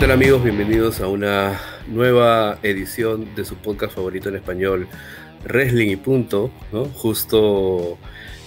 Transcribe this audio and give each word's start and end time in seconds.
tal 0.00 0.12
amigos? 0.12 0.42
Bienvenidos 0.42 1.02
a 1.02 1.08
una 1.08 1.60
nueva 1.86 2.58
edición 2.62 3.34
de 3.34 3.44
su 3.44 3.56
podcast 3.56 3.94
favorito 3.94 4.30
en 4.30 4.36
español, 4.36 4.88
Wrestling 5.44 5.90
y 5.90 5.96
Punto. 5.96 6.50
Justo, 6.94 7.98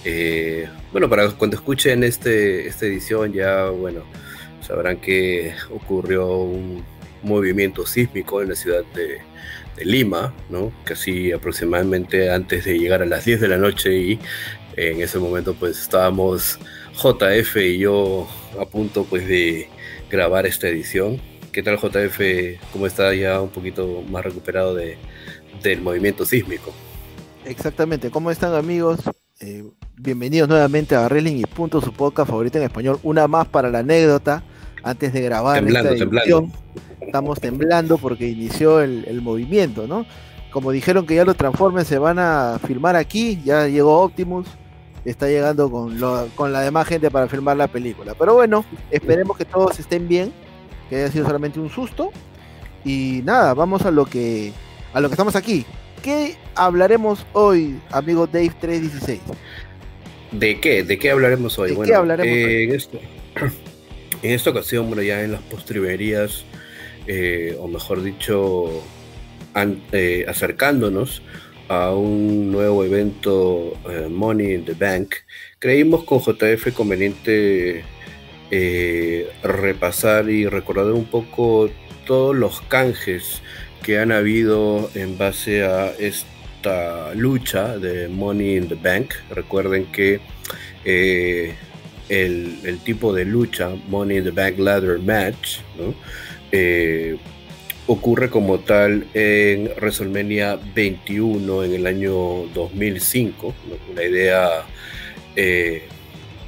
eh, 0.04 0.68
bueno, 0.90 1.08
para 1.08 1.30
cuando 1.30 1.56
escuchen 1.56 2.02
este, 2.02 2.66
esta 2.66 2.86
edición 2.86 3.32
ya, 3.32 3.66
bueno, 3.68 4.02
sabrán 4.62 4.96
que 4.96 5.54
ocurrió 5.70 6.26
un 6.26 6.84
movimiento 7.22 7.86
sísmico 7.86 8.42
en 8.42 8.48
la 8.48 8.56
ciudad 8.56 8.82
de, 8.92 9.20
Lima. 9.84 10.34
Casi 10.82 11.30
aproximadamente 11.30 12.32
antes 12.32 12.64
de 12.64 12.80
llegar 12.80 13.00
a 13.00 13.06
las 13.06 13.26
10 13.26 13.40
de 13.40 13.48
la 13.48 13.58
noche 13.58 13.96
y 13.96 14.18
en 14.76 15.00
ese 15.00 15.20
momento 15.20 15.54
pues 15.54 15.80
estábamos 15.80 16.58
JF 16.94 17.56
y 17.58 17.78
yo 17.78 18.28
a 18.60 18.66
punto 18.66 19.04
pues 19.04 19.28
de 19.28 19.68
grabar 20.10 20.46
esta 20.46 20.68
edición. 20.68 21.20
¿Qué 21.54 21.62
tal 21.62 21.78
JF? 21.78 22.18
¿Cómo 22.72 22.84
está 22.84 23.14
ya 23.14 23.40
un 23.40 23.48
poquito 23.48 24.02
más 24.10 24.24
recuperado 24.24 24.74
de, 24.74 24.98
del 25.62 25.80
movimiento 25.82 26.26
sísmico? 26.26 26.72
Exactamente, 27.44 28.10
¿cómo 28.10 28.32
están 28.32 28.56
amigos? 28.56 28.98
Eh, 29.38 29.62
bienvenidos 29.96 30.48
nuevamente 30.48 30.96
a 30.96 31.06
Wrestling 31.06 31.36
y 31.36 31.44
Punto, 31.44 31.80
su 31.80 31.92
podcast 31.92 32.28
favorito 32.28 32.58
en 32.58 32.64
español. 32.64 32.98
Una 33.04 33.28
más 33.28 33.46
para 33.46 33.70
la 33.70 33.78
anécdota 33.78 34.42
antes 34.82 35.12
de 35.12 35.20
grabar 35.20 35.54
temblando, 35.54 35.90
esta 35.90 36.04
temblando. 36.04 36.38
edición. 36.38 36.52
Estamos 37.00 37.40
temblando 37.40 37.98
porque 37.98 38.26
inició 38.26 38.80
el, 38.80 39.04
el, 39.06 39.22
movimiento, 39.22 39.86
¿no? 39.86 40.06
Como 40.50 40.72
dijeron 40.72 41.06
que 41.06 41.14
ya 41.14 41.24
los 41.24 41.36
Transformers 41.36 41.86
se 41.86 41.98
van 41.98 42.18
a 42.18 42.58
filmar 42.66 42.96
aquí, 42.96 43.40
ya 43.44 43.68
llegó 43.68 44.02
Optimus, 44.02 44.48
está 45.04 45.28
llegando 45.28 45.70
con, 45.70 46.00
lo, 46.00 46.26
con 46.34 46.52
la 46.52 46.62
demás 46.62 46.88
gente 46.88 47.12
para 47.12 47.28
filmar 47.28 47.56
la 47.56 47.68
película. 47.68 48.14
Pero 48.18 48.34
bueno, 48.34 48.64
esperemos 48.90 49.36
que 49.36 49.44
todos 49.44 49.78
estén 49.78 50.08
bien, 50.08 50.32
que 50.88 50.96
haya 50.96 51.10
sido 51.10 51.26
solamente 51.26 51.60
un 51.60 51.70
susto. 51.70 52.12
Y 52.84 53.22
nada, 53.24 53.54
vamos 53.54 53.82
a 53.82 53.90
lo 53.90 54.04
que 54.04 54.52
a 54.92 55.00
lo 55.00 55.08
que 55.08 55.14
estamos 55.14 55.36
aquí. 55.36 55.64
¿Qué 56.02 56.36
hablaremos 56.54 57.26
hoy, 57.32 57.80
amigo 57.90 58.26
Dave 58.26 58.52
316? 58.60 59.20
¿De 60.32 60.60
qué? 60.60 60.84
¿De 60.84 60.98
qué 60.98 61.10
hablaremos 61.10 61.58
hoy? 61.58 61.70
¿De 61.70 61.76
bueno, 61.76 61.90
qué 61.90 61.94
hablaremos 61.94 62.36
eh, 62.36 62.44
hoy? 62.44 62.62
En, 62.64 63.52
en, 64.22 64.30
esta 64.30 64.50
ocasión, 64.50 64.86
bueno, 64.86 65.02
ya 65.02 65.22
en 65.22 65.32
las 65.32 65.42
postrimerías, 65.42 66.44
eh, 67.06 67.56
o 67.58 67.68
mejor 67.68 68.02
dicho, 68.02 68.82
an, 69.54 69.82
eh, 69.92 70.26
acercándonos 70.28 71.22
a 71.68 71.94
un 71.94 72.52
nuevo 72.52 72.84
evento 72.84 73.72
Money 74.10 74.52
in 74.52 74.64
the 74.66 74.74
Bank, 74.74 75.14
creímos 75.58 76.04
con 76.04 76.20
JF 76.20 76.74
conveniente 76.74 77.82
eh, 78.56 79.32
repasar 79.42 80.30
y 80.30 80.46
recordar 80.46 80.92
un 80.92 81.06
poco 81.06 81.68
todos 82.06 82.36
los 82.36 82.60
canjes 82.60 83.42
que 83.82 83.98
han 83.98 84.12
habido 84.12 84.88
en 84.94 85.18
base 85.18 85.64
a 85.64 85.90
esta 85.98 87.12
lucha 87.16 87.76
de 87.78 88.06
Money 88.06 88.58
in 88.58 88.68
the 88.68 88.76
Bank. 88.76 89.14
Recuerden 89.30 89.86
que 89.86 90.20
eh, 90.84 91.56
el, 92.08 92.78
tipo 92.84 93.12
de 93.12 93.24
lucha, 93.24 93.70
Money 93.88 94.18
in 94.18 94.24
the 94.24 94.30
Bank 94.30 94.56
Ladder 94.58 95.00
Match, 95.00 95.58
¿no? 95.76 95.92
eh, 96.52 97.16
ocurre 97.88 98.30
como 98.30 98.60
tal 98.60 99.04
en 99.14 99.68
WrestleMania 99.78 100.60
21 100.76 101.64
en 101.64 101.74
el 101.74 101.88
año 101.88 102.46
2005. 102.54 103.52
¿no? 103.68 103.94
La 103.96 104.04
idea 104.04 104.48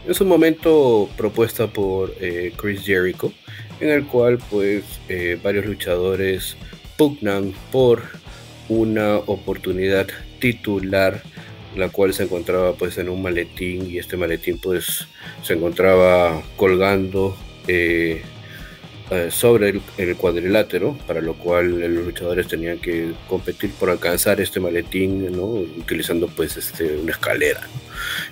en 0.06 0.14
su 0.14 0.24
momento 0.24 1.08
propuesta 1.16 1.66
por 1.66 2.14
eh, 2.20 2.52
Chris 2.56 2.82
Jericho, 2.84 3.32
en 3.80 3.90
el 3.90 4.06
cual 4.06 4.38
pues 4.50 4.84
eh, 5.08 5.38
varios 5.42 5.66
luchadores 5.66 6.56
pugnan 6.96 7.52
por 7.72 8.02
una 8.68 9.16
oportunidad 9.16 10.06
titular 10.38 11.22
la 11.76 11.90
cual 11.90 12.14
se 12.14 12.24
encontraba 12.24 12.72
pues 12.72 12.96
en 12.98 13.08
un 13.08 13.22
maletín 13.22 13.90
y 13.90 13.98
este 13.98 14.16
maletín 14.16 14.58
pues 14.58 15.06
se 15.42 15.54
encontraba 15.54 16.42
colgando 16.56 17.36
eh, 17.68 18.22
eh, 19.10 19.30
sobre 19.30 19.80
el, 19.98 20.16
cuadrilátero, 20.16 20.98
para 21.06 21.20
lo 21.20 21.34
cual 21.34 21.78
los 21.80 22.04
luchadores 22.04 22.48
tenían 22.48 22.78
que 22.78 23.12
competir 23.28 23.70
por 23.72 23.88
alcanzar 23.90 24.40
este 24.40 24.60
maletín, 24.60 25.30
¿no? 25.30 25.44
utilizando 25.44 26.26
pues 26.28 26.56
este, 26.56 26.96
una 26.96 27.12
escalera. 27.12 27.60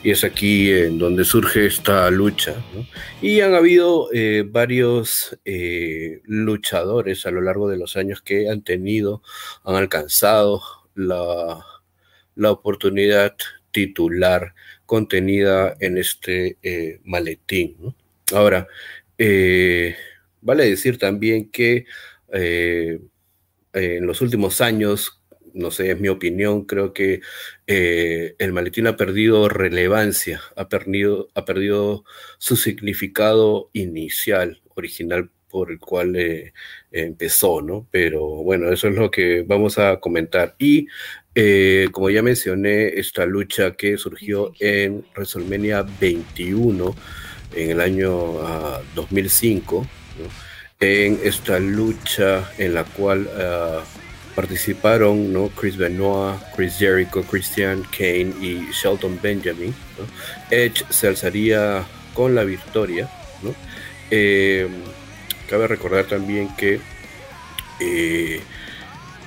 Y 0.02 0.10
es 0.10 0.24
aquí 0.24 0.72
en 0.72 0.98
donde 0.98 1.24
surge 1.24 1.66
esta 1.66 2.10
lucha. 2.10 2.54
¿no? 2.74 2.86
Y 3.22 3.40
han 3.40 3.54
habido 3.54 4.08
eh, 4.12 4.44
varios 4.46 5.38
eh, 5.44 6.20
luchadores 6.24 7.24
a 7.26 7.30
lo 7.30 7.40
largo 7.40 7.68
de 7.68 7.76
los 7.76 7.96
años 7.96 8.20
que 8.20 8.48
han 8.50 8.62
tenido, 8.62 9.22
han 9.64 9.76
alcanzado 9.76 10.62
la, 10.94 11.64
la 12.34 12.50
oportunidad 12.50 13.36
titular 13.70 14.54
contenida 14.86 15.76
en 15.80 15.98
este 15.98 16.58
maletín. 17.04 17.76
¿no? 17.78 17.94
Ahora, 18.32 18.66
eh, 19.18 19.96
Vale 20.44 20.68
decir 20.68 20.98
también 20.98 21.50
que 21.50 21.86
eh, 22.32 23.00
en 23.72 24.06
los 24.06 24.20
últimos 24.20 24.60
años, 24.60 25.22
no 25.54 25.70
sé, 25.70 25.90
es 25.90 26.00
mi 26.00 26.08
opinión, 26.08 26.64
creo 26.66 26.92
que 26.92 27.20
eh, 27.66 28.36
el 28.38 28.52
maletín 28.52 28.86
ha 28.86 28.96
perdido 28.96 29.48
relevancia, 29.48 30.40
ha 30.56 30.68
perdido, 30.68 31.28
ha 31.34 31.44
perdido 31.44 32.04
su 32.38 32.56
significado 32.56 33.70
inicial, 33.72 34.62
original 34.74 35.30
por 35.48 35.70
el 35.70 35.78
cual 35.78 36.16
eh, 36.16 36.52
empezó, 36.92 37.62
¿no? 37.62 37.86
Pero 37.90 38.26
bueno, 38.26 38.70
eso 38.72 38.88
es 38.88 38.96
lo 38.96 39.10
que 39.10 39.42
vamos 39.42 39.78
a 39.78 39.98
comentar. 40.00 40.56
Y 40.58 40.88
eh, 41.34 41.88
como 41.92 42.10
ya 42.10 42.22
mencioné, 42.22 42.88
esta 42.88 43.24
lucha 43.24 43.76
que 43.76 43.96
surgió 43.96 44.52
en 44.60 45.04
WrestleMania 45.14 45.86
21 46.00 46.94
en 47.54 47.70
el 47.70 47.80
año 47.80 48.32
uh, 48.32 48.82
2005, 48.94 49.86
en 50.80 51.20
esta 51.22 51.58
lucha 51.58 52.50
en 52.58 52.74
la 52.74 52.84
cual 52.84 53.26
uh, 53.26 53.80
participaron 54.34 55.32
¿no? 55.32 55.48
Chris 55.48 55.76
Benoit, 55.76 56.40
Chris 56.54 56.76
Jericho, 56.78 57.22
Christian 57.22 57.82
Kane 57.96 58.34
y 58.40 58.68
Shelton 58.72 59.18
Benjamin. 59.22 59.74
Edge 60.50 60.84
se 60.90 61.08
alzaría 61.08 61.84
con 62.14 62.34
la 62.34 62.44
victoria. 62.44 63.08
Eh, 64.10 64.68
cabe 65.48 65.66
recordar 65.66 66.04
también 66.04 66.54
que 66.56 66.80
eh, 67.80 68.40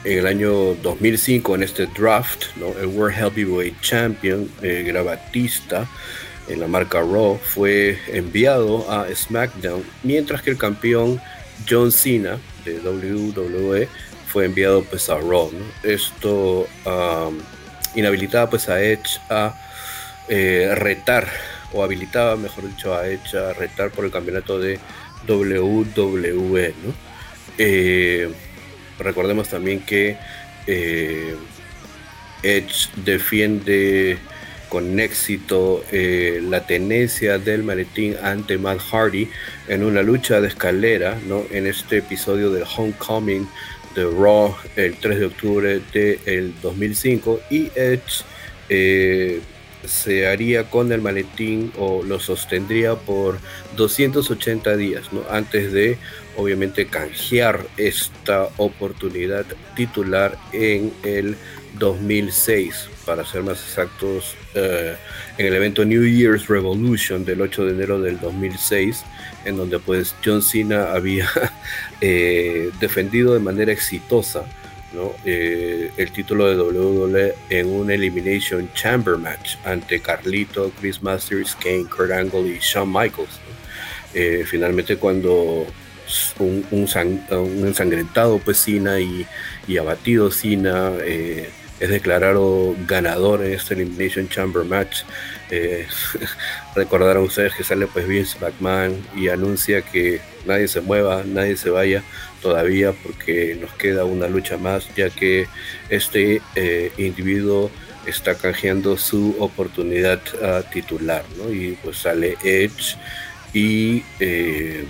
en 0.04 0.20
el 0.20 0.28
año 0.28 0.76
2005, 0.76 1.56
en 1.56 1.64
este 1.64 1.88
draft, 1.88 2.46
¿no? 2.56 2.78
el 2.80 2.88
World 2.88 3.16
Heavyweight 3.16 3.82
Champion, 3.82 4.50
eh, 4.62 4.86
era 4.88 5.04
Batista, 5.04 5.88
en 6.48 6.60
la 6.60 6.68
marca 6.68 7.00
Raw, 7.00 7.38
fue 7.38 8.00
enviado 8.08 8.90
a 8.92 9.08
SmackDown, 9.14 9.84
mientras 10.04 10.42
que 10.42 10.52
el 10.52 10.58
campeón 10.58 11.22
John 11.70 11.92
Cena 11.92 12.38
de 12.66 12.80
WWE 12.80 13.88
fue 14.28 14.46
enviado 14.46 14.84
pues 14.84 15.10
a 15.10 15.16
Raw. 15.16 15.52
Esto 15.84 16.68
inhabilitaba 17.96 18.50
pues 18.50 18.70
a 18.70 18.82
Edge 18.82 19.20
a 19.30 19.56
eh, 20.30 20.74
retar, 20.76 21.28
o 21.74 21.84
habilitaba, 21.84 22.36
mejor 22.36 22.68
dicho, 22.68 22.94
a 22.94 23.08
Edge 23.08 23.36
a 23.36 23.54
retar 23.54 23.92
por 23.92 24.06
el 24.06 24.12
campeonato 24.12 24.60
de 24.60 24.80
WWE. 25.28 26.74
Eh, 27.58 28.32
recordemos 29.00 29.50
también 29.50 29.82
que 29.82 30.18
eh, 30.68 31.36
Edge 32.44 32.90
defiende 32.98 34.18
con 34.70 35.00
éxito 35.00 35.84
eh, 35.92 36.42
la 36.44 36.66
tenencia 36.66 37.38
del 37.38 37.64
maletín 37.64 38.16
ante 38.22 38.58
Matt 38.58 38.80
Hardy 38.80 39.30
en 39.68 39.84
una 39.84 40.02
lucha 40.02 40.42
de 40.42 40.48
escalera, 40.48 41.18
¿no? 41.28 41.44
En 41.52 41.68
este 41.68 41.98
episodio 41.98 42.52
del 42.52 42.64
Homecoming 42.64 43.48
de 43.96 44.04
Raw 44.04 44.56
el 44.76 44.96
3 44.98 45.20
de 45.20 45.26
octubre 45.26 45.82
del 45.94 46.54
2005 46.62 47.40
y 47.50 47.72
Edge 47.76 48.24
eh, 48.70 49.42
se 49.86 50.28
haría 50.28 50.70
con 50.70 50.92
el 50.92 51.02
maletín 51.02 51.72
o 51.78 52.04
lo 52.04 52.20
sostendría 52.20 52.96
por 52.96 53.40
280 53.76 54.76
días, 54.76 55.14
¿no? 55.14 55.24
Antes 55.30 55.72
de 55.72 55.98
obviamente 56.36 56.88
canjear 56.88 57.66
esta 57.78 58.50
oportunidad 58.58 59.46
titular 59.76 60.38
en 60.54 60.94
el 61.04 61.36
2006 61.80 62.90
para 63.06 63.26
ser 63.26 63.44
más 63.44 63.62
exactos, 63.64 64.36
uh, 64.56 64.96
en 65.38 65.46
el 65.46 65.54
evento 65.54 65.86
New 65.86 66.06
Year's 66.06 66.48
Revolution 66.48 67.24
del 67.24 67.42
8 67.42 67.66
de 67.66 67.72
enero 67.72 68.02
del 68.02 68.20
2006, 68.20 69.04
en 69.46 69.58
donde 69.58 69.80
pues 69.80 70.16
John 70.24 70.42
Cena 70.42 70.92
había 70.94 71.30
eh, 72.02 72.72
defendido 72.80 73.34
de 73.34 73.40
manera 73.40 73.72
exitosa 73.72 74.44
¿no? 74.94 75.14
eh, 75.26 75.92
el 75.98 76.12
título 76.12 76.48
de 76.48 76.58
WWE 76.58 77.36
en 77.50 77.68
un 77.68 77.92
Elimination 77.92 78.70
Chamber 78.74 79.18
Match 79.18 79.56
ante 79.66 80.00
Carlito, 80.00 80.72
Chris 80.80 81.02
Masters, 81.02 81.56
Kane, 81.56 81.86
Kurt 81.86 82.12
Angle 82.12 82.48
y 82.48 82.60
Shawn 82.60 82.92
Michaels. 82.92 83.40
Eh, 84.14 84.44
finalmente 84.46 84.98
cuando 84.98 85.68
un, 86.40 86.66
ensangrentado 86.72 88.40
pues 88.40 88.58
Cena 88.58 89.00
y, 89.00 89.26
abatido 89.78 90.32
Cena 90.32 90.92
eh, 91.02 91.50
es 91.80 91.90
declarado 91.90 92.76
ganador 92.88 93.44
en 93.44 93.54
este 93.54 93.74
Elimination 93.74 94.30
Chamber 94.30 94.64
Match. 94.64 95.04
Eh, 95.52 95.88
recordaron 96.76 97.24
ustedes 97.24 97.54
que 97.54 97.64
sale 97.64 97.88
pues 97.88 98.08
Vince 98.08 98.38
McMahon 98.40 98.96
y 99.16 99.30
anuncia 99.30 99.82
que 99.82 100.22
nadie 100.46 100.68
se 100.68 100.82
mueva, 100.82 101.24
nadie 101.26 101.58
se 101.58 101.70
vaya 101.70 102.04
todavía 102.42 102.92
porque 102.92 103.58
nos 103.60 103.72
queda 103.74 104.06
una 104.06 104.28
lucha 104.28 104.58
más 104.58 104.88
ya 104.96 105.10
que 105.10 105.48
este 105.90 106.42
eh, 106.56 106.92
individuo 106.98 107.72
está 108.06 108.36
canjeando 108.36 108.98
su 108.98 109.36
oportunidad 109.40 110.22
titular, 110.72 111.24
¿no? 111.38 111.52
Y 111.52 111.78
pues 111.84 111.98
sale 111.98 112.38
Edge 112.44 112.96
y 113.54 114.04
eh, 114.20 114.86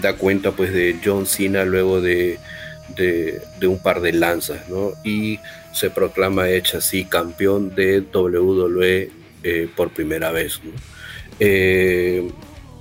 da 0.00 0.14
cuenta 0.14 0.52
pues 0.52 0.72
de 0.72 0.98
John 1.04 1.26
Cena 1.26 1.64
luego 1.64 2.00
de, 2.00 2.38
un 3.62 3.78
par 3.78 4.00
de 4.00 4.12
lanzas, 4.12 4.68
¿no? 4.68 4.92
Y 5.02 5.40
se 5.72 5.90
proclama 5.90 6.48
Edge 6.48 6.76
así 6.76 7.04
campeón 7.04 7.74
de 7.74 8.00
WWE 8.00 9.10
eh, 9.42 9.68
por 9.74 9.90
primera 9.90 10.30
vez, 10.30 10.60
eh, 11.40 12.30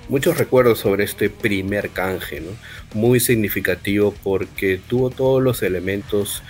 muchos 0.09 0.37
recuerdos 0.37 0.79
sobre 0.79 1.03
este 1.03 1.29
primer 1.29 1.89
canje. 1.89 2.41
Muy 2.93 3.19
significativo 3.19 4.13
porque 4.23 4.79
tuvo 4.87 5.09
todos 5.09 5.41
los 5.41 5.63
elementos 5.63 6.43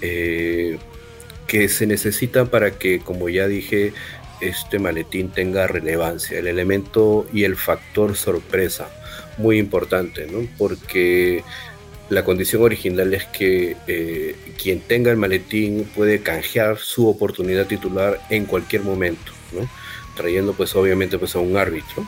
que 0.00 1.68
se 1.68 1.86
necesitan 1.88 2.46
para 2.46 2.70
que, 2.78 3.00
como 3.00 3.28
ya 3.28 3.48
dije, 3.48 3.92
este 4.40 4.78
maletín 4.78 5.30
tenga 5.30 5.66
relevancia, 5.66 6.38
el 6.38 6.46
elemento 6.46 7.26
y 7.32 7.44
el 7.44 7.56
factor 7.56 8.16
sorpresa, 8.16 8.88
muy 9.36 9.58
importante, 9.58 10.26
¿no? 10.26 10.46
Porque 10.56 11.42
la 12.10 12.24
condición 12.24 12.62
original 12.62 13.12
es 13.14 13.24
que 13.26 13.76
eh, 13.86 14.36
quien 14.60 14.80
tenga 14.80 15.10
el 15.10 15.16
maletín 15.16 15.84
puede 15.94 16.20
canjear 16.20 16.78
su 16.78 17.08
oportunidad 17.08 17.66
titular 17.66 18.20
en 18.30 18.46
cualquier 18.46 18.82
momento. 18.82 19.32
Trayendo 20.16 20.52
pues 20.52 20.74
obviamente 20.74 21.18
pues 21.18 21.34
a 21.36 21.38
un 21.38 21.56
árbitro. 21.56 22.06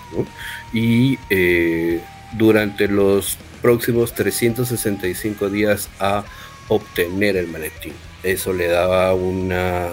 Y 0.72 1.18
eh, 1.28 2.00
durante 2.36 2.88
los 2.88 3.38
próximos 3.62 4.14
365 4.14 5.50
días 5.50 5.88
a 5.98 6.24
obtener 6.68 7.36
el 7.36 7.46
maletín. 7.48 7.92
Eso 8.22 8.52
le 8.52 8.68
daba 8.68 9.14
una 9.14 9.92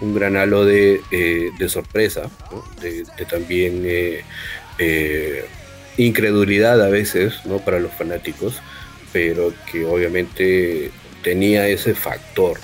un 0.00 0.14
gran 0.14 0.36
halo 0.36 0.64
de, 0.64 1.00
eh, 1.10 1.50
sorpresa, 1.68 2.30
de, 2.80 3.04
también 3.28 3.82
eh, 3.86 4.24
eh, 4.78 5.44
incredulidad 5.96 6.82
a 6.82 6.88
veces 6.88 7.34
¿no? 7.44 7.58
para 7.58 7.78
los 7.78 7.92
fanáticos, 7.92 8.60
pero 9.16 9.54
que 9.72 9.86
obviamente 9.86 10.90
tenía 11.22 11.66
ese 11.68 11.94
factor. 11.94 12.58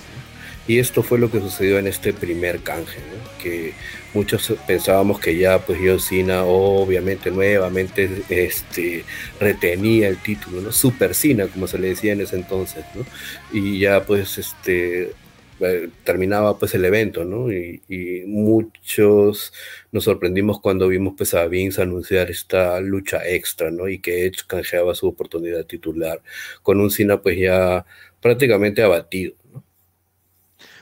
Y 0.69 0.81
esto 0.81 1.03
fue 1.03 1.19
lo 1.19 1.31
que 1.31 1.41
sucedió 1.41 1.79
en 1.79 1.87
este 1.87 2.13
primer 2.13 2.61
canje, 2.61 2.99
que 3.43 3.73
muchos 4.13 4.53
pensábamos 4.67 5.19
que 5.19 5.39
ya 5.39 5.61
pues 5.61 5.79
Cena 6.05 6.45
obviamente 6.45 7.31
nuevamente 7.31 8.23
este, 8.29 9.03
retenía 9.41 10.09
el 10.09 10.19
título, 10.19 10.61
¿no? 10.61 10.73
Super 10.73 11.15
Cena 11.15 11.47
como 11.47 11.67
se 11.67 11.79
le 11.79 11.89
decía 11.89 12.13
en 12.13 12.21
ese 12.21 12.37
entonces, 12.37 12.85
¿no? 12.95 13.07
Y 13.51 13.79
ya 13.79 14.05
pues 14.05 14.37
este 14.37 15.13
eh, 15.63 15.91
terminaba 16.05 16.59
pues 16.59 16.75
el 16.75 16.85
evento, 16.85 17.25
¿no? 17.25 17.51
Y, 17.53 17.81
muchos 18.27 19.53
nos 19.93 20.05
sorprendimos 20.05 20.61
cuando 20.61 20.89
vimos 20.89 21.15
pues 21.17 21.35
a 21.35 21.47
Vince 21.47 21.83
anunciar 21.83 22.31
esta 22.31 22.81
lucha 22.81 23.27
extra, 23.27 23.71
¿no? 23.71 23.89
Y 23.89 23.99
que 24.01 24.27
Edge 24.27 24.47
canjeaba 24.47 24.95
su 24.95 25.07
oportunidad 25.09 25.65
titular 25.67 26.23
con 26.63 26.81
un 26.81 26.91
Cena 26.91 27.21
pues 27.21 27.39
ya 27.39 27.85
prácticamente 28.21 28.83
abatido, 28.83 29.35
¿no? 29.53 29.63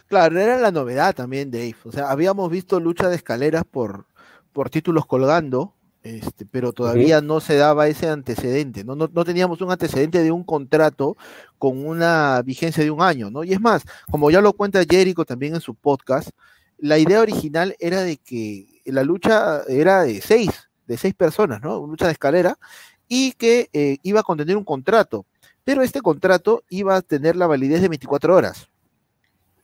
Claro, 0.09 0.41
era 0.41 0.59
la 0.59 0.73
novedad 0.73 1.15
también, 1.15 1.51
Dave. 1.51 1.77
O 1.85 1.93
sea, 1.93 2.11
habíamos 2.11 2.51
visto 2.51 2.81
lucha 2.81 3.09
de 3.09 3.17
escaleras 3.17 3.65
por, 3.65 4.07
por 4.53 4.69
títulos 4.69 5.07
colgando, 5.07 5.75
este, 6.03 6.47
pero 6.47 6.73
todavía 6.73 7.21
no 7.21 7.41
se 7.41 7.57
daba 7.57 7.89
ese 7.89 8.09
antecedente, 8.09 8.85
¿no? 8.85 8.95
¿no? 8.95 9.09
teníamos 9.25 9.61
un 9.61 9.71
antecedente 9.71 10.23
de 10.23 10.31
un 10.31 10.45
contrato 10.45 11.17
con 11.59 11.85
una 11.87 12.41
vigencia 12.43 12.83
de 12.83 12.91
un 12.91 13.03
año, 13.03 13.31
¿no? 13.31 13.45
Y 13.45 13.53
es 13.53 13.61
más, 13.61 13.85
como 14.11 14.31
ya 14.31 14.41
lo 14.41 14.55
cuenta 14.55 14.83
Jericho 14.89 15.25
también 15.25 15.55
en 15.55 15.61
su 15.61 15.75
podcast, 15.75 16.31
la 16.79 16.99
idea 16.99 17.21
original 17.21 17.77
era 17.79 18.03
de 18.03 18.17
que 18.17 18.81
la 18.87 19.03
lucha 19.03 19.63
era 19.69 20.05
de 20.05 20.23
seis, 20.23 20.71
de 20.87 20.97
seis 20.97 21.15
personas, 21.15 21.61
¿no? 21.61 21.79
Una 21.79 21.91
lucha 21.91 22.07
de 22.07 22.13
escalera, 22.13 22.59
y 23.07 23.33
que 23.33 23.69
eh, 23.73 23.99
iba 24.03 24.21
a 24.21 24.25
contener 24.25 24.57
un 24.57 24.65
contrato, 24.65 25.27
pero 25.65 25.83
este 25.83 26.01
contrato 26.01 26.65
iba 26.71 26.97
a 26.97 27.03
tener 27.03 27.37
la 27.37 27.47
validez 27.47 27.83
de 27.83 27.89
24 27.89 28.35
horas. 28.35 28.69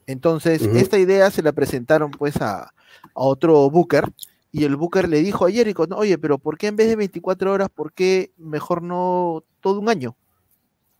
Entonces, 0.06 0.62
esta 0.62 0.98
idea 0.98 1.30
se 1.30 1.42
la 1.42 1.52
presentaron 1.52 2.10
pues 2.10 2.36
a, 2.40 2.64
a 2.64 2.70
otro 3.14 3.68
Booker, 3.70 4.04
y 4.56 4.64
el 4.64 4.76
Booker 4.76 5.06
le 5.06 5.20
dijo 5.20 5.44
a 5.44 5.50
Jericho, 5.50 5.86
oye, 5.94 6.16
pero 6.16 6.38
¿por 6.38 6.56
qué 6.56 6.68
en 6.68 6.76
vez 6.76 6.88
de 6.88 6.96
24 6.96 7.52
horas, 7.52 7.68
por 7.68 7.92
qué 7.92 8.32
mejor 8.38 8.80
no 8.80 9.44
todo 9.60 9.78
un 9.80 9.90
año? 9.90 10.16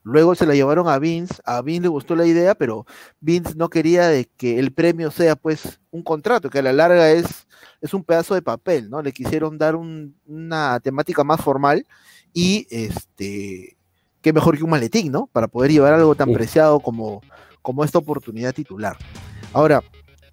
Luego 0.03 0.35
se 0.35 0.45
la 0.45 0.55
llevaron 0.55 0.89
a 0.89 0.99
Vince, 0.99 1.37
a 1.43 1.63
Vince 1.63 1.85
le 1.85 1.89
gustó 1.89 2.15
la 2.17 2.27
idea, 2.27 2.55
pero 2.55 2.85
Vince 3.19 3.55
no 3.57 3.71
quería 3.71 4.09
de 4.09 4.27
que 4.37 4.59
el 4.59 4.75
premio 4.75 5.11
sea 5.11 5.37
pues 5.37 5.81
un 5.91 6.03
contrato, 6.03 6.51
que 6.51 6.59
a 6.59 6.63
la 6.63 6.75
larga 6.75 7.11
es, 7.13 7.47
es 7.81 7.95
un 7.95 8.05
pedazo 8.05 8.35
de 8.35 8.43
papel, 8.43 8.91
¿no? 8.91 9.01
Le 9.01 9.13
quisieron 9.13 9.57
dar 9.57 9.75
una 9.75 10.79
temática 10.81 11.25
más 11.25 11.41
formal 11.41 11.87
y 12.35 12.67
este, 12.69 13.79
qué 14.21 14.35
mejor 14.35 14.59
que 14.59 14.65
un 14.65 14.71
maletín, 14.71 15.11
¿no? 15.11 15.31
Para 15.33 15.49
poder 15.49 15.73
llevar 15.73 15.95
algo 15.95 16.15
tan 16.15 16.31
preciado 16.31 16.79
como, 16.79 17.23
como 17.63 17.85
esta 17.85 17.97
oportunidad 17.97 18.53
titular. 18.53 18.99
Ahora, 19.55 19.83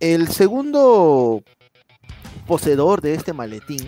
el 0.04 0.28
segundo 0.28 1.42
poseedor 2.46 3.02
de 3.02 3.16
este 3.16 3.34
maletín 3.34 3.84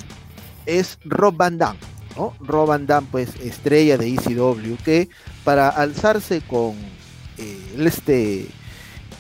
es 0.66 0.98
Rob 1.06 1.36
Van 1.36 1.58
Dam, 1.58 1.78
¿no? 2.16 2.34
Rob 2.40 2.68
Van 2.68 2.86
Dam, 2.86 3.06
pues 3.08 3.36
estrella 3.42 3.98
de 3.98 4.14
ECW, 4.14 4.76
que 4.84 5.10
para 5.44 5.70
alzarse 5.70 6.42
con 6.42 6.74
eh, 7.38 7.76
este, 7.80 8.48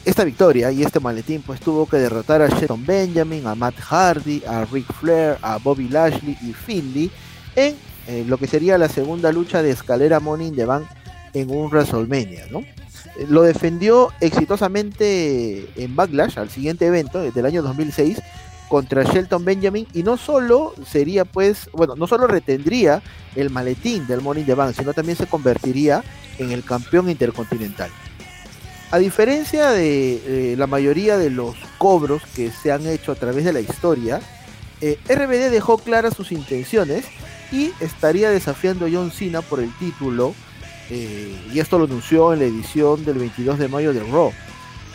esta 0.05 0.23
victoria 0.23 0.71
y 0.71 0.83
este 0.83 0.99
maletín, 0.99 1.41
pues 1.41 1.59
tuvo 1.59 1.87
que 1.87 1.97
derrotar 1.97 2.41
a 2.41 2.47
Shelton 2.47 2.85
Benjamin, 2.85 3.45
a 3.47 3.55
Matt 3.55 3.75
Hardy, 3.79 4.43
a 4.45 4.65
Rick 4.65 4.91
Flair, 4.93 5.37
a 5.41 5.57
Bobby 5.57 5.89
Lashley 5.89 6.37
y 6.41 6.53
Finley 6.53 7.11
en 7.55 7.75
eh, 8.07 8.23
lo 8.27 8.37
que 8.37 8.47
sería 8.47 8.77
la 8.77 8.89
segunda 8.89 9.31
lucha 9.31 9.63
de 9.63 9.71
escalera 9.71 10.19
Money 10.19 10.47
in 10.47 10.55
the 10.55 10.65
Bank 10.65 10.85
en 11.33 11.49
un 11.49 11.69
WrestleMania, 11.69 12.45
¿no? 12.51 12.59
Eh, 12.59 13.25
lo 13.27 13.41
defendió 13.41 14.11
exitosamente 14.19 15.67
en 15.75 15.95
Backlash, 15.95 16.37
al 16.37 16.49
siguiente 16.49 16.85
evento 16.85 17.19
del 17.19 17.45
año 17.45 17.61
2006, 17.63 18.21
contra 18.69 19.03
Shelton 19.03 19.45
Benjamin 19.45 19.87
y 19.93 20.03
no 20.03 20.17
solo 20.17 20.73
sería 20.85 21.25
pues, 21.25 21.69
bueno, 21.73 21.95
no 21.95 22.07
solo 22.07 22.27
retendría 22.27 23.01
el 23.35 23.49
maletín 23.49 24.07
del 24.07 24.21
Morning 24.21 24.45
the 24.45 24.53
Bank, 24.53 24.75
sino 24.77 24.93
también 24.93 25.17
se 25.17 25.27
convertiría 25.27 26.03
en 26.37 26.51
el 26.51 26.63
campeón 26.63 27.09
intercontinental. 27.09 27.91
A 28.91 28.97
diferencia 28.97 29.71
de 29.71 30.53
eh, 30.53 30.55
la 30.57 30.67
mayoría 30.67 31.17
de 31.17 31.29
los 31.29 31.55
cobros 31.77 32.21
que 32.35 32.51
se 32.51 32.71
han 32.71 32.85
hecho 32.85 33.11
a 33.11 33.15
través 33.15 33.43
de 33.43 33.53
la 33.53 33.59
historia, 33.59 34.21
eh, 34.81 34.99
RBD 35.07 35.51
dejó 35.51 35.77
claras 35.77 36.15
sus 36.15 36.31
intenciones 36.31 37.05
y 37.51 37.71
estaría 37.79 38.29
desafiando 38.29 38.85
a 38.85 38.89
John 38.91 39.11
Cena 39.11 39.41
por 39.41 39.59
el 39.59 39.75
título, 39.77 40.33
eh, 40.89 41.35
y 41.51 41.59
esto 41.59 41.79
lo 41.79 41.85
anunció 41.85 42.33
en 42.33 42.39
la 42.39 42.45
edición 42.45 43.03
del 43.05 43.17
22 43.17 43.59
de 43.59 43.67
mayo 43.67 43.93
de 43.93 44.01
Raw. 44.01 44.31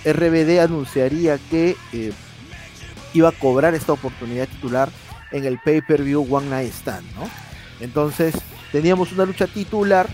RBD 0.05 0.61
anunciaría 0.61 1.39
que 1.51 1.77
iba 3.15 3.29
a 3.29 3.33
cobrar 3.33 3.75
esta 3.75 3.93
oportunidad 3.93 4.49
titular 4.49 4.89
en 5.33 5.45
el 5.45 5.59
pay-per-view 5.59 6.27
One 6.29 6.49
Night 6.49 6.73
Stand, 6.73 7.07
¿no? 7.15 7.29
Entonces 7.81 8.35
teníamos 8.73 9.13
una 9.13 9.25
lucha 9.25 9.47
titular 9.47 10.09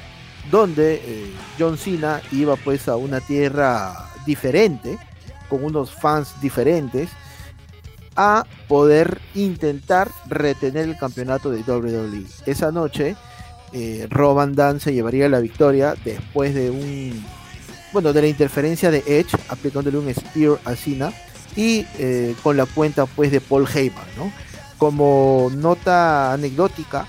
donde 0.50 0.95
eh, 1.05 1.33
John 1.59 1.76
Cena 1.76 2.21
iba 2.33 2.57
pues 2.57 2.88
a 2.88 2.97
una 2.97 3.21
tierra 3.21 4.11
diferente, 4.25 4.99
con 5.49 5.65
unos 5.65 5.91
fans 5.91 6.41
diferentes, 6.41 7.09
a 8.15 8.45
poder 8.69 9.21
intentar 9.35 10.11
retener 10.29 10.88
el 10.88 10.97
campeonato 10.97 11.50
de 11.50 11.61
WWE. 11.61 12.25
Esa 12.47 12.73
noche, 12.73 13.17
eh, 13.73 14.07
Roban 14.09 14.55
Dan 14.55 14.81
se 14.81 14.95
llevaría 14.95 15.29
la 15.29 15.41
victoria 15.41 15.95
después 16.05 16.55
de 16.55 16.71
un, 16.71 17.25
bueno, 17.93 18.12
de 18.12 18.23
la 18.23 18.29
interferencia 18.29 18.91
de 18.91 19.03
Edge, 19.07 19.37
aplicándole 19.49 19.99
un 19.99 20.12
spear 20.15 20.59
a 20.65 20.75
Cena 20.75 21.12
y 21.57 21.87
eh, 21.99 22.35
con 22.43 22.57
la 22.57 22.67
cuenta 22.67 23.07
pues 23.07 23.33
de 23.33 23.41
Paul 23.41 23.67
Heyman, 23.67 24.07
¿no? 24.17 24.31
Como 24.79 25.51
nota 25.55 26.33
anecdótica, 26.33 27.07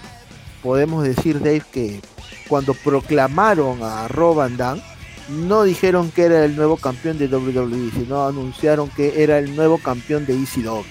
podemos 0.63 1.03
decir, 1.03 1.39
Dave, 1.39 1.63
que 1.71 2.01
cuando 2.47 2.73
proclamaron 2.73 3.83
a 3.83 4.07
Rob 4.07 4.37
Van 4.37 4.81
no 5.29 5.63
dijeron 5.63 6.09
que 6.11 6.23
era 6.23 6.45
el 6.45 6.55
nuevo 6.55 6.77
campeón 6.77 7.17
de 7.17 7.27
WWE, 7.27 7.91
sino 7.91 8.25
anunciaron 8.25 8.89
que 8.89 9.21
era 9.21 9.39
el 9.39 9.55
nuevo 9.55 9.77
campeón 9.77 10.25
de 10.25 10.33
ECW. 10.33 10.83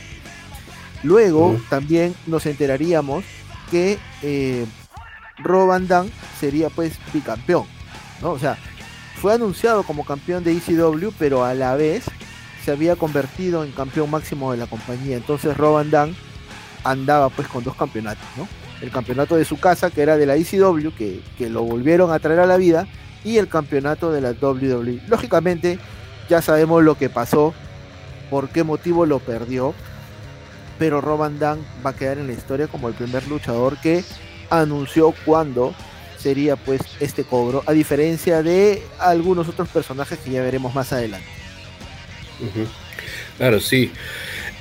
Luego 1.02 1.58
también 1.70 2.14
nos 2.26 2.44
enteraríamos 2.44 3.24
que 3.70 3.98
eh, 4.22 4.66
Rob 5.38 5.68
Van 5.68 6.10
sería 6.38 6.68
pues 6.68 6.98
bicampeón, 7.14 7.66
¿no? 8.20 8.32
O 8.32 8.38
sea, 8.38 8.58
fue 9.20 9.32
anunciado 9.32 9.82
como 9.82 10.04
campeón 10.04 10.44
de 10.44 10.52
ECW, 10.52 11.10
pero 11.18 11.44
a 11.44 11.54
la 11.54 11.74
vez 11.74 12.04
se 12.66 12.72
había 12.72 12.96
convertido 12.96 13.62
en 13.62 13.70
campeón 13.70 14.10
máximo 14.10 14.50
de 14.50 14.58
la 14.58 14.66
compañía. 14.66 15.16
Entonces 15.16 15.56
Rob 15.56 15.74
Van 15.88 16.16
andaba 16.82 17.28
pues 17.28 17.46
con 17.46 17.62
dos 17.62 17.76
campeonatos, 17.76 18.26
¿no? 18.36 18.48
El 18.82 18.90
campeonato 18.90 19.36
de 19.36 19.44
su 19.44 19.60
casa, 19.60 19.88
que 19.88 20.02
era 20.02 20.16
de 20.16 20.26
la 20.26 20.34
ECW, 20.34 20.90
que, 20.98 21.20
que 21.38 21.48
lo 21.48 21.62
volvieron 21.62 22.10
a 22.10 22.18
traer 22.18 22.40
a 22.40 22.46
la 22.46 22.56
vida, 22.56 22.88
y 23.22 23.38
el 23.38 23.46
campeonato 23.46 24.10
de 24.10 24.20
la 24.20 24.32
WWE. 24.32 25.00
Lógicamente, 25.06 25.78
ya 26.28 26.42
sabemos 26.42 26.82
lo 26.82 26.98
que 26.98 27.08
pasó, 27.08 27.54
por 28.30 28.48
qué 28.48 28.64
motivo 28.64 29.06
lo 29.06 29.20
perdió, 29.20 29.72
pero 30.76 31.00
Rob 31.00 31.20
Van 31.20 31.38
va 31.40 31.90
a 31.90 31.94
quedar 31.94 32.18
en 32.18 32.26
la 32.26 32.32
historia 32.32 32.66
como 32.66 32.88
el 32.88 32.94
primer 32.94 33.28
luchador 33.28 33.76
que 33.80 34.02
anunció 34.50 35.14
cuándo 35.24 35.72
sería 36.18 36.56
pues 36.56 36.80
este 36.98 37.22
cobro, 37.22 37.62
a 37.66 37.70
diferencia 37.70 38.42
de 38.42 38.82
algunos 38.98 39.46
otros 39.48 39.68
personajes 39.68 40.18
que 40.18 40.32
ya 40.32 40.42
veremos 40.42 40.74
más 40.74 40.92
adelante. 40.92 41.45
Claro, 43.38 43.60
sí. 43.60 43.90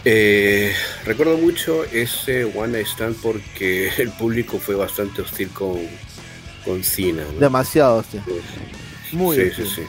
Eh, 0.08 0.72
recuerdo 1.04 1.38
mucho 1.38 1.84
ese 1.86 2.46
One 2.46 2.74
Night 2.74 2.88
Stand 2.88 3.16
porque 3.22 3.90
el 3.98 4.12
público 4.12 4.60
fue 4.60 4.76
bastante 4.76 5.22
hostil 5.22 5.50
con, 5.50 5.80
con 6.64 6.84
Cena. 6.84 7.24
Demasiado 7.40 7.98
hostil. 7.98 8.22
Muy 9.12 9.38
sí, 9.38 9.52
sí, 9.56 9.66
sí. 9.66 9.82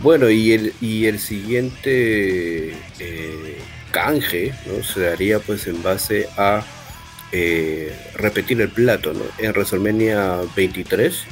Bueno, 0.00 0.28
y 0.28 0.52
el, 0.52 0.74
y 0.80 1.06
el 1.06 1.18
siguiente 1.18 2.76
eh, 2.98 3.58
canje 3.90 4.52
¿no? 4.66 4.84
se 4.84 5.00
daría 5.00 5.38
pues 5.40 5.66
en 5.66 5.82
base 5.82 6.28
a 6.36 6.62
eh, 7.32 7.96
repetir 8.14 8.60
el 8.60 8.68
plato 8.68 9.12
¿no? 9.14 9.22
en 9.38 9.50
WrestleMania 9.52 10.40
23. 10.54 11.24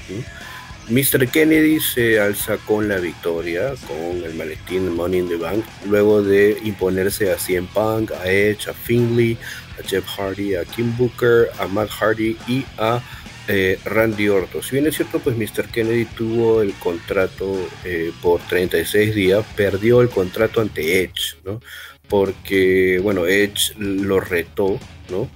Mr. 0.89 1.29
Kennedy 1.31 1.81
se 1.81 2.21
alza 2.21 2.59
con 2.59 2.89
la 2.89 2.99
victoria 2.99 3.73
con 3.87 4.23
el 4.23 4.35
maletín 4.35 4.95
Money 4.95 5.21
in 5.21 5.29
the 5.29 5.37
Bank 5.37 5.65
luego 5.87 6.23
de 6.23 6.59
imponerse 6.63 7.33
a 7.33 7.37
CM 7.37 7.67
Punk, 7.73 8.13
a 8.13 8.31
Edge, 8.31 8.69
a 8.69 8.75
Finley, 8.75 9.39
a 9.79 9.89
Jeff 9.89 10.05
Hardy, 10.05 10.55
a 10.55 10.65
Kim 10.65 10.95
Booker, 10.97 11.49
a 11.59 11.67
Matt 11.67 11.89
Hardy 11.89 12.37
y 12.47 12.67
a 12.77 13.03
eh, 13.49 13.79
Randy 13.85 14.29
Orton. 14.29 14.63
Si 14.63 14.73
bien 14.73 14.87
es 14.87 14.97
cierto, 14.97 15.21
pues 15.21 15.37
Mr. 15.37 15.69
Kennedy 15.69 16.05
tuvo 16.05 16.61
el 16.61 16.75
contrato 16.75 17.57
eh, 17.85 18.13
por 18.23 18.41
36 18.43 19.15
días, 19.15 19.45
perdió 19.57 20.03
el 20.03 20.09
contrato 20.09 20.61
ante 20.61 21.03
Edge, 21.03 21.37
¿no? 21.45 21.61
Porque, 22.09 23.01
bueno, 23.03 23.27
Edge 23.27 23.75
lo 23.79 24.21
retó, 24.21 24.79
¿no? 25.11 25.31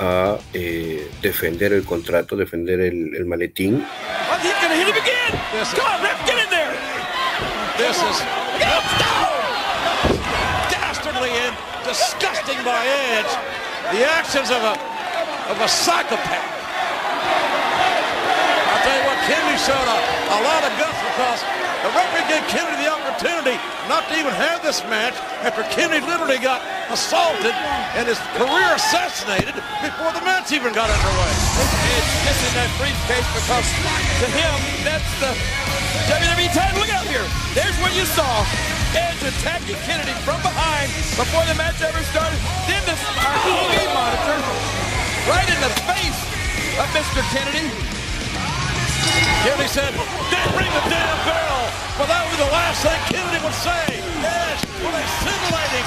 A 0.00 0.38
eh, 0.54 1.10
defender 1.22 1.72
el 1.72 1.84
contrato, 1.84 2.36
defender 2.36 2.80
el, 2.80 3.14
el 3.16 3.26
maletín. 3.26 3.84
disgusting 11.88 12.60
by 12.68 12.84
Edge. 13.16 13.32
The 13.96 14.04
actions 14.04 14.52
of 14.52 14.60
a, 14.60 14.76
of 15.48 15.56
a 15.56 15.68
psychopath. 15.68 16.52
I'll 18.68 18.82
tell 18.84 18.92
you 18.92 19.04
what, 19.08 19.18
Kennedy 19.24 19.56
showed 19.56 19.88
a, 19.88 19.98
a 20.36 20.38
lot 20.44 20.62
of 20.68 20.72
guts 20.76 21.00
because 21.00 21.40
the 21.80 21.90
referee 21.96 22.28
gave 22.28 22.44
Kennedy 22.52 22.84
the 22.84 22.92
opportunity 23.18 23.58
not 23.90 24.06
to 24.06 24.14
even 24.14 24.30
have 24.30 24.62
this 24.62 24.78
match 24.86 25.14
after 25.42 25.66
Kennedy 25.74 26.06
literally 26.06 26.38
got 26.38 26.62
assaulted 26.86 27.50
and 27.98 28.06
his 28.06 28.18
career 28.38 28.70
assassinated 28.78 29.58
before 29.82 30.14
the 30.14 30.22
match 30.22 30.54
even 30.54 30.70
got 30.70 30.86
underway. 30.86 31.32
Edge 31.98 32.10
missing 32.22 32.54
that 32.54 32.70
briefcase 32.78 33.26
because 33.34 33.66
to 34.22 34.26
him, 34.30 34.54
that's 34.86 35.10
the 35.18 35.34
WWE 36.06 36.46
title. 36.54 36.78
Look 36.78 36.94
out 36.94 37.10
here. 37.10 37.26
There's 37.58 37.74
what 37.82 37.90
you 37.98 38.06
saw. 38.06 38.46
Edge 38.94 39.18
attacking 39.26 39.82
Kennedy 39.82 40.14
from 40.22 40.38
behind 40.46 40.86
before 41.18 41.42
the 41.50 41.58
match 41.58 41.82
ever 41.82 41.98
started. 42.14 42.38
Then 42.70 42.82
this 42.86 43.02
our 43.18 43.34
TV 43.42 43.82
monitor 43.98 44.38
right 45.26 45.48
in 45.50 45.58
the 45.58 45.74
face 45.90 46.20
of 46.78 46.86
Mr. 46.94 47.26
Kennedy. 47.34 47.66
Kennedy 49.42 49.68
said, 49.68 49.90
"Then 50.30 50.46
ring 50.54 50.70
the 50.70 50.86
damn 50.86 51.18
bell." 51.26 51.37
Well, 51.98 52.06
that 52.06 52.22
would 52.22 52.38
be 52.38 52.38
the 52.38 52.52
last 52.54 52.86
thing 52.86 52.94
Kennedy 53.10 53.42
would 53.42 53.58
say. 53.58 53.82
Edge 54.22 54.62
with 54.78 54.94
a 54.94 55.04
scintillating 55.18 55.86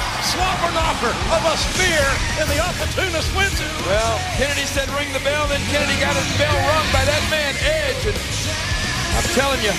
knocker 0.75 1.15
of 1.31 1.41
a 1.47 1.55
spear, 1.55 2.03
and 2.39 2.47
the 2.51 2.59
opportunist 2.59 3.31
wins 3.31 3.55
it. 3.59 3.71
Well, 3.87 4.19
Kennedy 4.35 4.67
said, 4.67 4.91
"Ring 4.91 5.11
the 5.15 5.23
bell." 5.23 5.47
Then 5.47 5.63
Kennedy 5.71 5.95
got 5.99 6.15
his 6.15 6.27
bell 6.35 6.51
rung 6.51 6.87
by 6.91 7.03
that 7.07 7.23
man, 7.31 7.55
Edge. 7.63 8.11
And 8.11 8.17
I'm 9.15 9.27
telling 9.35 9.61
you, 9.63 9.71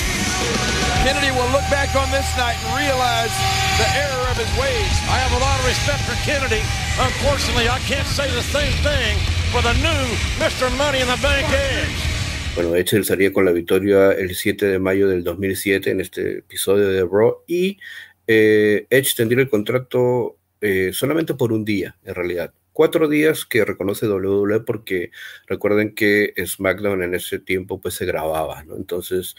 Kennedy 1.05 1.33
will 1.33 1.49
look 1.53 1.69
back 1.69 1.93
on 1.97 2.11
this 2.11 2.29
night 2.37 2.57
and 2.65 2.81
realize 2.81 3.33
the 3.77 3.89
error 3.97 4.27
of 4.33 4.37
his 4.37 4.53
ways. 4.57 4.93
I 5.09 5.21
have 5.21 5.33
a 5.33 5.41
lot 5.41 5.61
of 5.61 5.65
respect 5.67 6.01
for 6.09 6.17
Kennedy. 6.25 6.65
Unfortunately, 6.99 7.69
I 7.69 7.79
can't 7.81 8.09
say 8.09 8.31
the 8.31 8.43
same 8.43 8.73
thing 8.81 9.19
for 9.53 9.61
the 9.61 9.75
new 9.85 10.05
Mr. 10.41 10.73
Money 10.77 11.01
in 11.01 11.09
the 11.09 11.21
Bank 11.21 11.49
Edge. 11.53 12.12
Bueno, 12.55 12.77
Edge 12.77 13.03
salía 13.03 13.33
con 13.33 13.47
la 13.47 13.53
victoria 13.53 14.13
el 14.13 14.35
7 14.35 14.67
de 14.67 14.79
mayo 14.79 15.09
del 15.09 15.25
2007 15.25 15.91
en 15.91 16.03
este 16.03 16.39
episodio 16.41 16.89
de 16.89 17.01
Raw 17.01 17.39
y 17.47 17.79
eh, 18.27 18.87
Edge 18.91 19.15
tendría 19.17 19.41
el 19.43 19.49
contrato 19.49 20.37
eh, 20.61 20.91
solamente 20.93 21.33
por 21.33 21.51
un 21.51 21.65
día, 21.65 21.97
en 22.05 22.15
realidad. 22.15 22.53
Cuatro 22.75 23.09
días 23.09 23.47
que 23.47 23.65
reconoce 23.65 24.07
WWE 24.07 24.61
porque 24.61 25.13
recuerden 25.47 25.95
que 25.95 26.35
SmackDown 26.45 27.03
en 27.03 27.15
ese 27.15 27.39
tiempo 27.39 27.81
pues 27.81 27.95
se 27.95 28.05
grababa, 28.05 28.63
¿no? 28.65 28.77
Entonces, 28.77 29.35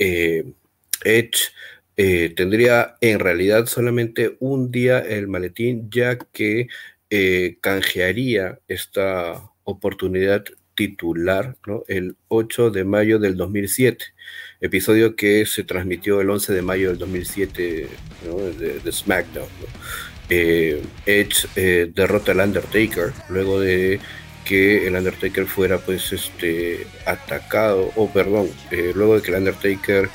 eh, 0.00 0.44
Edge 1.04 1.52
tendría 2.34 2.96
en 3.00 3.20
realidad 3.20 3.66
solamente 3.66 4.36
un 4.40 4.72
día 4.72 4.98
el 4.98 5.28
maletín 5.28 5.88
ya 5.88 6.18
que 6.18 6.66
canjearía 7.60 8.58
esta 8.68 9.50
oportunidad 9.64 10.44
titular 10.76 11.56
¿no? 11.66 11.82
el 11.88 12.16
8 12.28 12.70
de 12.70 12.84
mayo 12.84 13.18
del 13.18 13.36
2007, 13.36 14.04
episodio 14.60 15.16
que 15.16 15.44
se 15.46 15.64
transmitió 15.64 16.20
el 16.20 16.30
11 16.30 16.52
de 16.52 16.62
mayo 16.62 16.90
del 16.90 16.98
2007 16.98 17.88
de, 18.58 18.92
SmackDown. 18.92 19.48
Eh, 20.28 20.82
Edge 21.06 21.48
eh, 21.56 21.90
derrota 21.94 22.32
al 22.32 22.40
Undertaker 22.40 23.12
luego 23.28 23.60
de 23.60 24.00
que 24.44 24.86
el 24.86 24.94
Undertaker 24.94 25.46
fuera 25.46 25.78
pues 25.78 26.12
este 26.12 26.86
atacado, 27.04 27.92
o 27.96 28.12
perdón, 28.12 28.48
eh, 28.70 28.92
luego 28.94 29.16
de 29.16 29.22
que 29.22 29.30
el 29.32 29.38
Undertaker 29.38 30.08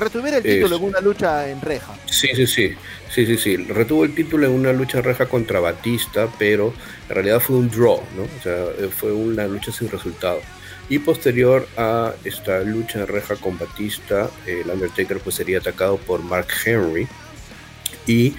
retuviera 0.00 0.38
el 0.38 0.42
título 0.42 0.76
en 0.76 0.82
una 0.84 1.00
lucha 1.00 1.48
en 1.48 1.60
reja. 1.60 1.94
Sí, 2.06 2.28
sí, 2.34 2.46
sí. 2.46 2.74
Sí, 3.10 3.26
sí, 3.26 3.36
sí. 3.36 3.56
Retuvo 3.56 4.04
el 4.04 4.14
título 4.14 4.46
en 4.46 4.52
una 4.52 4.72
lucha 4.72 4.98
en 4.98 5.04
reja 5.04 5.26
contra 5.26 5.60
Batista, 5.60 6.28
pero 6.38 6.72
en 7.08 7.14
realidad 7.14 7.40
fue 7.40 7.56
un 7.56 7.68
draw, 7.68 8.00
¿no? 8.16 8.22
O 8.22 8.42
sea, 8.42 8.66
fue 8.96 9.12
una 9.12 9.46
lucha 9.46 9.72
sin 9.72 9.90
resultado. 9.90 10.40
Y 10.88 10.98
posterior 10.98 11.68
a 11.76 12.12
esta 12.24 12.60
lucha 12.60 13.00
en 13.00 13.06
reja 13.06 13.36
con 13.36 13.58
Batista, 13.58 14.28
el 14.46 14.68
Undertaker 14.68 15.18
pues 15.18 15.36
sería 15.36 15.58
atacado 15.58 15.98
por 15.98 16.22
Mark 16.22 16.48
Henry. 16.64 17.06
Y 18.06 18.34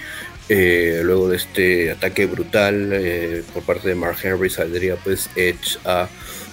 eh, 0.49 1.01
luego 1.03 1.29
de 1.29 1.37
este 1.37 1.91
ataque 1.91 2.25
brutal 2.25 2.89
eh, 2.91 3.43
por 3.53 3.63
parte 3.63 3.87
de 3.87 3.95
Mark 3.95 4.17
Henry 4.21 4.49
saldría 4.49 4.97
pues 4.97 5.29
Edge 5.37 5.77
a 5.85 6.09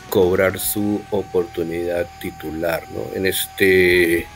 cobrar 0.09 0.61
su 0.61 1.03
oportunidad 1.11 2.09
titular, 2.21 2.85
¿no? 2.93 3.15
En 3.15 3.27
este 3.27 4.27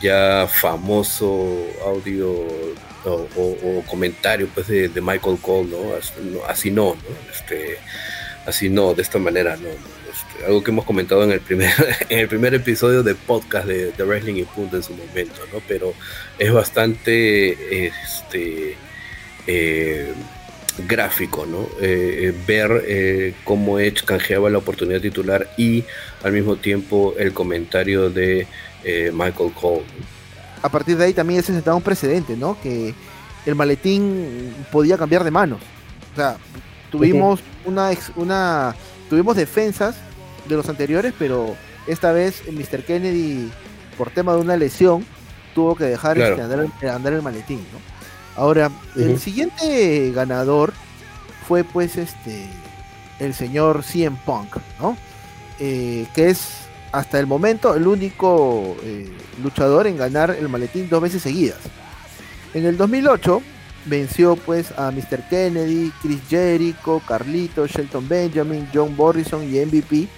ya 0.00 0.46
famoso 0.48 1.66
audio 1.84 2.46
o, 3.04 3.82
comentario 3.86 4.48
pues 4.52 4.66
de, 4.68 4.90
Michael 5.00 5.38
Cole, 5.40 5.68
¿no? 5.70 5.78
Así 6.48 6.70
no, 6.70 6.94
¿no? 6.94 7.32
Este, 7.32 7.78
así 8.46 8.68
no, 8.68 8.94
de 8.94 9.02
esta 9.02 9.18
manera, 9.18 9.56
¿no? 9.56 9.68
Este, 9.68 10.46
algo 10.46 10.62
que 10.62 10.70
hemos 10.70 10.84
comentado 10.84 11.22
en 11.24 11.32
el 11.32 11.40
primer, 11.40 11.72
en 12.08 12.18
el 12.18 12.28
primer 12.28 12.54
episodio 12.54 13.02
de 13.02 13.14
podcast 13.14 13.66
de, 13.66 13.92
Wrestling 14.02 14.36
y 14.36 14.46
en 14.72 14.82
su 14.82 14.94
momento, 14.94 15.40
¿no? 15.52 15.60
Pero 15.68 15.94
es 16.38 16.52
bastante 16.52 17.86
este, 17.86 18.76
eh, 19.46 20.12
gráfico, 20.86 21.46
¿no? 21.46 21.68
Eh, 21.80 22.34
ver 22.46 22.84
eh, 22.86 23.34
cómo 23.44 23.78
Edge 23.78 24.04
canjeaba 24.04 24.50
la 24.50 24.58
oportunidad 24.58 25.00
titular 25.00 25.48
y 25.56 25.84
al 26.22 26.32
mismo 26.32 26.56
tiempo 26.56 27.14
el 27.18 27.32
comentario 27.32 28.10
de 28.10 28.46
Michael 29.12 29.52
Cole 29.60 29.84
a 30.62 30.68
partir 30.68 30.96
de 30.96 31.04
ahí 31.04 31.14
también 31.14 31.42
se 31.42 31.52
sentaba 31.52 31.76
un 31.76 31.82
precedente, 31.82 32.36
¿no? 32.36 32.60
Que 32.60 32.94
el 33.44 33.54
maletín 33.54 34.52
podía 34.72 34.98
cambiar 34.98 35.22
de 35.22 35.30
manos. 35.30 35.60
O 36.12 36.16
sea, 36.16 36.38
tuvimos 36.90 37.40
una, 37.64 37.90
una 38.16 38.74
tuvimos 39.08 39.36
defensas 39.36 39.96
de 40.48 40.56
los 40.56 40.68
anteriores, 40.68 41.12
pero 41.18 41.54
esta 41.86 42.10
vez 42.10 42.42
Mr. 42.50 42.82
Kennedy, 42.84 43.50
por 43.96 44.10
tema 44.10 44.34
de 44.34 44.40
una 44.40 44.56
lesión, 44.56 45.04
tuvo 45.54 45.76
que 45.76 45.84
dejar 45.84 46.18
este, 46.18 46.42
andar, 46.42 47.12
el 47.12 47.22
maletín, 47.22 47.58
¿no? 47.72 47.78
Ahora, 48.34 48.70
el 48.96 49.18
siguiente 49.18 50.12
ganador 50.14 50.72
fue 51.46 51.64
pues 51.64 51.96
este 51.96 52.46
el 53.18 53.32
señor 53.32 53.82
CM 53.82 54.18
Punk, 54.26 54.56
¿no? 54.80 54.96
Eh, 55.58 56.06
que 56.14 56.28
es 56.28 56.65
hasta 56.92 57.18
el 57.18 57.26
momento 57.26 57.74
el 57.74 57.86
único 57.86 58.76
eh, 58.82 59.08
luchador 59.42 59.86
en 59.86 59.96
ganar 59.96 60.30
el 60.30 60.48
maletín 60.48 60.88
dos 60.88 61.02
veces 61.02 61.22
seguidas. 61.22 61.58
En 62.54 62.64
el 62.64 62.76
2008 62.76 63.42
venció 63.86 64.36
pues 64.36 64.72
a 64.76 64.90
Mr. 64.90 65.28
Kennedy, 65.28 65.92
Chris 66.02 66.20
Jericho, 66.28 67.02
Carlito, 67.06 67.66
Shelton 67.66 68.08
Benjamin, 68.08 68.68
John 68.72 68.94
Morrison 68.96 69.42
y 69.42 69.64
MVP 69.64 70.08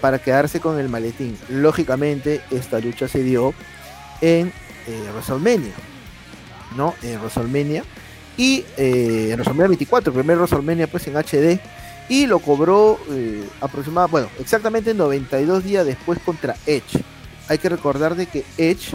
para 0.00 0.18
quedarse 0.18 0.60
con 0.60 0.78
el 0.78 0.88
maletín. 0.88 1.36
Lógicamente 1.48 2.40
esta 2.50 2.78
lucha 2.78 3.08
se 3.08 3.22
dio 3.22 3.54
en 4.20 4.52
eh, 4.86 5.10
WrestleMania, 5.12 5.74
¿no? 6.76 6.94
En 7.02 7.18
WrestleMania 7.20 7.84
y 8.36 8.64
eh, 8.76 9.30
en 9.30 9.34
WrestleMania 9.34 9.68
24, 9.68 10.12
el 10.12 10.18
primer 10.18 10.36
WrestleMania 10.38 10.86
pues 10.86 11.06
en 11.08 11.14
HD 11.16 11.60
y 12.08 12.26
lo 12.26 12.38
cobró 12.38 12.98
eh, 13.10 13.46
aproximadamente, 13.60 14.12
bueno, 14.12 14.28
exactamente 14.40 14.94
92 14.94 15.64
días 15.64 15.86
después 15.86 16.18
contra 16.20 16.56
Edge. 16.66 17.02
Hay 17.48 17.58
que 17.58 17.68
recordar 17.68 18.14
de 18.14 18.26
que 18.26 18.44
Edge 18.56 18.94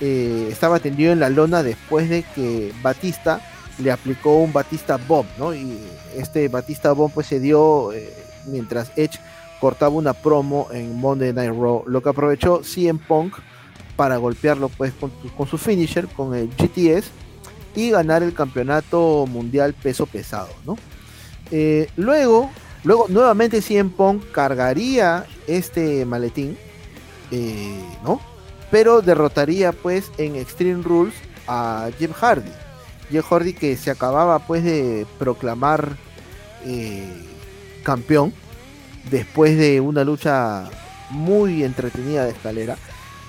eh, 0.00 0.48
estaba 0.50 0.78
tendido 0.78 1.12
en 1.12 1.20
la 1.20 1.30
lona 1.30 1.62
después 1.62 2.08
de 2.08 2.22
que 2.34 2.72
Batista 2.82 3.40
le 3.78 3.90
aplicó 3.90 4.36
un 4.36 4.52
Batista 4.52 4.96
Bomb, 4.96 5.26
¿no? 5.38 5.54
Y 5.54 5.78
este 6.16 6.48
Batista 6.48 6.92
Bomb 6.92 7.12
pues 7.12 7.26
se 7.26 7.40
dio 7.40 7.90
mientras 8.46 8.92
Edge 8.96 9.18
cortaba 9.60 9.94
una 9.94 10.12
promo 10.12 10.68
en 10.72 10.98
Monday 10.98 11.32
Night 11.32 11.52
Raw, 11.52 11.84
lo 11.86 12.02
que 12.02 12.08
aprovechó 12.10 12.62
CM 12.62 12.98
Punk 12.98 13.34
para 13.96 14.16
golpearlo 14.16 14.68
pues 14.68 14.92
con, 14.92 15.10
con 15.36 15.46
su 15.46 15.58
finisher, 15.58 16.06
con 16.08 16.34
el 16.34 16.50
GTS 16.50 17.10
y 17.74 17.90
ganar 17.90 18.22
el 18.22 18.34
campeonato 18.34 19.26
mundial 19.26 19.74
peso 19.74 20.06
pesado, 20.06 20.50
¿no? 20.64 20.76
Eh, 21.50 21.88
luego, 21.96 22.50
luego 22.84 23.06
nuevamente 23.08 23.60
CM 23.60 23.90
Punk 23.90 24.30
cargaría 24.32 25.26
este 25.46 26.04
maletín, 26.04 26.56
eh, 27.30 27.80
¿no? 28.02 28.20
Pero 28.70 29.02
derrotaría 29.02 29.72
pues 29.72 30.10
en 30.18 30.36
Extreme 30.36 30.82
Rules 30.82 31.14
a 31.46 31.90
Jeff 31.98 32.12
Hardy. 32.12 32.50
Jeff 33.10 33.26
Hardy 33.30 33.52
que 33.52 33.76
se 33.76 33.90
acababa 33.90 34.38
pues 34.40 34.64
de 34.64 35.06
proclamar 35.18 35.96
eh, 36.64 37.06
campeón 37.82 38.32
después 39.10 39.56
de 39.58 39.80
una 39.80 40.02
lucha 40.04 40.64
muy 41.10 41.62
entretenida 41.62 42.24
de 42.24 42.30
escalera, 42.30 42.76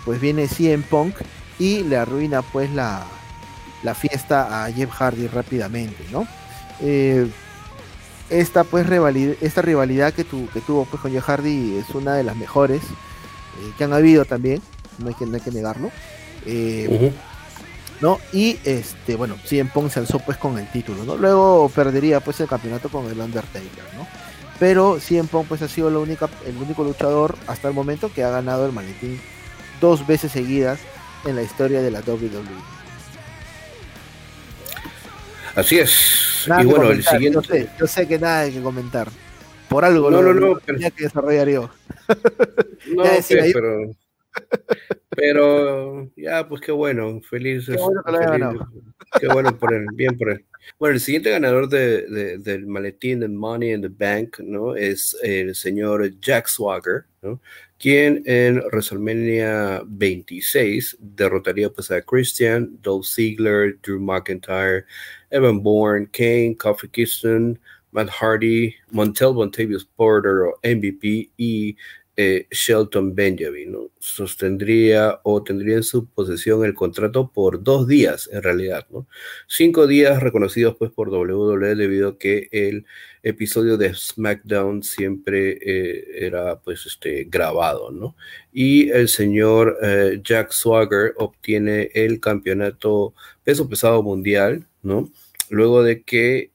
pues 0.05 0.21
viene 0.21 0.47
CM 0.47 0.83
Punk 0.83 1.15
y 1.59 1.83
le 1.83 1.97
arruina 1.97 2.41
pues 2.41 2.71
la, 2.71 3.03
la 3.83 3.93
fiesta 3.93 4.63
a 4.63 4.71
Jeff 4.71 4.89
Hardy 4.89 5.27
rápidamente, 5.27 6.03
¿no? 6.11 6.25
Esta 8.29 8.63
pues 8.63 8.87
rivalidad, 8.87 9.35
esta 9.41 9.61
rivalidad 9.61 10.13
que, 10.13 10.25
que 10.25 10.61
tuvo 10.61 10.85
pues 10.85 11.01
con 11.01 11.11
Jeff 11.11 11.25
Hardy 11.25 11.77
es 11.77 11.93
una 11.95 12.15
de 12.15 12.23
las 12.23 12.35
mejores 12.35 12.81
eh, 12.83 13.71
que 13.77 13.83
han 13.83 13.93
habido 13.93 14.25
también, 14.25 14.61
no 14.99 15.09
hay 15.09 15.13
que, 15.13 15.25
hay 15.25 15.41
que 15.41 15.51
negarlo. 15.51 15.91
Eh, 16.45 17.11
¿no? 18.01 18.19
Y 18.33 18.59
este, 18.65 19.15
bueno, 19.15 19.37
CM 19.45 19.69
Punk 19.71 19.89
se 19.89 19.99
alzó 19.99 20.19
pues 20.19 20.37
con 20.37 20.57
el 20.57 20.69
título, 20.69 21.03
¿no? 21.05 21.15
Luego 21.15 21.69
perdería 21.69 22.19
pues 22.19 22.39
el 22.39 22.47
campeonato 22.47 22.89
con 22.89 23.05
el 23.09 23.19
Undertaker, 23.19 23.83
¿no? 23.95 24.07
Pero 24.59 24.99
CM 24.99 25.27
Punk 25.27 25.47
pues 25.47 25.61
ha 25.61 25.67
sido 25.67 25.89
la 25.89 25.99
única, 25.99 26.29
el 26.45 26.57
único 26.57 26.83
luchador 26.83 27.35
hasta 27.47 27.67
el 27.67 27.73
momento 27.73 28.11
que 28.13 28.23
ha 28.23 28.29
ganado 28.29 28.65
el 28.65 28.73
maletín 28.73 29.19
dos 29.81 30.05
veces 30.05 30.31
seguidas 30.31 30.79
en 31.25 31.35
la 31.35 31.41
historia 31.41 31.81
de 31.81 31.91
la 31.91 31.99
WWE. 31.99 32.74
Así 35.55 35.79
es. 35.79 36.47
y 36.61 36.65
bueno, 36.65 36.91
el 36.91 37.03
siguiente. 37.03 37.69
Yo 37.79 37.87
sé, 37.87 38.07
que 38.07 38.19
nada 38.19 38.41
hay 38.41 38.51
que 38.51 38.61
comentar. 38.61 39.07
Por 39.69 39.83
algo 39.83 40.11
no, 40.11 40.21
lo, 40.21 40.33
no, 40.33 40.47
no, 40.47 40.59
pero... 40.63 40.77
que 40.77 41.03
desarrollar 41.03 41.49
yo. 41.49 41.69
no, 42.93 43.05
sé, 43.21 43.51
pero. 43.53 43.95
Pero 45.09 46.11
ya, 46.17 46.47
pues 46.47 46.61
qué 46.61 46.71
bueno, 46.71 47.21
feliz. 47.21 47.67
Qué 47.67 47.77
bueno, 47.77 48.69
qué 49.19 49.27
bueno 49.27 49.57
por 49.57 49.73
el 49.73 49.85
bien 49.93 50.17
por 50.17 50.29
él. 50.31 50.45
Bueno, 50.77 50.95
el 50.95 50.99
siguiente 50.99 51.29
ganador 51.29 51.69
de, 51.69 52.37
del 52.39 52.65
maletín 52.67 53.21
de 53.21 53.27
Money 53.27 53.73
in 53.73 53.81
the 53.81 53.87
Bank, 53.87 54.39
¿no? 54.39 54.75
Es 54.75 55.15
el 55.21 55.55
señor 55.55 56.19
Jack 56.19 56.47
Swagger, 56.47 57.05
¿no? 57.21 57.39
Quien 57.77 58.23
en 58.25 58.59
WrestleMania 58.71 59.83
26 59.85 60.97
derrotaría 60.99 61.69
pues 61.69 61.91
a 61.91 62.01
Christian, 62.01 62.77
Dolph 62.81 63.05
Ziggler, 63.05 63.77
Drew 63.81 63.99
McIntyre, 63.99 64.85
Evan 65.31 65.61
Bourne, 65.61 66.07
Kane, 66.11 66.55
Kofi 66.55 66.91
Kingston, 66.91 67.59
Matt 67.91 68.09
Hardy, 68.09 68.75
Montel 68.91 69.33
Montavious 69.33 69.85
Porter 69.85 70.51
MVP 70.63 71.31
y 71.37 71.75
eh, 72.17 72.47
Shelton 72.49 73.13
Benjamin. 73.13 73.71
¿no? 73.71 73.89
Sostendría 73.99 75.19
o 75.23 75.43
tendría 75.43 75.77
en 75.77 75.83
su 75.83 76.07
posesión 76.07 76.63
el 76.63 76.73
contrato 76.73 77.31
por 77.31 77.61
dos 77.63 77.87
días, 77.87 78.29
en 78.31 78.41
realidad. 78.41 78.85
¿no? 78.89 79.07
Cinco 79.47 79.87
días 79.87 80.21
reconocidos 80.21 80.75
pues, 80.77 80.91
por 80.91 81.09
WWE 81.09 81.75
debido 81.75 82.09
a 82.09 82.17
que 82.17 82.47
el 82.51 82.85
episodio 83.23 83.77
de 83.77 83.93
SmackDown 83.93 84.83
siempre 84.83 85.57
eh, 85.61 86.25
era 86.25 86.59
pues, 86.59 86.85
este, 86.85 87.25
grabado. 87.25 87.91
¿no? 87.91 88.15
Y 88.53 88.89
el 88.89 89.09
señor 89.09 89.77
eh, 89.81 90.21
Jack 90.23 90.51
Swagger 90.51 91.13
obtiene 91.17 91.91
el 91.93 92.19
campeonato 92.19 93.13
peso 93.43 93.67
pesado 93.67 94.01
mundial. 94.03 94.65
¿No? 94.85 95.09
Luego 95.49 95.83
de 95.83 96.03
que 96.03 96.51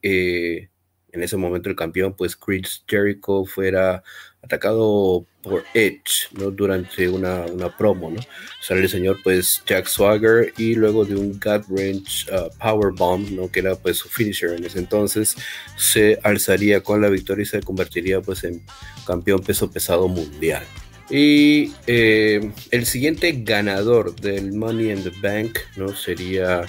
en 1.13 1.23
ese 1.23 1.37
momento 1.37 1.69
el 1.69 1.77
campeón, 1.77 2.15
pues 2.17 2.37
Chris 2.37 2.85
Jericho, 2.87 3.45
fuera 3.45 4.03
atacado 4.43 5.27
por 5.43 5.65
Edge, 5.75 6.29
¿no? 6.33 6.51
Durante 6.51 7.09
una, 7.09 7.43
una 7.47 7.77
promo, 7.77 8.11
¿no? 8.11 8.21
Sale 8.61 8.83
el 8.83 8.89
señor, 8.89 9.19
pues, 9.23 9.63
Jack 9.67 9.87
Swagger 9.87 10.53
y 10.57 10.75
luego 10.75 11.05
de 11.05 11.17
un 11.17 11.33
gut 11.33 11.65
wrench 11.69 12.27
uh, 12.31 12.49
power 12.59 12.93
bomb, 12.95 13.31
¿no? 13.31 13.51
Que 13.51 13.61
era, 13.61 13.75
pues, 13.75 13.99
su 13.99 14.09
finisher 14.09 14.53
en 14.53 14.65
ese 14.65 14.79
entonces, 14.79 15.37
se 15.77 16.19
alzaría 16.23 16.83
con 16.83 17.01
la 17.01 17.09
victoria 17.09 17.43
y 17.43 17.47
se 17.47 17.61
convertiría, 17.61 18.21
pues, 18.21 18.45
en 18.45 18.63
campeón 19.07 19.41
peso 19.43 19.71
pesado 19.71 20.09
mundial. 20.09 20.63
Y 21.11 21.73
eh, 21.87 22.53
el 22.71 22.87
siguiente 22.87 23.33
ganador 23.43 24.15
del 24.15 24.53
Money 24.53 24.91
in 24.91 25.03
the 25.03 25.13
Bank, 25.21 25.59
¿no? 25.77 25.95
Sería 25.95 26.63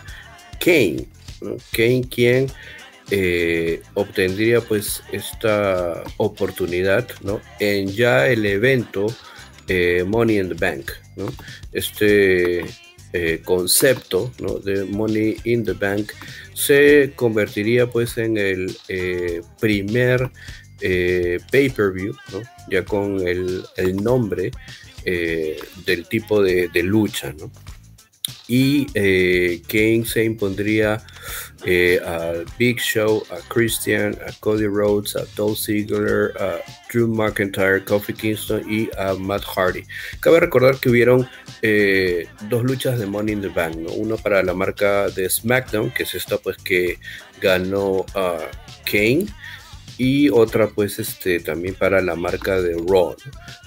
Kane, 0.59 1.07
¿no? 1.41 1.57
Eh, 3.13 3.81
obtendría 3.95 4.61
pues 4.61 5.03
esta 5.11 6.01
oportunidad 6.15 7.09
¿no? 7.21 7.41
en 7.59 7.89
ya 7.89 8.29
el 8.29 8.45
evento 8.45 9.07
eh, 9.67 10.05
Money 10.07 10.39
in 10.39 10.47
the 10.47 10.53
Bank. 10.53 10.91
¿no? 11.17 11.25
Este 11.73 12.63
eh, 13.11 13.41
concepto 13.43 14.31
¿no? 14.39 14.59
de 14.59 14.85
Money 14.85 15.35
in 15.43 15.65
the 15.65 15.73
Bank 15.73 16.13
se 16.53 17.11
convertiría 17.17 17.89
pues 17.89 18.17
en 18.17 18.37
el 18.37 18.77
primer 19.59 20.31
pay-per-view, 20.79 22.15
¿no? 22.31 22.41
ya 22.69 22.85
con 22.85 23.27
el, 23.27 23.63
el 23.75 23.97
nombre 23.97 24.51
del 25.03 26.07
tipo 26.07 26.41
de, 26.41 26.69
lucha. 26.81 27.35
Y 28.47 28.87
eh, 28.93 29.61
Kane 29.67 30.05
se 30.05 30.23
impondría 30.23 31.01
eh, 31.65 31.99
a 32.03 32.43
Big 32.57 32.79
Show, 32.79 33.23
a 33.29 33.37
Christian, 33.47 34.17
a 34.27 34.31
Cody 34.39 34.65
Rhodes, 34.65 35.15
a 35.15 35.25
Dolph 35.35 35.59
Ziggler, 35.59 36.33
a 36.39 36.59
Drew 36.91 37.07
McIntyre, 37.07 37.83
Kofi 37.83 38.13
Kingston 38.13 38.63
y 38.69 38.89
a 38.97 39.13
Matt 39.13 39.43
Hardy. 39.43 39.83
Cabe 40.19 40.39
recordar 40.39 40.77
que 40.77 40.89
hubieron 40.89 41.29
eh, 41.61 42.27
dos 42.49 42.63
luchas 42.63 42.99
de 42.99 43.05
Money 43.05 43.33
in 43.33 43.41
the 43.41 43.49
Bank, 43.49 43.75
¿no? 43.75 43.91
uno 43.93 44.17
para 44.17 44.41
la 44.43 44.53
marca 44.53 45.09
de 45.09 45.29
SmackDown, 45.29 45.91
que 45.91 46.03
es 46.03 46.15
esta 46.15 46.37
pues 46.37 46.57
que 46.57 46.97
ganó 47.39 48.05
a 48.15 48.39
Kane 48.85 49.27
y 49.97 50.29
otra 50.29 50.67
pues 50.67 50.99
este 50.99 51.39
también 51.39 51.75
para 51.75 52.01
la 52.01 52.15
marca 52.15 52.59
de 52.61 52.73
Raw. 52.73 53.15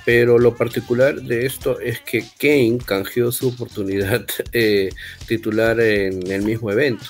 Pero 0.04 0.38
lo 0.38 0.54
particular 0.54 1.20
de 1.20 1.46
esto 1.46 1.80
es 1.80 2.00
que 2.00 2.24
Kane 2.38 2.78
canjeó 2.84 3.32
su 3.32 3.48
oportunidad 3.48 4.26
eh, 4.52 4.90
titular 5.26 5.80
en 5.80 6.30
el 6.30 6.42
mismo 6.42 6.70
evento, 6.70 7.06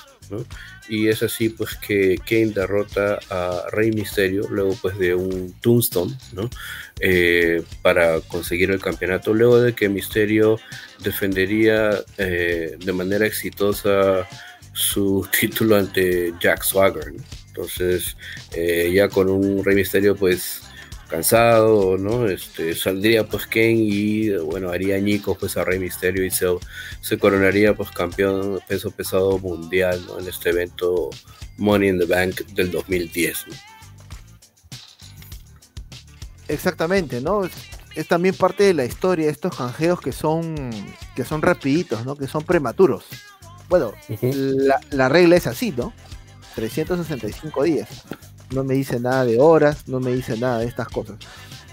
Y 0.87 1.07
es 1.07 1.23
así 1.23 1.49
pues 1.49 1.75
que 1.75 2.17
Kane 2.27 2.53
derrota 2.53 3.19
a 3.29 3.63
Rey 3.71 3.91
Misterio 3.91 4.47
luego 4.49 4.77
pues 4.81 4.97
de 4.97 5.15
un 5.15 5.53
Tombstone. 5.61 6.15
Eh, 7.01 7.61
para 7.81 8.21
conseguir 8.21 8.71
el 8.71 8.79
campeonato, 8.79 9.33
luego 9.33 9.59
de 9.59 9.73
que 9.73 9.89
Misterio 9.89 10.57
defendería 11.03 12.03
eh, 12.17 12.77
de 12.79 12.93
manera 12.93 13.25
exitosa 13.25 14.27
su 14.71 15.27
título 15.39 15.75
ante 15.75 16.33
Jack 16.39 16.63
Swagger, 16.63 17.13
entonces, 17.55 18.17
eh, 18.51 18.91
ya 18.93 19.07
con 19.07 19.29
un 19.29 19.63
Rey 19.63 19.77
Misterio, 19.77 20.13
pues 20.17 20.61
cansado, 21.07 21.97
¿no? 21.97 22.27
Este, 22.27 22.75
saldría 22.75 23.25
pues 23.25 23.47
Ken 23.47 23.77
y 23.79 24.31
bueno, 24.31 24.71
haría 24.71 24.95
añicos 24.95 25.37
pues 25.39 25.55
a 25.55 25.63
Rey 25.63 25.79
Misterio 25.79 26.25
y 26.25 26.31
se, 26.31 26.47
se 26.99 27.17
coronaría 27.17 27.73
pues 27.73 27.91
campeón 27.91 28.59
peso 28.67 28.91
pesado 28.91 29.39
mundial, 29.39 30.03
¿no? 30.05 30.19
En 30.19 30.27
este 30.27 30.49
evento 30.49 31.11
Money 31.57 31.89
in 31.89 31.99
the 31.99 32.05
Bank 32.05 32.41
del 32.47 32.71
2010. 32.71 33.45
Exactamente, 36.49 37.21
¿no? 37.21 37.45
Es, 37.45 38.07
también 38.09 38.35
parte 38.35 38.63
de 38.65 38.73
la 38.73 38.83
historia, 38.83 39.29
estos 39.29 39.55
canjeos 39.55 40.01
que 40.01 40.11
son, 40.11 40.71
que 41.15 41.23
son 41.23 41.41
rapiditos, 41.41 42.05
¿no? 42.05 42.17
Que 42.17 42.27
son 42.27 42.43
prematuros. 42.43 43.05
Bueno, 43.69 43.93
la, 44.21 44.81
la 44.91 45.07
regla 45.07 45.37
es 45.37 45.47
así, 45.47 45.71
¿no? 45.71 45.93
365 46.55 47.63
días. 47.63 48.03
No 48.51 48.63
me 48.63 48.75
dice 48.75 48.99
nada 48.99 49.25
de 49.25 49.39
horas, 49.39 49.87
no 49.87 49.99
me 49.99 50.13
dice 50.13 50.37
nada 50.37 50.59
de 50.59 50.67
estas 50.67 50.87
cosas. 50.87 51.17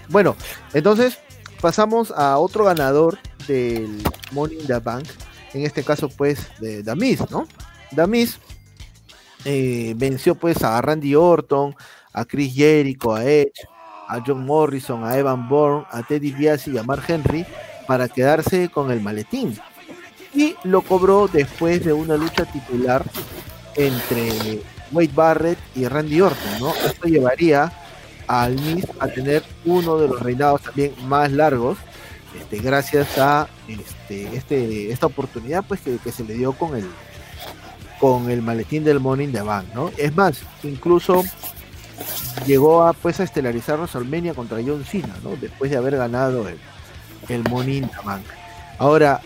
Bueno, 0.09 0.35
entonces 0.73 1.17
pasamos 1.61 2.11
a 2.11 2.37
otro 2.37 2.65
ganador 2.65 3.17
del 3.47 4.03
Money 4.31 4.59
in 4.59 4.67
the 4.67 4.79
Bank. 4.79 5.07
En 5.53 5.65
este 5.65 5.83
caso, 5.83 6.09
pues, 6.09 6.47
de 6.59 6.83
Damis, 6.83 7.29
¿no? 7.29 7.47
Damis 7.91 8.39
eh, 9.45 9.93
venció 9.97 10.35
pues 10.35 10.63
a 10.63 10.81
Randy 10.81 11.15
Orton, 11.15 11.75
a 12.13 12.25
Chris 12.25 12.53
Jericho, 12.53 13.13
a 13.13 13.23
Edge, 13.25 13.61
a 14.07 14.21
John 14.25 14.45
Morrison, 14.45 15.03
a 15.03 15.17
Evan 15.17 15.49
Bourne, 15.49 15.85
a 15.91 16.03
Teddy 16.03 16.31
Biasi 16.31 16.71
y 16.71 16.77
a 16.77 16.83
Mark 16.83 17.03
Henry 17.07 17.45
para 17.87 18.07
quedarse 18.07 18.69
con 18.69 18.91
el 18.91 19.01
maletín. 19.01 19.57
Y 20.33 20.55
lo 20.63 20.81
cobró 20.81 21.27
después 21.27 21.83
de 21.83 21.93
una 21.93 22.15
lucha 22.15 22.45
titular 22.45 23.05
entre 23.75 24.61
Wade 24.93 25.11
Barrett 25.13 25.59
y 25.75 25.87
Randy 25.87 26.21
Orton, 26.21 26.59
¿no? 26.59 26.73
Esto 26.75 27.07
llevaría 27.07 27.71
al 28.27 28.55
Miz 28.55 28.85
a 28.99 29.07
tener 29.07 29.43
uno 29.65 29.97
de 29.97 30.07
los 30.07 30.21
reinados 30.21 30.61
también 30.61 30.93
más 31.05 31.31
largos, 31.31 31.77
este, 32.39 32.59
gracias 32.59 33.17
a 33.17 33.47
este, 33.67 34.35
este, 34.35 34.91
esta 34.91 35.05
oportunidad 35.05 35.63
pues 35.67 35.81
que, 35.81 36.11
se 36.11 36.23
le 36.23 36.33
dio 36.35 36.53
con 36.53 36.75
el 36.75 36.89
con 37.99 38.29
el 38.29 38.41
maletín 38.41 38.83
del 38.83 38.99
Money 38.99 39.27
in 39.27 39.31
the 39.31 39.41
Bank, 39.41 39.67
¿no? 39.73 39.91
Es 39.97 40.15
más, 40.15 40.41
incluso 40.63 41.23
llegó 42.45 42.83
a 42.83 42.93
pues 42.93 43.19
a 43.19 43.23
estelarizar 43.23 43.77
WrestleMania 43.77 44.33
contra 44.33 44.57
John 44.65 44.83
Cena, 44.83 45.15
¿no? 45.23 45.35
Después 45.35 45.71
de 45.71 45.77
haber 45.77 45.95
ganado 45.95 46.47
el, 46.47 46.57
el 47.29 47.43
Money 47.49 47.77
in 47.77 47.87
the 47.87 47.95
Bank. 48.03 48.23
Ahora, 48.77 49.21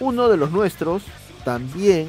uno 0.00 0.28
de 0.28 0.36
los 0.36 0.50
nuestros 0.52 1.02
también 1.44 2.08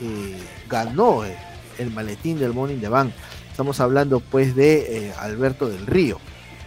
eh, 0.00 0.36
ganó 0.68 1.24
el, 1.24 1.36
el 1.82 1.90
maletín 1.90 2.38
del 2.38 2.52
in 2.70 2.80
the 2.80 2.88
Bank. 2.88 3.12
Estamos 3.50 3.80
hablando 3.80 4.20
pues 4.20 4.56
de 4.56 5.08
eh, 5.08 5.12
Alberto 5.18 5.68
del 5.68 5.86
Río, 5.86 6.18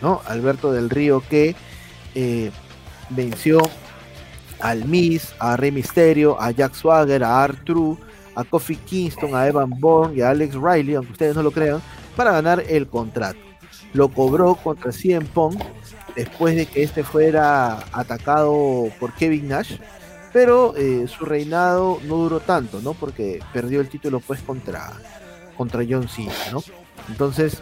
¿no? 0.01 0.21
Alberto 0.27 0.71
del 0.71 0.89
Río 0.89 1.23
que 1.27 1.55
eh, 2.13 2.51
venció 3.09 3.59
al 4.59 4.85
Miz, 4.85 5.33
a 5.39 5.57
Rey 5.57 5.71
Mysterio, 5.71 6.39
a 6.39 6.51
Jack 6.51 6.75
Swagger, 6.75 7.23
a 7.23 7.43
Artru, 7.43 7.97
a 8.35 8.43
Kofi 8.43 8.75
Kingston, 8.75 9.35
a 9.35 9.47
Evan 9.47 9.71
Bourne 9.79 10.15
y 10.15 10.21
a 10.21 10.29
Alex 10.29 10.55
Riley, 10.55 10.95
aunque 10.95 11.13
ustedes 11.13 11.35
no 11.35 11.43
lo 11.43 11.51
crean, 11.51 11.81
para 12.15 12.31
ganar 12.31 12.63
el 12.67 12.87
contrato. 12.87 13.39
Lo 13.93 14.09
cobró 14.09 14.55
contra 14.55 14.91
CM 14.91 15.25
Punk 15.25 15.61
después 16.15 16.55
de 16.55 16.65
que 16.65 16.83
este 16.83 17.03
fuera 17.03 17.85
atacado 17.91 18.89
por 18.99 19.13
Kevin 19.13 19.49
Nash, 19.49 19.77
pero 20.35 20.75
eh, 20.75 21.07
su 21.07 21.23
reinado 21.23 22.01
no 22.03 22.17
duró 22.17 22.41
tanto, 22.41 22.81
¿no? 22.81 22.93
Porque 22.93 23.39
perdió 23.53 23.79
el 23.79 23.87
título 23.87 24.19
pues 24.19 24.41
contra, 24.41 24.91
contra 25.55 25.81
John 25.89 26.09
Cena, 26.09 26.33
¿no? 26.51 26.61
Entonces, 27.07 27.61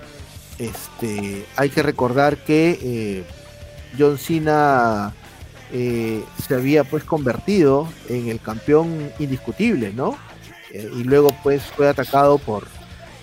este, 0.58 1.46
hay 1.56 1.70
que 1.70 1.84
recordar 1.84 2.38
que 2.38 2.80
eh, 2.82 3.24
John 3.96 4.18
Cena 4.18 5.14
eh, 5.72 6.24
se 6.48 6.56
había 6.56 6.84
pues 6.84 7.04
convertido 7.04 7.88
en 8.10 8.30
el 8.30 8.40
campeón 8.42 9.12
indiscutible, 9.20 9.94
¿no? 9.94 10.18
Eh, 10.72 10.90
y 10.96 11.04
luego 11.04 11.30
pues 11.44 11.62
fue 11.62 11.88
atacado 11.88 12.40
por, 12.40 12.66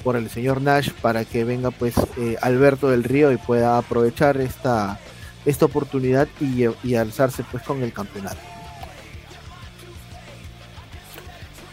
por 0.04 0.14
el 0.14 0.30
señor 0.30 0.62
Nash 0.62 0.90
para 1.02 1.24
que 1.24 1.42
venga 1.42 1.72
pues 1.72 1.94
Alberto 2.40 2.88
del 2.88 3.02
Río 3.02 3.32
y 3.32 3.36
pueda 3.36 3.78
aprovechar 3.78 4.36
esta, 4.36 5.00
esta 5.44 5.64
oportunidad 5.64 6.28
y, 6.40 6.66
y 6.84 6.94
alzarse 6.94 7.42
pues 7.50 7.64
con 7.64 7.82
el 7.82 7.92
campeonato. 7.92 8.59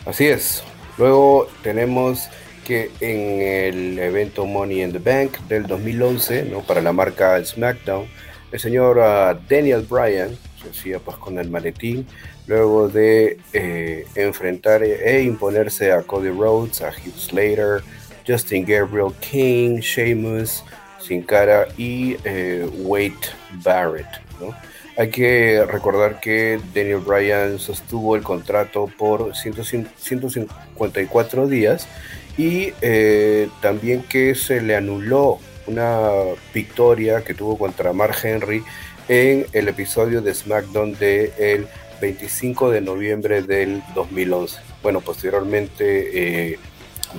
Así 0.08 0.26
es. 0.26 0.64
Luego 0.98 1.50
tenemos 1.64 2.30
que 2.66 2.92
en 3.02 3.42
el 3.42 4.00
evento 4.00 4.46
Money 4.46 4.82
in 4.82 4.94
the 4.94 5.00
Bank 5.00 5.38
del 5.50 5.68
2011, 5.68 6.46
¿no? 6.46 6.62
para 6.62 6.82
la 6.82 6.94
marca 6.94 7.44
SmackDown, 7.44 8.08
el 8.54 8.60
señor 8.60 8.98
uh, 8.98 9.38
Daniel 9.50 9.86
Bryan 9.88 10.38
se 10.62 10.70
hacía 10.70 11.00
pues 11.00 11.18
con 11.18 11.38
el 11.38 11.50
maletín 11.50 12.08
luego 12.48 12.88
de 12.88 13.38
eh, 13.52 14.08
enfrentar 14.16 14.82
e 14.82 15.24
imponerse 15.24 15.92
a 15.92 16.02
Cody 16.02 16.30
Rhodes, 16.30 16.82
a 16.82 16.90
Heath 16.90 17.18
Slater, 17.18 17.84
Justin 18.26 18.66
Gabriel, 18.66 19.14
King, 19.20 19.80
Sheamus, 19.80 20.64
Sin 21.02 21.22
Cara 21.22 21.68
y 21.78 22.16
eh, 22.24 22.66
Wade 22.80 23.14
Barrett. 23.62 24.08
¿no? 24.40 24.56
Hay 24.98 25.10
que 25.10 25.64
recordar 25.68 26.20
que 26.20 26.60
Daniel 26.74 27.02
Bryan 27.06 27.60
sostuvo 27.60 28.16
el 28.16 28.24
contrato 28.24 28.90
por 28.98 29.36
154 29.36 31.48
días 31.48 31.88
y 32.36 32.74
eh, 32.82 33.48
también 33.62 34.02
que 34.02 34.34
se 34.34 34.60
le 34.60 34.76
anuló 34.76 35.38
una 35.68 36.10
victoria 36.52 37.24
que 37.24 37.36
tuvo 37.36 37.60
contra 37.60 37.94
Mark 37.94 38.16
Henry 38.24 38.64
en 39.08 39.46
el 39.54 39.68
episodio 39.68 40.22
de 40.22 40.34
SmackDown 40.34 40.98
del 40.98 41.32
el 41.38 41.68
25 42.02 42.72
de 42.72 42.82
noviembre 42.82 43.44
del 43.44 43.84
2011. 43.94 44.60
Bueno, 44.82 45.02
posteriormente 45.02 46.54
eh, 46.54 46.60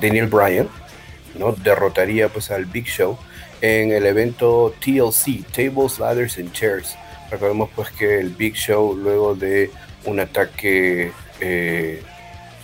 Daniel 0.01 0.27
Bryan 0.27 0.69
¿no? 1.39 1.53
derrotaría 1.53 2.29
pues 2.29 2.51
al 2.51 2.65
Big 2.65 2.87
Show 2.87 3.17
en 3.61 3.93
el 3.93 4.07
evento 4.07 4.75
TLC, 4.81 5.47
Tables, 5.53 6.01
Ladders 6.01 6.39
and 6.39 6.53
Chairs. 6.53 6.97
Recordemos 7.31 7.69
pues 7.75 7.91
que 7.91 8.19
el 8.21 8.31
Big 8.31 8.55
Show 8.55 8.97
luego 8.97 9.35
de 9.35 9.71
un 10.05 10.19
ataque 10.21 11.13
eh, 11.41 12.03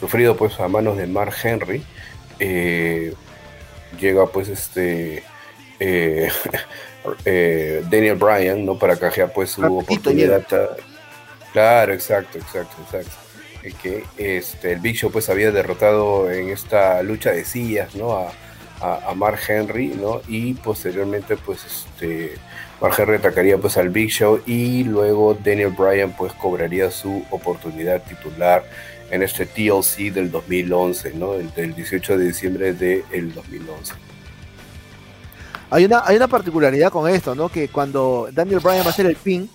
sufrido 0.00 0.36
pues 0.36 0.58
a 0.60 0.68
manos 0.68 0.96
de 0.96 1.06
Mark 1.06 1.34
Henry 1.42 1.84
eh, 2.38 3.12
llega 4.00 4.26
pues 4.26 4.48
este 4.48 5.22
eh, 5.80 6.30
Daniel 7.90 8.16
Bryan 8.16 8.64
no 8.64 8.78
para 8.78 8.96
cajear 8.96 9.32
pues 9.32 9.50
su 9.50 9.62
Rapidito 9.62 9.82
oportunidad 10.10 10.44
a- 10.54 10.76
claro 11.52 11.92
exacto 11.92 12.38
exacto 12.38 12.74
exacto. 12.82 13.10
El 13.62 13.74
que 13.76 14.04
este 14.18 14.72
el 14.72 14.80
Big 14.80 14.96
Show 14.96 15.10
pues 15.10 15.28
había 15.28 15.50
derrotado 15.50 16.30
en 16.30 16.48
esta 16.50 17.02
lucha 17.02 17.30
de 17.32 17.44
sillas 17.44 17.94
no 17.94 18.12
a, 18.16 18.32
a, 18.80 19.10
a 19.10 19.14
Mark 19.14 19.40
Henry 19.48 19.88
no 19.88 20.20
y 20.28 20.54
posteriormente 20.54 21.36
pues 21.36 21.60
este 21.64 22.34
Mark 22.84 22.96
Henry 22.98 23.16
atacaría 23.16 23.56
pues 23.56 23.78
al 23.78 23.88
Big 23.88 24.10
Show 24.10 24.42
y 24.44 24.84
luego 24.84 25.34
Daniel 25.42 25.70
Bryan 25.70 26.12
pues 26.12 26.34
cobraría 26.34 26.90
su 26.90 27.24
oportunidad 27.30 28.02
titular 28.02 28.62
en 29.10 29.22
este 29.22 29.46
TLC 29.46 30.12
del 30.12 30.30
2011, 30.30 31.14
¿no? 31.14 31.32
El 31.32 31.50
del 31.54 31.74
18 31.74 32.18
de 32.18 32.26
diciembre 32.26 32.74
del 32.74 33.32
2011. 33.32 33.94
Hay 35.70 35.86
una, 35.86 36.02
hay 36.04 36.16
una 36.16 36.28
particularidad 36.28 36.92
con 36.92 37.08
esto, 37.08 37.34
¿no? 37.34 37.48
Que 37.48 37.68
cuando 37.68 38.28
Daniel 38.30 38.60
Bryan 38.60 38.82
va 38.82 38.88
a 38.88 38.90
hacer 38.90 39.06
el 39.06 39.16
pin, 39.16 39.48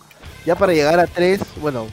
ya 0.44 0.56
para 0.56 0.74
llegar 0.74 1.00
a 1.00 1.06
3, 1.06 1.40
bueno, 1.62 1.86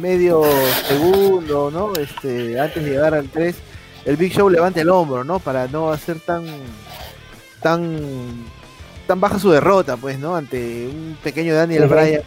medio 0.00 0.42
segundo, 0.88 1.70
¿no? 1.70 1.92
Este, 1.94 2.58
antes 2.58 2.82
de 2.82 2.90
llegar 2.90 3.14
al 3.14 3.28
3, 3.28 3.54
el 4.06 4.16
Big 4.16 4.32
Show 4.32 4.50
levanta 4.50 4.80
el 4.80 4.90
hombro, 4.90 5.22
¿no? 5.22 5.38
Para 5.38 5.68
no 5.68 5.92
hacer 5.92 6.18
tan 6.18 6.44
tan 7.62 8.57
tan 9.08 9.20
baja 9.20 9.40
su 9.40 9.50
derrota, 9.50 9.96
pues, 9.96 10.18
¿no? 10.20 10.36
Ante 10.36 10.86
un 10.86 11.16
pequeño 11.24 11.54
Daniel. 11.54 11.88
Bryan 11.88 12.22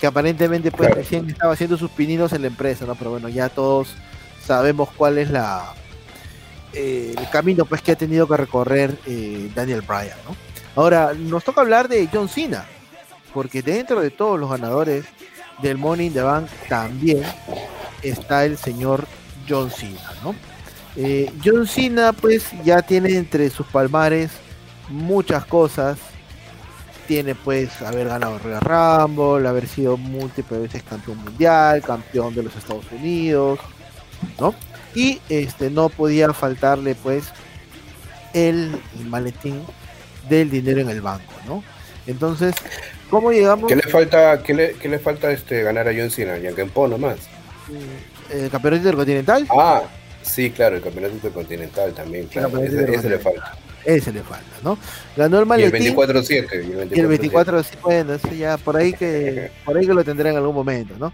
que 0.00 0.06
aparentemente 0.06 0.70
pues 0.70 0.88
Claro. 0.88 0.94
recién 0.94 1.28
estaba 1.28 1.52
haciendo 1.52 1.76
sus 1.76 1.90
pininos 1.90 2.32
en 2.32 2.40
la 2.40 2.48
empresa, 2.48 2.86
¿no? 2.86 2.94
Pero 2.94 3.10
bueno, 3.10 3.28
ya 3.28 3.50
todos 3.50 3.94
sabemos 4.42 4.88
cuál 4.96 5.18
es 5.18 5.30
la 5.30 5.74
eh, 6.72 7.14
el 7.18 7.28
camino 7.30 7.64
pues 7.66 7.82
que 7.82 7.92
ha 7.92 7.96
tenido 7.96 8.26
que 8.26 8.36
recorrer 8.36 8.96
eh, 9.06 9.50
Daniel 9.54 9.82
Bryan, 9.82 10.16
¿no? 10.26 10.34
Ahora, 10.74 11.12
nos 11.14 11.44
toca 11.44 11.60
hablar 11.60 11.88
de 11.88 12.08
John 12.10 12.28
Cena, 12.28 12.64
porque 13.34 13.60
dentro 13.60 14.00
de 14.00 14.10
todos 14.10 14.40
los 14.40 14.48
ganadores 14.48 15.04
del 15.60 15.76
Money 15.76 16.06
in 16.06 16.12
the 16.14 16.22
Bank 16.22 16.46
también 16.68 17.22
está 18.02 18.44
el 18.46 18.56
señor 18.56 19.06
John 19.46 19.70
Cena, 19.70 20.12
¿no? 20.24 20.34
Eh, 20.96 21.30
John 21.44 21.66
Cena 21.66 22.12
pues 22.14 22.46
ya 22.64 22.80
tiene 22.80 23.16
entre 23.16 23.50
sus 23.50 23.66
palmares 23.66 24.30
muchas 24.90 25.44
cosas, 25.46 25.98
tiene 27.06 27.34
pues 27.34 27.82
haber 27.82 28.08
ganado 28.08 28.38
Royal 28.38 28.60
Rumble, 28.60 29.48
haber 29.48 29.66
sido 29.66 29.96
múltiples 29.96 30.62
veces 30.62 30.82
campeón 30.82 31.18
mundial, 31.18 31.82
campeón 31.82 32.34
de 32.34 32.42
los 32.44 32.54
Estados 32.54 32.84
Unidos, 32.92 33.58
¿no? 34.38 34.54
Y 34.94 35.20
este 35.28 35.70
no 35.70 35.88
podía 35.88 36.32
faltarle 36.32 36.94
pues 36.94 37.24
el, 38.34 38.80
el 38.98 39.06
maletín 39.06 39.62
del 40.28 40.50
dinero 40.50 40.80
en 40.80 40.90
el 40.90 41.00
banco, 41.00 41.32
¿no? 41.46 41.64
Entonces, 42.06 42.54
¿cómo 43.08 43.32
llegamos? 43.32 43.68
¿Qué 43.68 43.76
le 43.76 43.82
falta, 43.82 44.42
qué 44.42 44.54
le, 44.54 44.72
qué 44.74 44.88
le 44.88 44.98
falta 44.98 45.30
este, 45.30 45.62
ganar 45.62 45.88
a 45.88 45.92
John 45.96 46.10
Cena? 46.10 46.38
Yankempo 46.38 46.88
nomás. 46.88 47.18
¿El 48.30 48.50
campeonato 48.50 48.82
intercontinental? 48.82 49.46
Ah, 49.50 49.82
sí, 50.22 50.50
claro, 50.50 50.76
el 50.76 50.82
campeonato 50.82 51.14
intercontinental 51.14 51.92
también, 51.92 52.26
claro. 52.26 52.56
Ese, 52.58 52.94
ese 52.94 53.10
le 53.10 53.18
falta. 53.18 53.56
Ese 53.84 54.12
le 54.12 54.22
falta, 54.22 54.56
¿no? 54.62 54.78
Ganó 55.16 55.38
el 55.38 55.46
maletín. 55.46 55.82
Y 55.82 55.86
el 55.86 55.96
24-7. 55.96 56.94
Y 56.96 57.00
el 57.00 57.06
24, 57.06 57.62
bueno, 57.82 58.14
eso 58.14 58.32
ya 58.32 58.56
por 58.58 58.76
ahí 58.76 58.92
que 58.92 59.50
por 59.64 59.76
ahí 59.76 59.86
que 59.86 59.94
lo 59.94 60.04
tendrá 60.04 60.30
en 60.30 60.36
algún 60.36 60.54
momento, 60.54 60.94
¿no? 60.98 61.12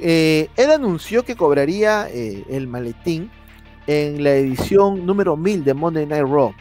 Eh, 0.00 0.48
él 0.56 0.70
anunció 0.70 1.24
que 1.24 1.36
cobraría 1.36 2.08
eh, 2.10 2.44
el 2.50 2.68
maletín 2.68 3.30
en 3.86 4.22
la 4.22 4.34
edición 4.34 5.04
número 5.06 5.36
1000 5.36 5.64
de 5.64 5.74
Monday 5.74 6.06
Night 6.06 6.26
Raw. 6.26 6.54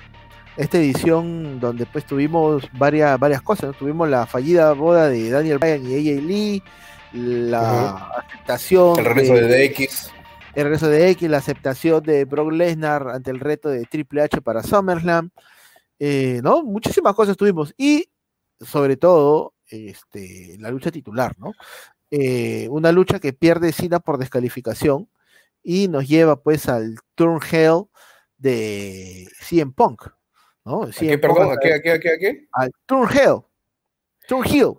Esta 0.55 0.79
edición 0.79 1.59
donde 1.59 1.85
pues 1.85 2.05
tuvimos 2.05 2.67
varias, 2.73 3.19
varias 3.19 3.43
cosas, 3.43 3.75
tuvimos 3.77 4.09
la 4.09 4.25
fallida 4.25 4.73
boda 4.73 5.07
de 5.07 5.29
Daniel 5.29 5.59
Bryan 5.59 5.85
y 5.85 5.93
AJ 5.93 6.23
Lee, 6.23 6.63
la 7.13 8.09
aceptación... 8.25 8.97
El 8.97 9.05
regreso 9.05 9.33
de, 9.35 9.69
DX. 9.69 10.11
El 10.55 10.63
regreso 10.63 10.87
de 10.87 11.09
X, 11.11 11.29
la 11.29 11.37
aceptación 11.37 12.03
de 12.03 12.25
Brock 12.25 12.51
Lesnar 12.51 13.09
ante 13.09 13.31
el 13.31 13.39
reto 13.39 13.69
de 13.69 13.85
Triple 13.85 14.21
H 14.21 14.41
para 14.41 14.63
SummerSlam. 14.63 15.29
Eh, 15.99 16.41
¿no? 16.43 16.63
Muchísimas 16.63 17.13
cosas 17.15 17.37
tuvimos. 17.37 17.73
Y 17.77 18.09
sobre 18.59 18.97
todo, 18.97 19.53
este, 19.69 20.57
la 20.59 20.71
lucha 20.71 20.91
titular, 20.91 21.35
¿no? 21.37 21.53
Eh, 22.09 22.67
una 22.69 22.91
lucha 22.91 23.19
que 23.19 23.33
pierde 23.33 23.73
Cena 23.73 23.99
por 23.99 24.17
descalificación 24.17 25.09
y 25.61 25.89
nos 25.89 26.07
lleva 26.07 26.41
pues 26.41 26.69
al 26.69 26.97
Turn 27.15 27.41
Hell 27.51 27.83
de 28.37 29.27
CM 29.41 29.73
Punk. 29.73 30.07
¿no? 30.63 30.83
¿A 30.83 30.91
qué, 30.91 31.17
perdón? 31.17 31.51
¿A 31.51 31.57
qué, 31.57 31.73
a 31.73 31.81
qué, 31.81 31.91
a 31.91 31.99
qué, 31.99 32.09
a 32.11 32.17
qué? 32.17 32.47
Al 32.53 32.71
Turn 32.85 33.09
Hell. 33.09 33.41
Turn 34.27 34.45
Hill. 34.45 34.73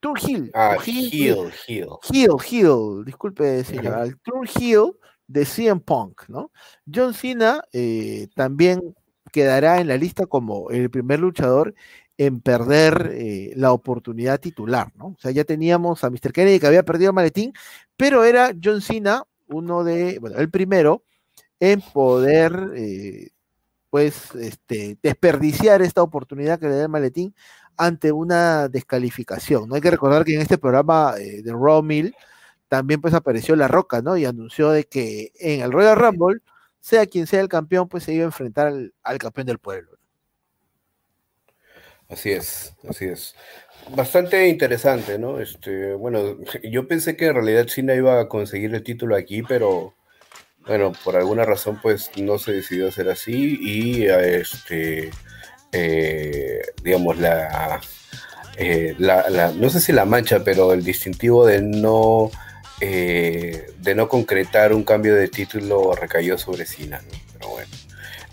Turn 0.00 0.16
Hill. 0.18 0.50
Ah, 0.54 0.76
Hill, 0.84 1.52
Hill. 1.66 1.92
Hill, 2.10 2.36
Hill. 2.50 3.04
Disculpe, 3.04 3.62
señor. 3.64 3.94
Al 3.94 4.18
Turn 4.20 4.48
Hill 4.58 4.92
de 5.26 5.44
CM 5.44 5.80
Punk, 5.80 6.28
¿no? 6.28 6.50
John 6.92 7.14
Cena 7.14 7.62
eh, 7.72 8.28
también 8.34 8.94
quedará 9.32 9.80
en 9.80 9.88
la 9.88 9.96
lista 9.96 10.26
como 10.26 10.70
el 10.70 10.90
primer 10.90 11.20
luchador 11.20 11.74
en 12.16 12.40
perder 12.40 13.10
eh, 13.14 13.52
la 13.56 13.72
oportunidad 13.72 14.38
titular, 14.38 14.92
¿no? 14.96 15.06
O 15.06 15.16
sea, 15.18 15.32
ya 15.32 15.44
teníamos 15.44 16.04
a 16.04 16.10
Mr. 16.10 16.32
Kennedy 16.32 16.60
que 16.60 16.66
había 16.66 16.84
perdido 16.84 17.10
el 17.10 17.14
maletín, 17.14 17.52
pero 17.96 18.24
era 18.24 18.52
John 18.62 18.80
Cena 18.80 19.24
uno 19.48 19.84
de, 19.84 20.18
bueno, 20.20 20.36
el 20.38 20.50
primero 20.50 21.02
en 21.60 21.80
poder, 21.80 22.72
eh, 22.76 23.30
pues, 23.90 24.34
este, 24.34 24.98
desperdiciar 25.02 25.82
esta 25.82 26.02
oportunidad 26.02 26.58
que 26.58 26.68
le 26.68 26.76
da 26.76 26.82
el 26.84 26.88
maletín 26.88 27.34
ante 27.76 28.12
una 28.12 28.68
descalificación. 28.68 29.68
No 29.68 29.74
hay 29.74 29.80
que 29.80 29.90
recordar 29.90 30.24
que 30.24 30.34
en 30.34 30.42
este 30.42 30.58
programa 30.58 31.14
de 31.14 31.52
Raw 31.52 31.82
Mill 31.82 32.14
también 32.74 33.00
pues 33.00 33.14
apareció 33.14 33.54
La 33.54 33.68
Roca, 33.68 34.02
¿no? 34.02 34.16
Y 34.16 34.24
anunció 34.24 34.70
de 34.70 34.82
que 34.82 35.30
en 35.38 35.60
el 35.60 35.70
Royal 35.70 35.94
Rumble, 35.94 36.40
sea 36.80 37.06
quien 37.06 37.28
sea 37.28 37.40
el 37.40 37.48
campeón, 37.48 37.88
pues 37.88 38.02
se 38.02 38.12
iba 38.12 38.24
a 38.24 38.26
enfrentar 38.26 38.72
al 39.04 39.18
campeón 39.18 39.46
del 39.46 39.60
pueblo. 39.60 39.96
Así 42.08 42.32
es, 42.32 42.74
así 42.88 43.04
es. 43.04 43.36
Bastante 43.94 44.48
interesante, 44.48 45.20
¿no? 45.20 45.38
Este, 45.38 45.94
bueno, 45.94 46.36
yo 46.64 46.88
pensé 46.88 47.16
que 47.16 47.26
en 47.26 47.34
realidad 47.34 47.66
China 47.66 47.94
iba 47.94 48.18
a 48.18 48.28
conseguir 48.28 48.74
el 48.74 48.82
título 48.82 49.14
aquí, 49.14 49.44
pero 49.44 49.94
bueno, 50.66 50.90
por 51.04 51.14
alguna 51.14 51.44
razón 51.44 51.78
pues 51.80 52.10
no 52.16 52.38
se 52.38 52.54
decidió 52.54 52.88
hacer 52.88 53.08
así 53.08 53.56
y 53.60 54.06
este, 54.06 55.12
eh, 55.70 56.60
digamos, 56.82 57.18
eh, 58.56 58.96
la, 58.98 59.30
la, 59.30 59.52
no 59.52 59.70
sé 59.70 59.78
si 59.78 59.92
la 59.92 60.06
mancha, 60.06 60.42
pero 60.42 60.72
el 60.72 60.82
distintivo 60.82 61.46
de 61.46 61.62
no, 61.62 62.32
eh, 62.80 63.66
de 63.78 63.94
no 63.94 64.08
concretar 64.08 64.72
un 64.72 64.84
cambio 64.84 65.14
de 65.14 65.28
título 65.28 65.94
recayó 65.94 66.38
sobre 66.38 66.66
Cena. 66.66 67.00
Pero 67.32 67.48
bueno. 67.50 67.70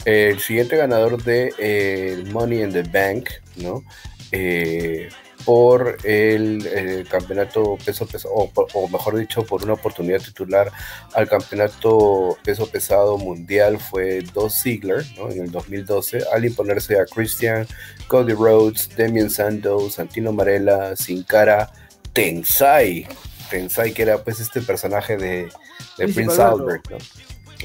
El 0.05 0.39
siguiente 0.39 0.77
ganador 0.77 1.23
de 1.23 1.53
eh, 1.59 2.23
Money 2.31 2.63
in 2.63 2.71
the 2.73 2.81
Bank, 2.81 3.29
¿no? 3.57 3.83
Eh, 4.31 5.09
por 5.45 5.97
el, 6.03 7.07
campeonato 7.09 7.77
peso 7.83 8.05
pesado, 8.05 8.33
o, 8.33 8.87
mejor 8.89 9.17
dicho, 9.17 9.43
por 9.43 9.63
una 9.63 9.73
oportunidad 9.73 10.19
titular 10.19 10.71
al 11.13 11.27
campeonato 11.27 12.37
peso 12.43 12.67
pesado 12.67 13.17
mundial 13.17 13.79
fue 13.79 14.21
Dos 14.33 14.61
Ziggler 14.61 15.03
¿no? 15.17 15.29
en 15.29 15.41
el 15.41 15.51
2012, 15.51 16.23
al 16.31 16.45
imponerse 16.45 16.99
a 16.99 17.05
Christian, 17.05 17.67
Cody 18.07 18.33
Rhodes, 18.33 18.89
Demian 18.95 19.29
Sandow, 19.29 19.89
Santino 19.89 20.31
Marella, 20.31 20.95
Sin 20.95 21.23
Cara, 21.23 21.71
Tensai. 22.13 23.07
Tensai, 23.51 23.93
que 23.93 24.01
era 24.01 24.23
pues 24.23 24.39
este 24.39 24.61
personaje 24.61 25.17
de, 25.17 25.49
de 25.97 26.07
Prince 26.07 26.41
Albert, 26.41 26.89
¿no? 26.89 26.97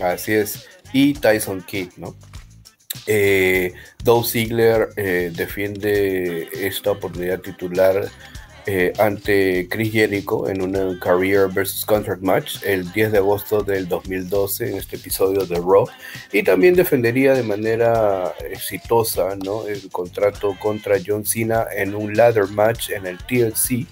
Así 0.04 0.32
es 0.32 0.66
y 0.92 1.14
Tyson 1.14 1.62
Kidd, 1.62 1.90
¿no? 1.96 2.14
Eh, 3.06 3.74
Ziegler 4.24 4.88
eh, 4.96 5.30
defiende 5.34 6.48
esta 6.52 6.92
oportunidad 6.92 7.40
titular 7.40 8.08
eh, 8.64 8.92
ante 8.98 9.68
Chris 9.68 9.92
Jericho 9.92 10.48
en 10.48 10.62
una 10.62 10.98
Career 10.98 11.48
versus 11.48 11.84
Contract 11.84 12.22
match 12.22 12.56
el 12.64 12.90
10 12.92 13.12
de 13.12 13.18
agosto 13.18 13.62
del 13.62 13.86
2012 13.86 14.70
en 14.70 14.76
este 14.78 14.96
episodio 14.96 15.44
de 15.46 15.56
Raw 15.56 15.86
y 16.32 16.42
también 16.42 16.74
defendería 16.74 17.34
de 17.34 17.42
manera 17.42 18.34
exitosa 18.50 19.36
¿no? 19.36 19.68
el 19.68 19.88
contrato 19.90 20.56
contra 20.58 20.96
John 21.04 21.24
Cena 21.24 21.66
en 21.76 21.94
un 21.94 22.16
ladder 22.16 22.48
match 22.48 22.90
en 22.90 23.06
el 23.06 23.18
TLC 23.18 23.86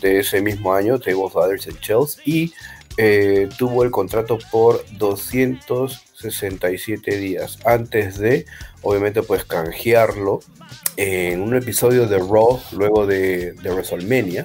de 0.00 0.20
ese 0.20 0.40
mismo 0.42 0.74
año, 0.74 0.98
Table 0.98 1.28
Ladders 1.34 1.66
and 1.66 1.80
Chelsea 1.80 2.22
y 2.24 2.52
eh, 2.98 3.48
tuvo 3.56 3.84
el 3.84 3.90
contrato 3.90 4.38
por 4.50 4.84
267 4.98 7.16
días 7.16 7.58
antes 7.64 8.18
de, 8.18 8.44
obviamente, 8.82 9.22
pues 9.22 9.44
canjearlo 9.44 10.40
en 10.96 11.40
un 11.40 11.56
episodio 11.56 12.06
de 12.06 12.18
Raw 12.18 12.60
luego 12.72 13.06
de, 13.06 13.54
WrestleMania. 13.62 14.44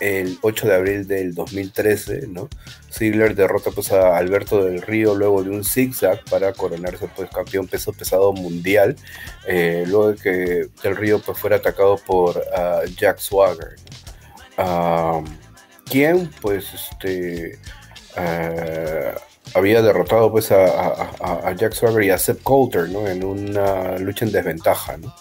El 0.00 0.38
8 0.40 0.66
de 0.66 0.74
abril 0.74 1.06
del 1.06 1.34
2013, 1.34 2.28
¿no? 2.28 2.48
Ziggler 2.90 3.34
derrota 3.34 3.70
pues 3.70 3.92
a 3.92 4.16
Alberto 4.16 4.64
del 4.64 4.80
Río 4.80 5.14
luego 5.14 5.42
de 5.42 5.50
un 5.50 5.62
zigzag 5.62 6.24
para 6.24 6.54
coronarse 6.54 7.06
pues 7.14 7.28
campeón 7.28 7.66
peso 7.66 7.92
pesado 7.92 8.32
mundial, 8.32 8.96
eh, 9.46 9.84
luego 9.86 10.12
de 10.12 10.16
que 10.16 10.68
del 10.82 10.96
Río 10.96 11.20
pues 11.20 11.38
fuera 11.38 11.56
atacado 11.56 11.98
por 11.98 12.42
ah, 12.56 12.80
Jack 12.96 13.18
Swagger. 13.18 13.76
¿No? 14.58 15.24
quien 15.88 16.30
pues 16.40 16.66
este 16.74 17.58
eh, 18.16 19.14
había 19.54 19.82
derrotado 19.82 20.30
pues 20.30 20.52
a, 20.52 21.54
Jack 21.56 21.72
Swagger 21.72 22.02
y 22.02 22.10
a 22.10 22.18
Seth 22.18 22.42
Coulter 22.42 22.88
¿no? 22.90 23.06
en 23.06 23.24
una 23.24 23.96
lucha 23.98 24.24
en 24.24 24.32
desventaja. 24.32 24.96
¿no? 24.98 25.14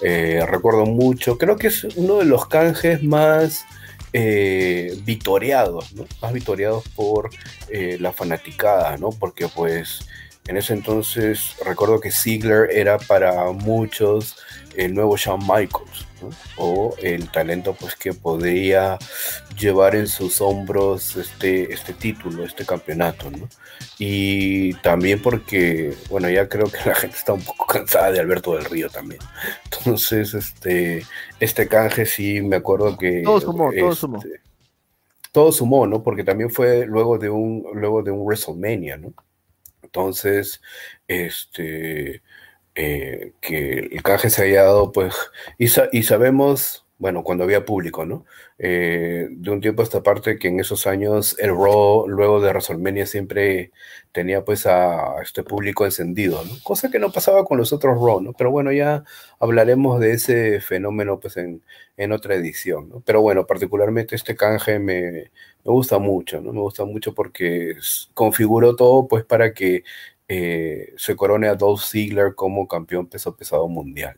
Eh, 0.00 0.44
recuerdo 0.46 0.86
mucho, 0.86 1.38
creo 1.38 1.56
que 1.56 1.68
es 1.68 1.84
uno 1.96 2.18
de 2.18 2.24
los 2.24 2.46
canjes 2.46 3.02
más 3.02 3.64
eh, 4.12 4.96
vitoreados, 5.04 5.92
¿no? 5.94 6.06
más 6.20 6.32
vitoreados 6.32 6.84
por 6.94 7.30
la 7.70 8.12
fanaticada, 8.12 8.96
¿no? 8.98 9.10
porque 9.10 9.48
pues 9.48 10.06
en 10.46 10.56
ese 10.56 10.74
entonces 10.74 11.56
recuerdo 11.64 12.00
que 12.00 12.10
Ziggler 12.10 12.70
era 12.70 12.98
para 12.98 13.50
muchos 13.52 14.36
el 14.76 14.94
nuevo 14.94 15.16
Shawn 15.16 15.40
Michaels, 15.40 16.06
o 16.56 16.94
el 17.02 17.30
talento 17.30 17.74
pues 17.78 17.96
que 17.96 18.12
podría 18.12 18.98
llevar 19.58 19.94
en 19.94 20.06
sus 20.06 20.40
hombros 20.40 21.16
este, 21.16 21.72
este 21.72 21.92
título, 21.92 22.44
este 22.44 22.64
campeonato, 22.64 23.30
¿no? 23.30 23.48
Y 23.98 24.74
también 24.74 25.20
porque, 25.20 25.94
bueno, 26.10 26.28
ya 26.28 26.48
creo 26.48 26.66
que 26.66 26.78
la 26.88 26.94
gente 26.94 27.16
está 27.16 27.32
un 27.32 27.42
poco 27.42 27.66
cansada 27.66 28.12
de 28.12 28.20
Alberto 28.20 28.54
del 28.54 28.64
Río 28.64 28.88
también. 28.88 29.20
Entonces, 29.64 30.34
este, 30.34 31.04
este 31.40 31.68
canje 31.68 32.06
sí 32.06 32.40
me 32.40 32.56
acuerdo 32.56 32.96
que... 32.96 33.22
Todo 33.22 33.40
sumó, 33.40 33.70
todo 33.72 33.94
sumó. 33.94 34.18
Este, 34.18 34.40
todo 35.32 35.50
sumó, 35.50 35.86
¿no? 35.86 36.02
Porque 36.02 36.24
también 36.24 36.50
fue 36.50 36.86
luego 36.86 37.18
de 37.18 37.30
un, 37.30 37.64
luego 37.74 38.02
de 38.02 38.10
un 38.10 38.24
WrestleMania, 38.24 38.98
¿no? 38.98 39.14
Entonces, 39.82 40.60
este, 41.08 42.22
eh, 42.74 43.32
que 43.40 43.78
el 43.92 44.02
canje 44.02 44.30
se 44.30 44.44
haya 44.44 44.64
dado, 44.64 44.92
pues, 44.92 45.14
y, 45.58 45.68
sabemos, 46.02 46.86
bueno, 46.98 47.22
cuando 47.24 47.44
había 47.44 47.64
público, 47.64 48.06
¿no? 48.06 48.24
Eh, 48.58 49.28
de 49.30 49.50
un 49.50 49.60
tiempo 49.60 49.82
a 49.82 49.84
esta 49.84 50.02
parte 50.02 50.38
que 50.38 50.48
en 50.48 50.60
esos 50.60 50.86
años 50.86 51.36
el 51.38 51.50
Raw, 51.50 52.06
luego 52.08 52.40
de 52.40 52.48
WrestleMania, 52.50 53.06
siempre 53.06 53.72
tenía 54.12 54.44
pues 54.44 54.66
a 54.66 55.16
este 55.22 55.42
público 55.42 55.84
encendido, 55.84 56.44
¿no? 56.44 56.52
Cosa 56.62 56.90
que 56.90 56.98
no 56.98 57.10
pasaba 57.12 57.44
con 57.44 57.58
los 57.58 57.72
otros 57.72 57.96
Raw, 57.96 58.20
¿no? 58.20 58.32
Pero 58.34 58.50
bueno, 58.50 58.72
ya 58.72 59.04
hablaremos 59.40 60.00
de 60.00 60.12
ese 60.12 60.60
fenómeno 60.60 61.18
pues 61.18 61.36
en, 61.38 61.62
en 61.96 62.12
otra 62.12 62.34
edición, 62.36 62.88
¿no? 62.88 63.02
Pero 63.04 63.20
bueno, 63.22 63.46
particularmente 63.46 64.14
este 64.14 64.36
canje 64.36 64.78
me, 64.78 65.30
me 65.64 65.72
gusta 65.72 65.98
mucho, 65.98 66.40
¿no? 66.40 66.52
Me 66.52 66.60
gusta 66.60 66.84
mucho 66.84 67.14
porque 67.14 67.76
configuró 68.14 68.76
todo 68.76 69.08
pues 69.08 69.24
para 69.24 69.54
que 69.54 69.84
eh, 70.34 70.94
se 70.96 71.14
corone 71.14 71.46
a 71.46 71.54
Dolph 71.54 71.82
Ziggler 71.82 72.34
como 72.34 72.66
campeón 72.66 73.06
peso 73.06 73.36
pesado 73.36 73.68
mundial. 73.68 74.16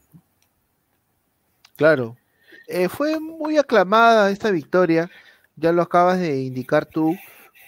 Claro. 1.75 2.17
Eh, 2.69 2.89
fue 2.89 3.19
muy 3.19 3.59
aclamada 3.59 4.31
esta 4.31 4.53
victoria, 4.53 5.11
ya 5.57 5.73
lo 5.73 5.83
acabas 5.83 6.21
de 6.21 6.41
indicar 6.43 6.87
tú, 6.87 7.17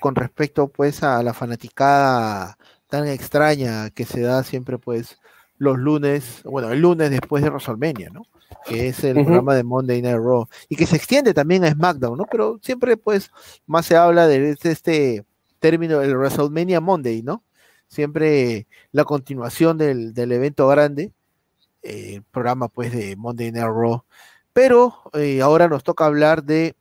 con 0.01 0.15
respecto 0.15 0.69
pues 0.69 1.03
a 1.03 1.23
la 1.25 1.35
fanaticada 1.35 2.57
tan 2.89 3.09
extraña 3.09 3.91
que 3.91 4.05
se 4.05 4.21
da 4.21 4.45
siempre 4.45 4.79
pues 4.79 5.19
los 5.59 5.77
lunes, 5.77 6.43
bueno, 6.45 6.71
el 6.71 6.81
lunes 6.81 7.11
después 7.11 7.43
de 7.43 7.51
WrestleMania, 7.51 8.11
¿no? 8.11 8.23
Que 8.65 8.89
es 8.89 9.03
el 9.03 9.25
programa 9.25 9.57
de 9.57 9.65
Monday 9.65 10.03
Night 10.03 10.19
Raw. 10.19 10.47
Y 10.69 10.77
que 10.77 10.87
se 10.87 10.97
extiende 10.97 11.35
también 11.35 11.65
a 11.65 11.71
SmackDown, 11.73 12.17
¿no? 12.17 12.27
Pero 12.31 12.61
siempre, 12.63 12.97
pues, 12.97 13.31
más 13.67 13.87
se 13.87 13.97
habla 13.97 14.29
de 14.29 14.51
este, 14.51 14.71
este 14.71 15.25
término, 15.59 16.01
el 16.01 16.17
WrestleMania 16.17 16.81
Monday, 16.81 17.23
¿no? 17.23 17.43
Siempre 17.89 18.67
la 18.93 19.05
continuación 19.05 19.79
del, 19.79 20.13
evento 20.17 20.69
grande, 20.69 21.13
el 21.83 22.23
programa, 22.25 22.69
pues, 22.69 22.93
de 22.93 23.17
Monday 23.17 23.53
Night 23.53 23.67
Raw. 23.67 24.05
Pero 24.53 25.03
eh, 25.13 25.43
ahora 25.43 25.69
nos 25.69 25.85
toca 25.85 26.07
hablar 26.07 26.43
de 26.45 26.75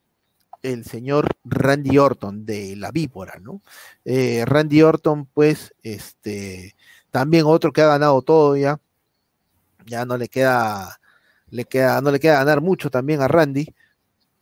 el 0.63 0.83
señor 0.85 1.27
Randy 1.43 1.97
Orton 1.97 2.45
de 2.45 2.75
la 2.75 2.91
víbora, 2.91 3.39
¿no? 3.39 3.61
Eh, 4.03 4.43
Randy 4.45 4.81
Orton, 4.81 5.27
pues, 5.27 5.75
este, 5.83 6.75
también 7.11 7.45
otro 7.45 7.71
que 7.71 7.81
ha 7.81 7.87
ganado 7.87 8.21
todo 8.21 8.57
ya, 8.57 8.79
ya 9.85 10.05
no 10.05 10.17
le 10.17 10.27
queda, 10.27 10.99
le 11.49 11.65
queda, 11.65 12.01
no 12.01 12.11
le 12.11 12.19
queda 12.19 12.39
ganar 12.39 12.61
mucho 12.61 12.89
también 12.89 13.21
a 13.21 13.27
Randy, 13.27 13.74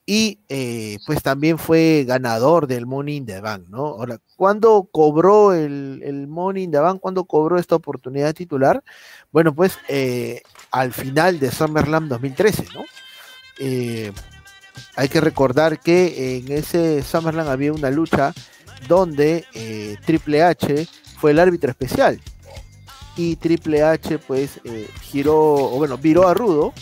y 0.05 0.39
eh, 0.49 0.97
pues 1.05 1.21
también 1.23 1.57
fue 1.57 2.03
ganador 2.05 2.67
del 2.67 2.85
Money 2.85 3.17
in 3.17 3.25
the 3.25 3.39
Bank, 3.39 3.67
¿no? 3.69 3.85
Ahora, 3.85 4.19
¿cuándo 4.35 4.89
cobró 4.91 5.53
el, 5.53 6.01
el 6.03 6.27
Money 6.27 6.63
in 6.63 6.71
the 6.71 6.79
Bank? 6.79 6.99
¿Cuándo 6.99 7.23
cobró 7.25 7.57
esta 7.57 7.75
oportunidad 7.75 8.33
titular? 8.33 8.83
Bueno, 9.31 9.55
pues 9.55 9.77
eh, 9.87 10.41
al 10.71 10.91
final 10.91 11.39
de 11.39 11.51
SummerSlam 11.51 12.09
2013, 12.09 12.65
¿no? 12.73 12.83
hay 14.95 15.07
que 15.07 15.21
recordar 15.21 15.79
que 15.79 16.37
en 16.37 16.51
ese 16.51 17.01
SummerSlam 17.03 17.47
había 17.47 17.71
una 17.71 17.91
lucha 17.91 18.33
donde 18.87 19.45
eh, 19.53 19.97
Triple 20.05 20.43
H 20.43 20.87
fue 21.17 21.31
el 21.31 21.39
árbitro 21.39 21.69
especial 21.69 22.19
y 23.15 23.35
Triple 23.35 23.83
H 23.83 24.19
pues 24.19 24.59
eh, 24.63 24.89
giró, 25.01 25.37
o 25.37 25.77
bueno, 25.77 25.97
viró 25.97 26.27
a 26.27 26.33
Rudo 26.33 26.73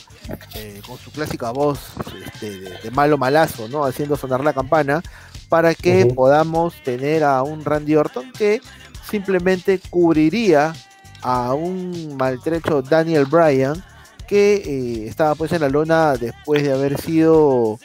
eh, 0.55 0.81
con 0.85 0.97
su 0.97 1.11
clásica 1.11 1.51
voz 1.51 1.79
este, 2.25 2.59
de, 2.59 2.91
malo 2.91 3.17
malazo, 3.17 3.67
¿no? 3.67 3.85
Haciendo 3.85 4.15
sonar 4.15 4.43
la 4.43 4.53
campana 4.53 5.01
para 5.49 5.75
que 5.75 6.05
podamos 6.05 6.73
tener 6.83 7.23
a 7.23 7.43
un 7.43 7.65
Randy 7.65 7.95
Orton 7.95 8.31
que 8.31 8.61
simplemente 9.09 9.79
cubriría 9.89 10.73
a 11.21 11.53
un 11.53 12.15
maltrecho 12.17 12.81
Daniel 12.81 13.25
Bryan 13.25 13.83
que 14.27 15.07
estaba 15.07 15.35
pues 15.35 15.51
en 15.51 15.61
la 15.61 15.69
lona 15.69 16.13
después 16.13 16.63
de 16.63 16.71
haber 16.71 16.99
sido 17.01 17.79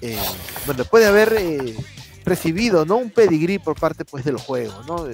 eh, 0.00 0.18
bueno, 0.66 0.78
después 0.78 1.02
de 1.04 1.08
haber 1.08 1.34
eh, 1.38 1.76
recibido 2.24 2.84
¿no? 2.84 2.96
un 2.96 3.10
pedigrí 3.10 3.58
por 3.58 3.78
parte 3.78 4.04
pues, 4.04 4.24
del 4.24 4.36
juego. 4.36 4.74
¿no? 4.86 5.06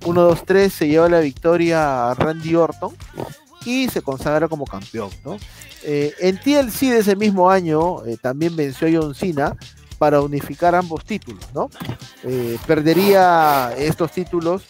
1-2-3 0.00 0.70
se 0.70 0.88
lleva 0.88 1.08
la 1.08 1.20
victoria 1.20 2.10
a 2.10 2.14
Randy 2.14 2.54
Orton 2.54 2.94
y 3.68 3.88
se 3.88 4.02
consagra 4.02 4.48
como 4.48 4.64
campeón. 4.64 5.10
¿no? 5.24 5.36
Eh, 5.82 6.14
en 6.20 6.38
TLC 6.38 6.90
de 6.90 6.98
ese 6.98 7.16
mismo 7.16 7.50
año 7.50 7.98
también 8.22 8.56
venció 8.56 8.88
a 8.88 9.02
John 9.02 9.14
Cena 9.14 9.56
para 9.98 10.20
unificar 10.20 10.74
ambos 10.74 11.04
títulos. 11.04 11.44
¿no? 11.54 11.70
perdería 12.66 13.74
estos 13.76 14.12
títulos 14.12 14.62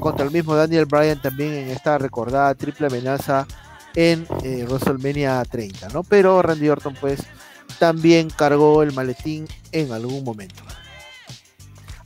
contra 0.00 0.24
el 0.24 0.32
mismo 0.32 0.54
Daniel 0.54 0.86
Bryan 0.86 1.20
también 1.20 1.52
en 1.52 1.68
esta 1.70 1.98
recordada 1.98 2.54
triple 2.54 2.88
amenaza 2.88 3.46
en 3.94 4.26
WrestleMania 4.28 5.42
30, 5.44 5.88
¿no? 5.88 6.02
Pero 6.02 6.42
Randy 6.42 6.68
Orton 6.68 6.94
pues 7.00 7.20
también 7.78 8.28
cargó 8.30 8.82
el 8.82 8.92
maletín 8.92 9.46
en 9.72 9.92
algún 9.92 10.24
momento. 10.24 10.62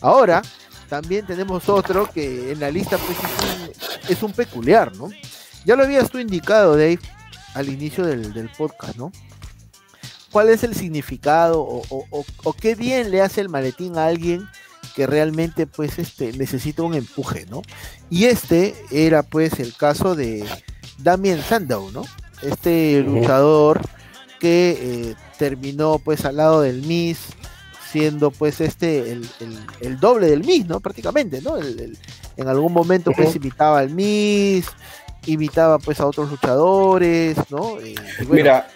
Ahora, 0.00 0.42
también 0.88 1.26
tenemos 1.26 1.68
otro 1.68 2.10
que 2.10 2.52
en 2.52 2.60
la 2.60 2.70
lista 2.70 2.98
pues, 2.98 3.18
es, 4.08 4.22
un, 4.22 4.32
peculiar, 4.32 4.94
¿no? 4.96 5.10
Ya 5.64 5.76
lo 5.76 5.84
habías 5.84 6.10
tú 6.10 6.18
indicado, 6.18 6.72
Dave, 6.72 6.98
al 7.54 7.68
inicio 7.68 8.06
del, 8.06 8.50
podcast, 8.56 8.96
¿no? 8.96 9.12
¿Cuál 10.30 10.48
es 10.48 10.62
el 10.62 10.74
significado 10.74 11.62
o, 11.62 12.54
qué 12.60 12.74
bien 12.74 13.10
le 13.10 13.20
hace 13.20 13.40
el 13.40 13.48
maletín 13.48 13.98
a 13.98 14.06
alguien 14.06 14.46
que 14.94 15.06
realmente 15.06 15.66
pues 15.66 15.98
este 15.98 16.32
necesita 16.32 16.82
un 16.82 16.94
empuje, 16.94 17.46
¿no? 17.50 17.62
Y 18.10 18.26
este 18.26 18.74
era 18.90 19.22
pues 19.22 19.58
el 19.60 19.74
caso 19.74 20.14
de 20.14 20.44
Damien 20.98 21.42
Sandow, 21.42 21.90
¿no? 21.90 22.04
Este 22.42 23.02
luchador 23.02 23.80
que 24.38 24.78
eh, 24.80 25.14
terminó 25.38 25.98
pues 25.98 26.24
al 26.24 26.36
lado 26.36 26.62
del 26.62 26.82
Miss, 26.82 27.18
siendo 27.90 28.30
pues 28.30 28.60
este 28.60 29.10
el, 29.10 30.00
doble 30.00 30.28
del 30.28 30.44
Miss, 30.44 30.66
¿no? 30.66 30.80
Prácticamente, 30.80 31.42
¿no? 31.42 31.56
en 31.58 32.48
algún 32.48 32.72
momento 32.72 33.10
pues 33.14 33.36
imitaba 33.36 33.80
al 33.80 33.90
Miss, 33.90 34.66
imitaba 35.26 35.78
pues 35.78 36.00
a 36.00 36.06
otros 36.06 36.30
luchadores, 36.30 37.36
¿no? 37.50 37.78
Mira, 38.28 38.68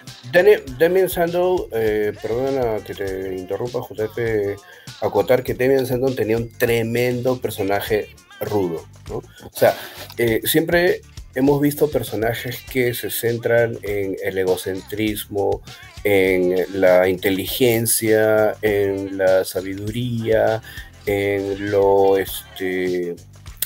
Demian 0.79 1.09
Sandow, 1.09 1.69
eh, 1.73 2.13
perdona 2.21 2.83
que 2.85 2.95
te 2.95 3.37
interrumpa, 3.37 3.81
JP, 3.81 4.57
acotar 5.01 5.43
que 5.43 5.55
Demian 5.55 5.87
Sandow 5.87 6.15
tenía 6.15 6.37
un 6.37 6.51
tremendo 6.51 7.41
personaje 7.41 8.11
rudo, 8.41 8.85
¿no? 9.09 9.17
O 9.17 9.51
sea, 9.53 9.75
eh, 10.19 10.41
siempre 10.45 11.01
hemos 11.35 11.61
visto 11.61 11.91
personajes 11.91 12.59
que 12.71 12.95
se 12.95 13.11
centran 13.11 13.79
en 13.83 14.17
el 14.23 14.39
egocentrismo, 14.39 15.63
en 16.05 16.55
la 16.81 17.09
inteligencia, 17.09 18.55
en 18.63 19.19
la 19.19 19.45
sabiduría, 19.45 20.63
en 21.07 21.71
lo, 21.71 22.17
este, 22.19 23.17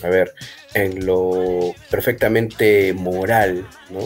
a 0.03 0.09
ver, 0.09 0.35
en 0.75 1.07
lo 1.07 1.75
perfectamente 1.91 2.93
moral, 2.93 3.67
¿no? 3.91 4.01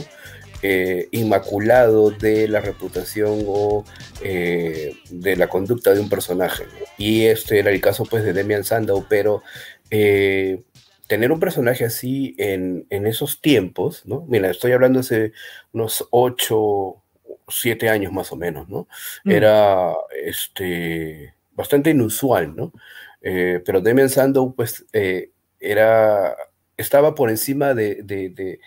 Eh, 0.65 1.09
inmaculado 1.11 2.13
de 2.13 2.47
la 2.47 2.61
reputación 2.61 3.43
o 3.47 3.85
eh, 4.23 4.95
de 5.11 5.37
la 5.37 5.49
conducta 5.49 5.93
de 5.93 6.01
un 6.01 6.09
personaje. 6.09 6.65
Y 6.99 7.25
este 7.25 7.59
era 7.59 7.71
el 7.71 7.81
caso 7.81 8.05
pues 8.05 8.23
de 8.23 8.33
Demian 8.33 8.63
Sandow, 8.63 9.05
pero 9.09 9.43
eh, 9.91 10.63
tener 11.09 11.33
un 11.33 11.41
personaje 11.41 11.85
así 11.85 12.37
en, 12.39 12.87
en, 12.91 13.09
esos 13.09 13.41
tiempos, 13.41 14.07
¿no? 14.07 14.25
Mira, 14.29 14.51
estoy 14.51 14.71
hablando 14.71 15.01
hace 15.01 15.33
unos 15.73 16.07
ocho, 16.11 17.03
siete 17.49 17.89
años 17.89 18.13
más 18.13 18.31
o 18.33 18.37
menos, 18.37 18.69
¿no? 18.69 18.87
Mm. 19.25 19.31
Era 19.31 19.93
este, 20.25 21.35
bastante 21.55 21.91
inusual, 21.91 22.55
¿no? 22.55 22.73
Eh, 23.21 23.61
pero 23.65 23.81
Demian 23.81 24.09
Sandow, 24.09 24.55
pues, 24.55 24.85
eh, 24.93 25.31
era, 25.63 26.37
estaba 26.77 27.15
por 27.15 27.31
encima 27.31 27.75
de, 27.75 28.03
de, 28.03 28.61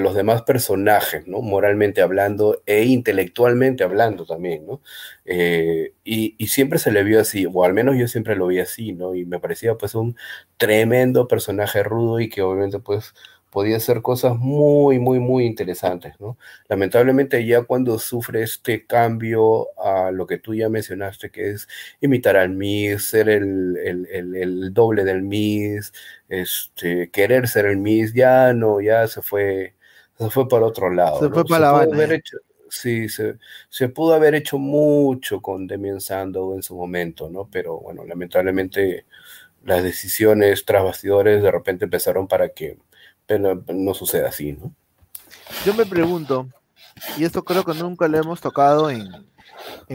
los 0.00 0.14
demás 0.14 0.42
personajes, 0.42 1.26
¿no? 1.26 1.40
Moralmente 1.40 2.02
hablando 2.02 2.62
e 2.66 2.84
intelectualmente 2.84 3.84
hablando 3.84 4.24
también, 4.26 4.66
¿no? 4.66 4.82
Eh, 5.24 5.94
y, 6.04 6.34
y, 6.38 6.46
siempre 6.48 6.78
se 6.78 6.92
le 6.92 7.02
vio 7.04 7.20
así, 7.20 7.46
o 7.52 7.64
al 7.64 7.74
menos 7.74 7.96
yo 7.98 8.08
siempre 8.08 8.36
lo 8.36 8.46
vi 8.48 8.60
así, 8.60 8.92
¿no? 8.92 9.14
Y 9.14 9.24
me 9.26 9.40
parecía, 9.40 9.76
pues, 9.76 9.94
un 9.94 10.16
tremendo 10.56 11.28
personaje 11.28 11.82
rudo 11.82 12.20
y 12.20 12.28
que 12.28 12.42
obviamente, 12.42 12.78
pues, 12.80 13.14
podía 13.50 13.76
hacer 13.76 14.02
cosas 14.02 14.36
muy, 14.36 14.98
muy, 14.98 15.18
muy 15.18 15.44
interesantes, 15.46 16.14
¿no? 16.20 16.36
Lamentablemente 16.68 17.44
ya 17.46 17.62
cuando 17.62 17.98
sufre 17.98 18.42
este 18.42 18.86
cambio 18.86 19.68
a 19.78 20.10
lo 20.10 20.26
que 20.26 20.38
tú 20.38 20.54
ya 20.54 20.68
mencionaste, 20.68 21.30
que 21.30 21.50
es 21.50 21.68
imitar 22.00 22.36
al 22.36 22.50
Miss, 22.50 23.06
ser 23.06 23.28
el, 23.28 23.76
el, 23.76 24.72
doble 24.72 25.04
del 25.04 25.22
Miss, 25.22 25.92
este, 26.28 27.10
querer 27.10 27.48
ser 27.48 27.66
el 27.66 27.78
Miss, 27.78 28.12
ya 28.14 28.52
no, 28.52 28.80
ya 28.80 29.06
se 29.08 29.22
fue, 29.22 29.74
se 30.18 30.30
fue 30.30 30.48
para 30.48 30.66
otro 30.66 30.90
lado. 30.90 31.20
Se 31.20 31.30
fue 31.30 31.44
para 31.44 31.72
la 31.72 31.80
haber 31.80 32.22
Sí, 32.70 33.08
se, 33.08 33.38
se, 33.70 33.88
pudo 33.88 34.14
haber 34.14 34.34
hecho 34.34 34.58
mucho 34.58 35.40
con 35.40 35.66
Demian 35.66 36.02
Sandow 36.02 36.54
en 36.54 36.62
su 36.62 36.76
momento, 36.76 37.30
¿no? 37.30 37.48
Pero 37.50 37.78
bueno, 37.80 38.04
lamentablemente 38.04 39.06
las 39.64 39.82
decisiones 39.82 40.64
tras 40.64 40.84
bastidores 40.84 41.42
de 41.42 41.50
repente 41.50 41.84
empezaron 41.84 42.28
para 42.28 42.50
que 42.50 42.78
pero 43.28 43.62
no 43.68 43.94
sucede 43.94 44.26
así, 44.26 44.52
¿no? 44.52 44.72
Yo 45.64 45.74
me 45.74 45.84
pregunto, 45.84 46.48
y 47.18 47.24
esto 47.24 47.44
creo 47.44 47.62
que 47.62 47.74
nunca 47.74 48.08
lo 48.08 48.18
hemos 48.18 48.40
tocado 48.40 48.90
en, 48.90 49.12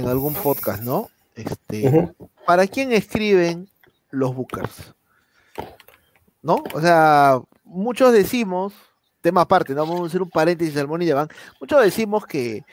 algún 0.07 0.35
podcast, 0.35 0.83
¿no? 0.83 1.09
Este, 1.35 2.13
¿Para 2.45 2.67
quién 2.67 2.93
escriben 2.93 3.67
los 4.11 4.35
bookers? 4.35 4.93
¿No? 6.43 6.63
O 6.73 6.81
sea, 6.81 7.41
muchos 7.63 8.13
decimos, 8.13 8.73
tema 9.21 9.41
aparte, 9.41 9.73
¿no? 9.73 9.85
Vamos 9.85 10.01
a 10.01 10.05
hacer 10.05 10.21
un 10.21 10.29
paréntesis 10.29 10.77
al 10.77 10.87
de 10.87 11.13
Bank. 11.13 11.33
Muchos 11.59 11.83
decimos 11.83 12.27
que 12.27 12.63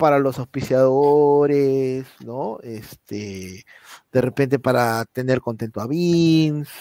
para 0.00 0.18
los 0.18 0.38
auspiciadores, 0.38 2.06
¿no? 2.24 2.58
Este, 2.62 3.66
de 4.10 4.20
repente 4.22 4.58
para 4.58 5.04
tener 5.04 5.42
contento 5.42 5.82
a 5.82 5.86
Vince, 5.86 6.72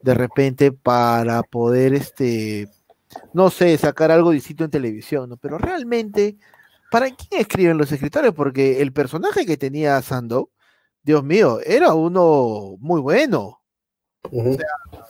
de 0.00 0.14
repente 0.14 0.70
para 0.70 1.42
poder, 1.42 1.94
este, 1.94 2.68
no 3.34 3.50
sé, 3.50 3.76
sacar 3.76 4.12
algo 4.12 4.30
distinto 4.30 4.62
en 4.62 4.70
televisión, 4.70 5.28
¿no? 5.28 5.36
Pero 5.36 5.58
realmente, 5.58 6.38
¿para 6.92 7.10
quién 7.10 7.40
escriben 7.40 7.76
los 7.76 7.90
escritores? 7.90 8.32
Porque 8.32 8.80
el 8.80 8.92
personaje 8.92 9.44
que 9.44 9.56
tenía 9.56 10.00
Sandow, 10.00 10.48
Dios 11.02 11.24
mío, 11.24 11.58
era 11.66 11.92
uno 11.94 12.76
muy 12.78 13.00
bueno. 13.00 13.60
o 14.30 14.44
sea, 14.44 15.02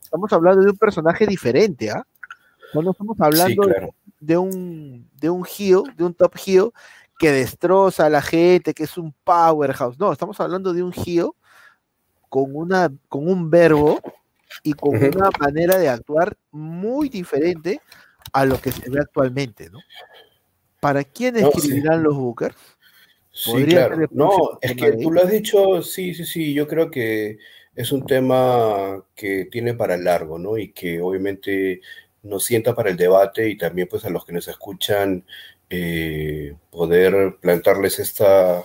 estamos 0.00 0.32
hablando 0.32 0.62
de 0.62 0.70
un 0.70 0.78
personaje 0.78 1.26
diferente, 1.26 1.90
¿ah? 1.90 2.06
No 2.74 2.92
estamos 2.92 3.20
hablando 3.20 3.62
de 4.20 4.36
un 4.36 5.08
de 5.14 5.30
un 5.30 5.44
heel, 5.44 5.82
de 5.96 6.04
un 6.04 6.14
top 6.14 6.34
heel 6.36 6.70
que 7.18 7.32
destroza 7.32 8.06
a 8.06 8.10
la 8.10 8.22
gente, 8.22 8.72
que 8.72 8.84
es 8.84 8.96
un 8.96 9.12
powerhouse. 9.24 9.98
No, 9.98 10.12
estamos 10.12 10.40
hablando 10.40 10.72
de 10.72 10.82
un 10.82 10.92
heel 10.94 11.30
con 12.28 12.54
una 12.54 12.90
con 13.08 13.28
un 13.28 13.50
verbo 13.50 14.00
y 14.62 14.72
con 14.72 14.96
una 14.96 15.30
manera 15.40 15.76
de 15.78 15.88
actuar 15.88 16.36
muy 16.52 17.08
diferente 17.08 17.80
a 18.32 18.44
lo 18.44 18.60
que 18.60 18.70
se 18.70 18.88
ve 18.88 19.00
actualmente, 19.00 19.68
¿no? 19.68 19.80
¿Para 20.80 21.02
quién 21.02 21.36
escribirán 21.36 22.02
los 22.02 22.16
Bookers? 22.16 22.56
Sí, 23.32 23.64
claro. 23.66 24.06
No, 24.10 24.58
es 24.60 24.74
que 24.74 24.92
tú 24.92 25.10
lo 25.10 25.22
has 25.22 25.30
dicho, 25.30 25.82
sí, 25.82 26.14
sí, 26.14 26.24
sí, 26.24 26.54
yo 26.54 26.66
creo 26.66 26.90
que 26.90 27.38
es 27.74 27.92
un 27.92 28.06
tema 28.06 29.04
que 29.14 29.46
tiene 29.46 29.74
para 29.74 29.96
largo, 29.96 30.38
¿no? 30.38 30.56
Y 30.56 30.72
que 30.72 31.00
obviamente 31.00 31.80
nos 32.22 32.44
sienta 32.44 32.74
para 32.74 32.90
el 32.90 32.96
debate 32.96 33.48
y 33.48 33.56
también 33.56 33.88
pues 33.88 34.04
a 34.04 34.10
los 34.10 34.24
que 34.24 34.32
nos 34.32 34.48
escuchan 34.48 35.24
eh, 35.70 36.54
poder 36.70 37.36
plantarles 37.40 37.98
esta 37.98 38.64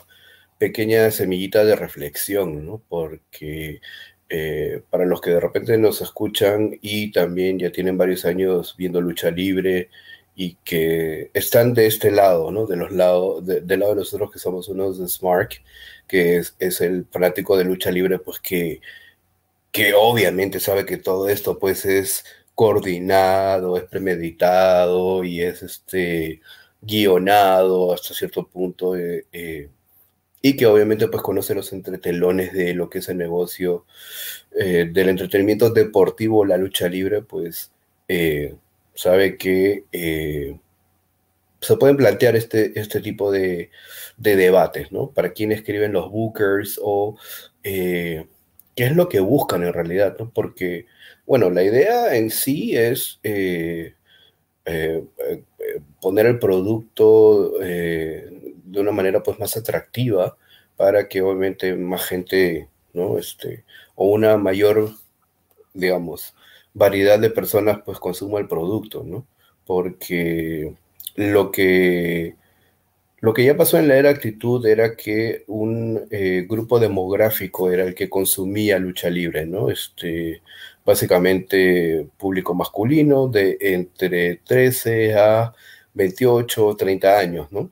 pequeña 0.58 1.12
semillita 1.12 1.66
de 1.66 1.76
reflexión, 1.76 2.66
¿no? 2.66 2.82
Porque 2.88 3.82
eh, 4.30 4.82
para 4.90 5.06
los 5.06 5.22
que 5.22 5.32
de 5.32 5.40
repente 5.40 5.78
nos 5.78 6.02
escuchan 6.02 6.78
y 6.82 7.12
también 7.12 7.60
ya 7.60 7.72
tienen 7.72 7.98
varios 7.98 8.26
años 8.26 8.76
viendo 8.78 9.02
lucha 9.02 9.32
libre 9.32 9.90
y 10.36 10.56
que 10.64 11.30
están 11.34 11.74
de 11.74 11.86
este 11.88 12.12
lado, 12.12 12.52
¿no? 12.52 12.66
De 12.66 12.78
los 12.78 12.92
lados, 12.92 13.46
del 13.46 13.80
lado 13.80 13.92
de 13.94 14.00
nosotros 14.00 14.32
que 14.32 14.40
somos 14.40 14.68
unos 14.70 14.98
de 15.00 15.08
Smart, 15.08 15.52
que 16.08 16.38
es, 16.38 16.56
es, 16.60 16.82
el 16.82 17.06
fanático 17.12 17.58
de 17.58 17.66
lucha 17.66 17.92
libre, 17.92 18.20
pues 18.20 18.40
que, 18.40 18.82
que 19.72 19.94
obviamente 19.94 20.60
sabe 20.60 20.86
que 20.86 20.98
todo 20.98 21.30
esto 21.30 21.60
pues 21.60 21.86
es 21.86 22.26
coordinado, 22.56 23.78
es 23.78 23.84
premeditado 23.86 25.24
y 25.24 25.42
es 25.42 25.64
este 25.64 26.42
guionado 26.86 27.94
hasta 27.94 28.14
cierto 28.14 28.48
punto 28.48 28.96
eh, 28.96 29.26
eh, 29.32 29.70
y 30.42 30.56
que 30.58 30.66
obviamente 30.66 31.08
pues 31.08 31.24
conoce 31.24 31.56
los 31.56 31.72
entretelones 31.72 32.54
de 32.54 32.74
lo 32.74 32.90
que 32.90 33.00
es 33.00 33.08
el 33.10 33.18
negocio 33.18 33.86
eh, 34.60 34.90
del 34.92 35.10
entretenimiento 35.10 35.70
deportivo, 35.70 36.46
la 36.46 36.58
lucha 36.58 36.90
libre, 36.90 37.22
pues 37.22 37.72
sabe 38.94 39.38
que 39.38 39.86
se 41.62 41.78
pueden 41.78 41.96
plantear 41.96 42.36
este, 42.36 42.78
este 42.78 43.00
tipo 43.00 43.32
de, 43.32 43.72
debates, 44.18 44.92
¿no? 44.92 45.10
Para 45.12 45.32
quienes 45.32 45.60
escriben 45.60 45.94
los 45.94 46.12
bookers 46.12 46.80
o 46.84 47.16
qué 47.64 48.28
es 48.76 48.92
lo 48.92 49.08
que 49.08 49.22
buscan 49.22 49.64
en 49.64 49.74
realidad, 49.74 50.18
¿no? 50.20 50.30
Porque, 50.30 50.86
bueno, 51.26 51.50
la 51.50 51.64
idea 51.64 52.16
en 52.16 52.30
sí 52.30 52.76
es 52.76 53.22
poner 56.04 56.26
el 56.26 56.38
producto 56.38 57.54
de 58.74 58.80
una 58.80 58.92
manera 58.92 59.24
pues 59.24 59.40
más 59.40 59.56
atractiva 59.56 60.38
para 60.76 61.08
que 61.08 61.22
obviamente 61.22 61.76
más 61.76 62.06
gente, 62.06 62.68
¿no? 62.94 63.18
Este, 63.18 63.64
o 63.96 64.08
una 64.08 64.38
mayor, 64.38 64.92
digamos, 65.74 66.36
variedad 66.74 67.20
de 67.20 67.30
personas 67.30 67.80
pues 67.86 68.00
consuma 68.00 68.40
el 68.40 68.48
producto, 68.48 69.04
¿no? 69.06 69.26
Porque 69.66 70.74
lo 71.16 71.52
que, 71.52 72.36
lo 73.22 73.34
que 73.34 73.46
ya 73.46 73.56
pasó 73.56 73.78
en 73.78 73.88
la 73.88 73.98
era 73.98 74.10
actitud 74.10 74.66
era 74.66 74.96
que 74.96 75.44
un 75.48 76.02
eh, 76.12 76.46
grupo 76.50 76.80
demográfico 76.80 77.72
era 77.72 77.84
el 77.84 77.96
que 77.96 78.10
consumía 78.10 78.80
lucha 78.80 79.10
libre, 79.10 79.46
¿no? 79.46 79.70
Este, 79.70 80.42
básicamente 80.86 82.08
público 82.18 82.54
masculino 82.56 83.28
de 83.28 83.58
entre 83.62 84.38
13 84.38 85.16
a 85.16 85.54
28 85.94 86.66
o 86.66 86.76
30 86.76 87.18
años, 87.18 87.52
¿no? 87.52 87.72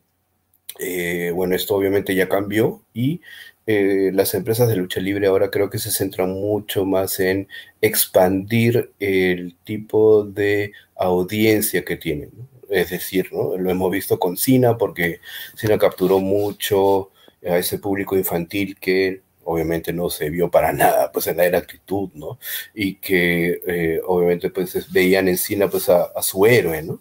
Eh, 0.79 1.31
bueno, 1.33 1.55
esto 1.55 1.75
obviamente 1.75 2.15
ya 2.15 2.29
cambió 2.29 2.81
y 2.93 3.21
eh, 3.67 4.11
las 4.13 4.33
empresas 4.33 4.67
de 4.67 4.75
lucha 4.75 4.99
libre 4.99 5.27
ahora 5.27 5.51
creo 5.51 5.69
que 5.69 5.77
se 5.79 5.91
centran 5.91 6.31
mucho 6.31 6.85
más 6.85 7.19
en 7.19 7.47
expandir 7.81 8.91
el 8.99 9.55
tipo 9.63 10.23
de 10.23 10.73
audiencia 10.95 11.85
que 11.85 11.97
tienen. 11.97 12.31
Es 12.69 12.89
decir, 12.89 13.29
¿no? 13.31 13.57
lo 13.57 13.69
hemos 13.69 13.91
visto 13.91 14.19
con 14.19 14.37
Cina 14.37 14.77
porque 14.77 15.19
Cina 15.55 15.77
capturó 15.77 16.19
mucho 16.19 17.11
a 17.45 17.57
ese 17.57 17.79
público 17.79 18.15
infantil 18.17 18.77
que 18.79 19.21
obviamente 19.43 19.93
no 19.93 20.09
se 20.09 20.29
vio 20.29 20.49
para 20.49 20.71
nada 20.73 21.11
pues 21.11 21.27
en 21.27 21.37
la 21.37 21.45
era 21.45 21.57
actitud, 21.57 22.09
¿no? 22.13 22.39
Y 22.73 22.95
que 22.95 23.59
eh, 23.67 24.01
obviamente 24.05 24.49
pues 24.49 24.91
veían 24.91 25.27
en 25.27 25.37
Cina 25.37 25.67
pues 25.69 25.89
a, 25.89 26.03
a, 26.15 26.21
su 26.21 26.45
héroe, 26.45 26.81
¿no? 26.83 26.99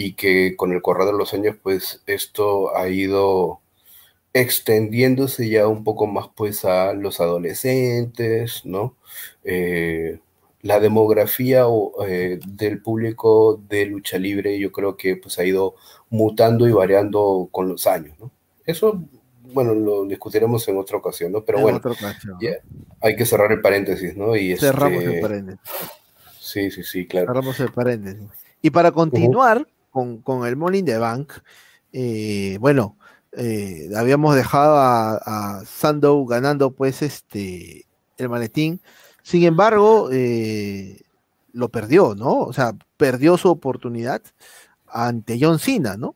Y 0.00 0.12
que 0.12 0.54
con 0.54 0.72
el 0.72 0.80
correr 0.80 1.06
de 1.06 1.18
los 1.18 1.34
años 1.34 1.56
pues 1.60 2.02
esto 2.06 2.76
ha 2.76 2.88
ido 2.88 3.60
extendiéndose 4.32 5.48
ya 5.48 5.66
un 5.66 5.82
poco 5.82 6.06
más 6.06 6.28
pues 6.36 6.64
a 6.64 6.92
los 6.92 7.20
adolescentes, 7.20 8.64
¿no? 8.64 8.94
Eh, 9.42 10.20
la 10.62 10.78
demografía 10.78 11.64
eh, 12.06 12.38
del 12.46 12.80
público 12.80 13.60
de 13.68 13.86
lucha 13.86 14.18
libre 14.18 14.58
yo 14.58 14.70
creo 14.70 14.96
que 14.96 15.16
pues 15.16 15.38
ha 15.38 15.44
ido 15.44 15.74
mutando 16.10 16.68
y 16.68 16.72
variando 16.72 17.48
con 17.50 17.68
los 17.68 17.86
años, 17.86 18.16
¿no? 18.20 18.30
Eso, 18.64 19.02
bueno, 19.52 19.74
lo 19.74 20.04
discutiremos 20.04 20.68
en 20.68 20.78
otra 20.78 20.98
ocasión, 20.98 21.32
¿no? 21.32 21.42
Pero 21.42 21.60
bueno, 21.60 21.80
hay 23.00 23.16
que 23.16 23.26
cerrar 23.26 23.50
el 23.50 23.60
paréntesis, 23.60 24.16
¿no? 24.16 24.36
Y 24.36 24.56
Cerramos 24.56 25.02
el 25.02 25.10
este, 25.10 25.22
paréntesis. 25.22 25.60
Sí, 26.38 26.70
sí, 26.70 26.82
sí, 26.84 27.06
claro. 27.06 27.28
Cerramos 27.28 27.58
el 27.60 27.72
paréntesis. 27.72 28.28
Y 28.60 28.70
para 28.70 28.92
continuar 28.92 29.66
con, 29.98 30.18
con, 30.22 30.46
el 30.46 30.54
Morning 30.54 30.84
the 30.84 30.96
Bank, 30.96 31.32
eh, 31.92 32.56
bueno, 32.60 32.96
eh, 33.32 33.90
habíamos 33.96 34.36
dejado 34.36 34.76
a, 34.78 35.62
Sandow 35.66 36.24
ganando 36.24 36.70
pues 36.70 37.02
este 37.02 37.86
el 38.16 38.28
maletín. 38.28 38.80
Sin 39.22 39.42
embargo, 39.42 40.08
eh, 40.12 41.02
lo 41.52 41.68
perdió, 41.68 42.14
¿no? 42.14 42.42
O 42.42 42.52
sea, 42.52 42.74
perdió 42.96 43.36
su 43.36 43.48
oportunidad 43.48 44.22
ante 44.86 45.36
John 45.40 45.58
Cena, 45.58 45.96
¿no? 45.96 46.14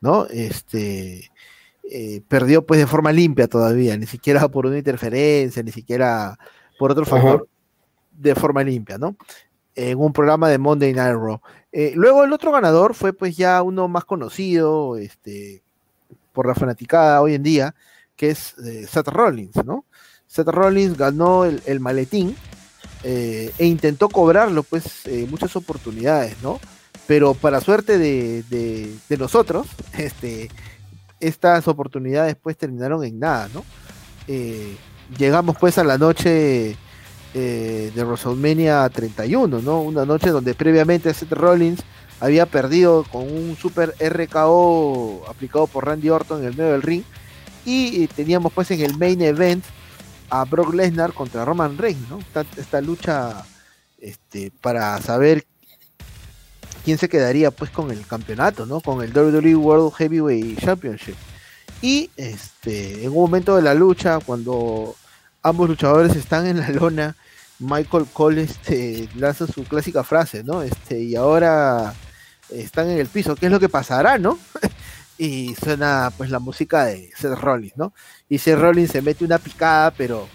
¿No? 0.00 0.26
Este 0.26 1.30
perdió 2.28 2.66
pues 2.66 2.78
de 2.78 2.86
forma 2.86 3.10
limpia 3.10 3.48
todavía, 3.48 3.96
ni 3.96 4.06
siquiera 4.06 4.46
por 4.48 4.66
una 4.66 4.78
interferencia, 4.78 5.62
ni 5.62 5.72
siquiera 5.72 6.38
por 6.78 6.92
otro 6.92 7.04
factor, 7.04 7.48
de 8.12 8.34
forma 8.36 8.62
limpia, 8.62 8.96
¿no? 8.96 9.16
En 9.74 9.98
un 9.98 10.12
programa 10.12 10.48
de 10.48 10.58
Monday 10.58 10.92
Night 10.92 11.14
Raw. 11.14 11.40
Luego 11.72 12.24
el 12.24 12.32
otro 12.32 12.52
ganador 12.52 12.94
fue 12.94 13.12
pues 13.12 13.36
ya 13.36 13.62
uno 13.62 13.88
más 13.88 14.04
conocido, 14.04 14.96
este, 14.96 15.62
por 16.38 16.46
la 16.46 16.54
fanaticada 16.54 17.20
hoy 17.20 17.34
en 17.34 17.42
día, 17.42 17.74
que 18.14 18.30
es 18.30 18.56
eh, 18.58 18.86
Seth 18.88 19.08
Rollins, 19.08 19.56
¿no? 19.64 19.84
Seth 20.28 20.46
Rollins 20.46 20.96
ganó 20.96 21.44
el, 21.44 21.80
maletín 21.80 22.36
eh, 23.02 23.52
e 23.58 23.66
intentó 23.66 24.08
cobrarlo, 24.08 24.62
pues, 24.62 25.04
eh, 25.06 25.26
muchas 25.28 25.56
oportunidades, 25.56 26.36
¿no? 26.40 26.60
Pero 27.08 27.34
para 27.34 27.60
suerte 27.60 27.98
de, 27.98 29.18
nosotros, 29.18 29.66
este, 29.98 30.48
estas 31.18 31.66
oportunidades 31.66 32.36
pues 32.40 32.56
terminaron 32.56 33.02
en 33.04 33.18
nada, 33.18 33.48
¿no? 33.52 33.64
llegamos 35.18 35.56
pues 35.58 35.78
a 35.78 35.84
la 35.84 35.96
noche 35.98 36.76
de 37.34 38.04
WrestleMania 38.04 38.88
31, 38.88 39.60
¿no? 39.60 39.82
Una 39.82 40.04
noche 40.04 40.30
donde 40.30 40.54
previamente 40.54 41.12
Seth 41.12 41.32
Rollins 41.32 41.80
había 42.20 42.46
perdido 42.46 43.04
con 43.04 43.22
un 43.22 43.56
super 43.56 43.94
RKO 44.00 45.24
aplicado 45.28 45.66
por 45.66 45.86
Randy 45.86 46.10
Orton 46.10 46.40
en 46.40 46.48
el 46.48 46.56
medio 46.56 46.72
del 46.72 46.82
ring. 46.82 47.02
Y 47.64 48.06
teníamos 48.08 48.52
pues 48.52 48.70
en 48.70 48.80
el 48.80 48.96
main 48.96 49.20
event 49.20 49.64
a 50.30 50.44
Brock 50.44 50.72
Lesnar 50.72 51.12
contra 51.12 51.44
Roman 51.44 51.76
Reigns, 51.76 52.08
¿no? 52.08 52.18
Esta, 52.56 52.80
lucha 52.80 53.44
este, 53.98 54.50
para 54.60 55.00
saber 55.02 55.44
quién 56.84 56.98
se 56.98 57.08
quedaría 57.08 57.50
pues 57.50 57.70
con 57.70 57.90
el 57.90 58.06
campeonato, 58.06 58.64
¿no? 58.64 58.80
Con 58.80 59.02
el 59.02 59.12
WWE 59.12 59.54
World 59.56 59.92
Heavyweight 59.94 60.60
Championship. 60.60 61.16
Y 61.82 62.10
este, 62.16 63.04
en 63.04 63.10
un 63.10 63.16
momento 63.16 63.54
de 63.54 63.62
la 63.62 63.74
lucha, 63.74 64.18
cuando 64.24 64.96
ambos 65.42 65.68
luchadores 65.68 66.16
están 66.16 66.46
en 66.46 66.58
la 66.58 66.70
lona, 66.70 67.16
Michael 67.58 68.06
Cole 68.12 68.42
este, 68.42 69.08
lanza 69.16 69.46
su 69.46 69.64
clásica 69.64 70.04
frase, 70.04 70.44
¿no? 70.44 70.62
Este, 70.62 71.00
y 71.00 71.16
ahora 71.16 71.94
están 72.50 72.90
en 72.90 72.98
el 72.98 73.08
piso, 73.08 73.34
¿qué 73.36 73.46
es 73.46 73.52
lo 73.52 73.60
que 73.60 73.68
pasará, 73.68 74.18
no? 74.18 74.38
y 75.18 75.54
suena 75.56 76.12
pues 76.16 76.30
la 76.30 76.38
música 76.38 76.84
de 76.84 77.10
Seth 77.16 77.38
Rollins, 77.38 77.76
¿no? 77.76 77.92
Y 78.28 78.38
Seth 78.38 78.58
Rollins 78.58 78.92
se 78.92 79.02
mete 79.02 79.24
una 79.24 79.38
picada, 79.38 79.90
pero 79.90 80.28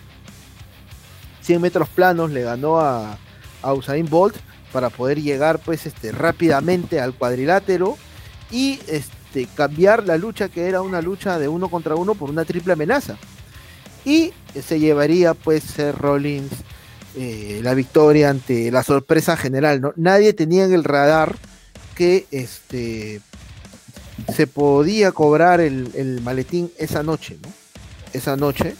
100 1.41 1.61
metros 1.61 1.89
planos 1.89 2.31
le 2.31 2.43
ganó 2.43 2.79
a, 2.79 3.17
a 3.61 3.73
Usain 3.73 4.07
Bolt 4.09 4.35
para 4.71 4.89
poder 4.89 5.21
llegar 5.21 5.59
pues 5.59 5.85
este, 5.85 6.11
rápidamente 6.11 6.99
al 6.99 7.13
cuadrilátero 7.13 7.97
y 8.51 8.79
este, 8.87 9.47
cambiar 9.55 10.03
la 10.05 10.17
lucha 10.17 10.49
que 10.49 10.67
era 10.67 10.81
una 10.81 11.01
lucha 11.01 11.39
de 11.39 11.47
uno 11.47 11.69
contra 11.69 11.95
uno 11.95 12.15
por 12.15 12.29
una 12.29 12.43
triple 12.43 12.73
amenaza. 12.73 13.17
Y 14.05 14.33
se 14.61 14.79
llevaría 14.79 15.33
pues 15.33 15.63
Seth 15.63 15.95
Rollins 15.95 16.51
eh, 17.15 17.59
la 17.61 17.75
victoria 17.75 18.31
ante 18.31 18.71
la 18.71 18.81
sorpresa 18.81 19.37
general, 19.37 19.81
¿no? 19.81 19.93
Nadie 19.95 20.33
tenía 20.33 20.65
en 20.65 20.73
el 20.73 20.83
radar 20.83 21.35
que 21.95 22.25
este 22.31 23.21
se 24.35 24.47
podía 24.47 25.11
cobrar 25.11 25.61
el, 25.61 26.21
maletín 26.23 26.71
esa 26.79 27.03
noche, 27.03 27.37
¿no? 27.43 27.49
Esa 28.13 28.35
noche. 28.35 28.73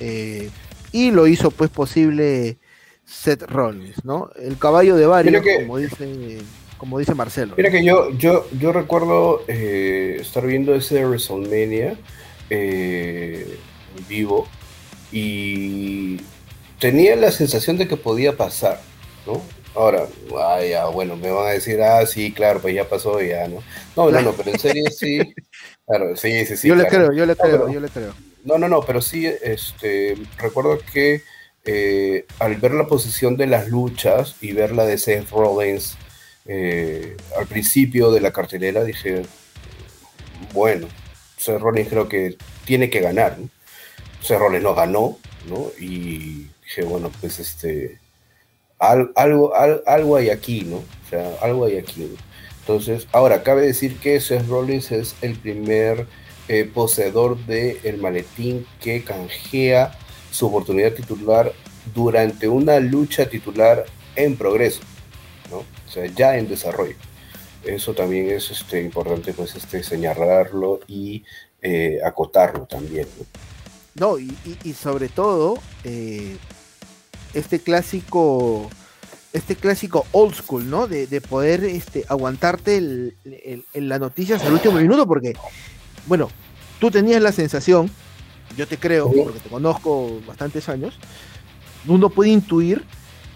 Eh, 0.00 0.50
y 0.92 1.10
lo 1.12 1.26
hizo 1.26 1.50
pues 1.50 1.70
posible 1.70 2.58
Seth 3.06 3.42
Rollins, 3.44 4.04
¿no? 4.04 4.30
El 4.36 4.58
caballo 4.58 4.96
de 4.96 5.06
varios, 5.06 5.42
como 5.60 5.78
dice 5.78 6.38
como 6.76 6.98
dice 6.98 7.14
Marcelo. 7.14 7.54
Mira 7.56 7.70
que 7.70 7.82
yo, 7.82 8.10
yo, 8.18 8.46
yo 8.52 8.72
recuerdo 8.72 9.42
eh, 9.48 10.18
estar 10.20 10.46
viendo 10.46 10.74
ese 10.74 11.04
WrestleMania 11.06 11.96
vivo 14.08 14.46
y 15.12 16.20
tenía 16.78 17.16
la 17.16 17.30
sensación 17.30 17.76
de 17.78 17.88
que 17.88 17.96
podía 17.96 18.36
pasar, 18.36 18.80
¿no? 19.26 19.42
Ahora, 19.74 20.06
vaya, 20.30 20.86
bueno, 20.86 21.16
me 21.16 21.30
van 21.30 21.46
a 21.46 21.50
decir, 21.50 21.80
ah, 21.82 22.04
sí, 22.06 22.32
claro, 22.32 22.60
pues 22.60 22.74
ya 22.74 22.88
pasó, 22.88 23.20
ya, 23.20 23.46
¿no? 23.46 23.62
No, 23.96 24.10
no, 24.10 24.20
no, 24.22 24.32
pero 24.32 24.50
en 24.50 24.58
serio 24.58 24.84
sí. 24.90 25.34
Claro, 25.86 26.16
sí, 26.16 26.44
sí, 26.46 26.56
sí. 26.56 26.68
Yo 26.68 26.74
le 26.74 26.86
creo, 26.86 27.12
yo 27.12 27.24
le 27.24 27.36
creo, 27.36 27.70
yo 27.70 27.80
le 27.80 27.88
creo. 27.88 28.14
No, 28.44 28.58
no, 28.58 28.68
no, 28.68 28.82
pero 28.82 29.00
sí, 29.00 29.26
este, 29.26 30.16
recuerdo 30.38 30.78
que 30.92 31.22
eh, 31.64 32.26
al 32.38 32.56
ver 32.56 32.72
la 32.72 32.86
posición 32.86 33.36
de 33.36 33.46
las 33.46 33.68
luchas 33.68 34.36
y 34.40 34.52
ver 34.52 34.72
la 34.72 34.86
de 34.86 34.98
Seth 34.98 35.30
Rollins 35.30 35.96
eh, 36.46 37.16
al 37.36 37.46
principio 37.46 38.10
de 38.10 38.20
la 38.20 38.32
cartelera, 38.32 38.84
dije, 38.84 39.22
bueno, 40.52 40.88
Seth 41.36 41.60
Rollins 41.60 41.88
creo 41.88 42.08
que 42.08 42.36
tiene 42.64 42.90
que 42.90 43.00
ganar. 43.00 43.38
¿no? 43.38 43.48
Rollins 44.28 44.62
no 44.62 44.74
ganó, 44.74 45.18
¿no? 45.48 45.70
Y 45.78 46.48
dije, 46.64 46.82
bueno, 46.84 47.10
pues 47.20 47.38
este, 47.38 47.98
algo, 48.78 49.52
algo 49.54 50.16
hay 50.16 50.30
aquí, 50.30 50.62
¿no? 50.62 50.76
O 50.76 51.08
sea, 51.10 51.34
algo 51.40 51.64
hay 51.64 51.78
aquí. 51.78 52.08
Entonces, 52.60 53.08
ahora, 53.12 53.42
cabe 53.42 53.62
decir 53.62 53.98
que 53.98 54.20
Seth 54.20 54.46
Rollins 54.46 54.92
es 54.92 55.14
el 55.22 55.38
primer 55.38 56.06
eh, 56.48 56.64
poseedor 56.64 57.38
del 57.46 57.78
el 57.82 57.98
maletín 57.98 58.66
que 58.80 59.02
canjea 59.02 59.98
su 60.30 60.46
oportunidad 60.46 60.92
titular 60.92 61.52
durante 61.94 62.48
una 62.48 62.78
lucha 62.80 63.28
titular 63.28 63.86
en 64.16 64.36
progreso, 64.36 64.80
¿no? 65.50 65.58
O 65.58 65.90
sea, 65.90 66.06
ya 66.06 66.36
en 66.36 66.48
desarrollo. 66.48 66.96
Eso 67.64 67.94
también 67.94 68.30
es 68.30 68.50
este, 68.50 68.82
importante, 68.82 69.32
pues, 69.32 69.56
este, 69.56 69.82
señalarlo 69.82 70.80
y 70.86 71.24
eh, 71.62 71.98
acotarlo 72.04 72.66
también. 72.66 73.06
No, 73.18 73.24
y, 74.64 74.72
sobre 74.74 75.08
todo, 75.08 75.58
eh, 75.84 76.36
este 77.34 77.60
clásico 77.60 78.70
este 79.32 79.56
clásico 79.56 80.06
old 80.12 80.34
school, 80.34 80.70
¿no? 80.70 80.86
De, 80.86 81.20
poder 81.20 81.64
este, 81.64 82.04
aguantarte 82.08 82.78
el, 82.78 83.64
la 83.74 83.98
noticia 83.98 84.36
hasta 84.36 84.48
el 84.48 84.54
último 84.54 84.78
minuto, 84.78 85.06
porque, 85.06 85.34
bueno, 86.06 86.30
tú 86.78 86.90
tenías 86.90 87.20
la 87.20 87.32
sensación, 87.32 87.90
yo 88.56 88.66
te 88.66 88.78
creo, 88.78 89.10
porque 89.12 89.40
te 89.40 89.48
conozco 89.48 90.20
bastantes 90.26 90.68
años, 90.68 90.98
uno 91.86 92.08
puede 92.08 92.30
intuir, 92.30 92.84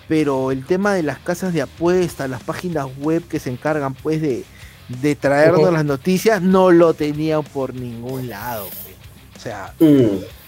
pero 0.09 0.51
el 0.51 0.65
tema 0.65 0.95
de 0.95 1.03
las 1.03 1.19
casas 1.19 1.53
de 1.53 1.63
apuestas, 1.63 2.29
las 2.29 2.43
páginas 2.43 2.87
web 2.99 3.23
que 3.29 3.39
se 3.39 3.51
encargan, 3.51 3.95
pues, 3.95 4.23
de, 4.23 4.45
de 4.89 5.15
traernos 5.15 5.73
las 5.73 5.85
noticias, 5.85 6.41
no 6.41 6.71
lo 6.71 6.95
tenían 6.95 7.43
por 7.45 7.75
ningún 7.75 8.29
lado. 8.29 8.69
Pues. 8.69 8.97
O 9.37 9.41
sea, 9.41 9.75
mm. 9.79 10.42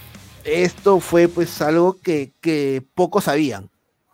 Esto 0.45 0.99
fue, 0.99 1.27
pues, 1.27 1.61
algo 1.61 1.97
que, 2.01 2.31
que 2.41 2.83
pocos 2.93 3.25
sabían 3.25 3.69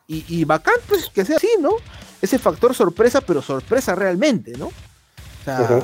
y, 0.06 0.24
y, 0.28 0.44
bacán, 0.44 0.74
pues, 0.88 1.08
que 1.08 1.24
sea 1.24 1.36
así, 1.36 1.48
¿no? 1.60 1.70
Ese 2.20 2.38
factor 2.38 2.74
sorpresa, 2.74 3.20
pero 3.20 3.42
sorpresa 3.42 3.94
realmente, 3.94 4.52
¿no? 4.58 4.66
O 4.66 5.44
sea, 5.44 5.82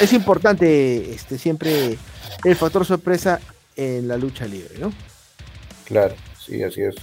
es 0.00 0.12
importante 0.12 1.12
este, 1.12 1.38
siempre 1.38 1.98
el 2.44 2.56
factor 2.56 2.84
sorpresa 2.84 3.40
en 3.76 4.06
la 4.08 4.16
lucha 4.16 4.46
libre, 4.46 4.78
¿no? 4.78 4.92
Claro, 5.84 6.14
sí, 6.38 6.62
así 6.62 6.82
es. 6.82 6.94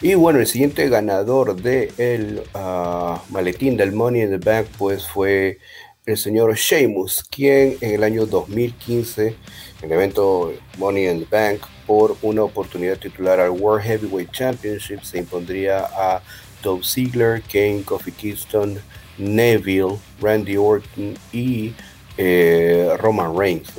Y 0.00 0.14
bueno, 0.14 0.38
el 0.38 0.46
siguiente 0.46 0.88
ganador 0.88 1.56
del 1.56 1.94
de 1.96 2.42
ah, 2.54 3.22
maletín 3.30 3.76
del 3.76 3.92
Money 3.92 4.22
in 4.22 4.30
the 4.30 4.38
Bank, 4.38 4.66
pues 4.78 5.06
fue 5.06 5.58
el 6.06 6.18
señor 6.18 6.54
Sheamus, 6.54 7.24
quien 7.24 7.78
en 7.80 7.94
el 7.94 8.04
año 8.04 8.26
2015, 8.26 9.28
en 9.28 9.36
el 9.82 9.92
evento 9.92 10.52
Money 10.76 11.08
in 11.08 11.20
the 11.20 11.26
Bank, 11.30 11.62
por 11.86 12.16
una 12.20 12.42
oportunidad 12.42 12.98
titular 12.98 13.40
al 13.40 13.50
World 13.50 13.84
Heavyweight 13.84 14.30
Championship, 14.30 15.02
se 15.02 15.18
impondría 15.18 15.80
a 15.80 16.22
Dolph 16.62 16.84
Ziggler, 16.84 17.42
Kane, 17.42 17.82
Kofi 17.84 18.12
Kingston, 18.12 18.78
Neville, 19.16 19.98
Randy 20.20 20.56
Orton 20.56 21.16
y 21.32 21.72
eh, 22.18 22.90
Roman 22.98 23.36
Reigns. 23.36 23.72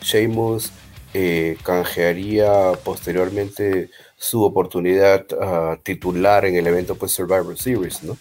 Sheamus 0.00 0.70
eh, 1.12 1.56
canjearía 1.64 2.72
posteriormente 2.84 3.90
su 4.16 4.42
oportunidad 4.44 5.26
uh, 5.32 5.76
titular 5.82 6.44
en 6.44 6.56
el 6.56 6.66
evento 6.66 6.94
pues, 6.94 7.12
Survivor 7.12 7.58
Series, 7.58 8.02
¿no? 8.02 8.16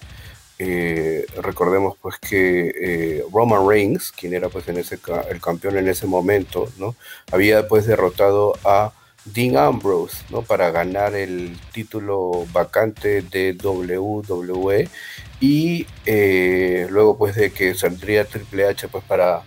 Eh, 0.60 1.26
recordemos 1.41 1.97
pues 1.99 2.18
que 2.20 2.72
eh, 2.80 3.24
Roman 3.32 3.68
Reigns, 3.68 4.12
quien 4.12 4.34
era 4.34 4.49
pues 4.49 4.68
en 4.68 4.78
ese 4.78 4.99
el 5.30 5.41
campeón 5.41 5.78
en 5.78 5.88
ese 5.88 6.06
momento, 6.06 6.70
¿no? 6.78 6.95
Había 7.32 7.68
pues 7.68 7.88
derrotado 7.88 8.54
a 8.64 8.93
Dean 9.26 9.58
Ambrose, 9.58 10.18
¿no? 10.30 10.43
Para 10.43 10.70
ganar 10.70 11.16
el 11.16 11.58
título 11.72 12.45
vacante 12.54 13.24
de 13.24 13.58
WWE 13.62 14.89
y 15.39 15.88
eh, 16.06 16.88
luego 16.89 17.18
pues 17.18 17.36
de 17.36 17.51
que 17.51 17.74
saldría 17.74 18.26
Triple 18.26 18.68
H 18.68 18.88
pues 18.89 19.04
para 19.06 19.41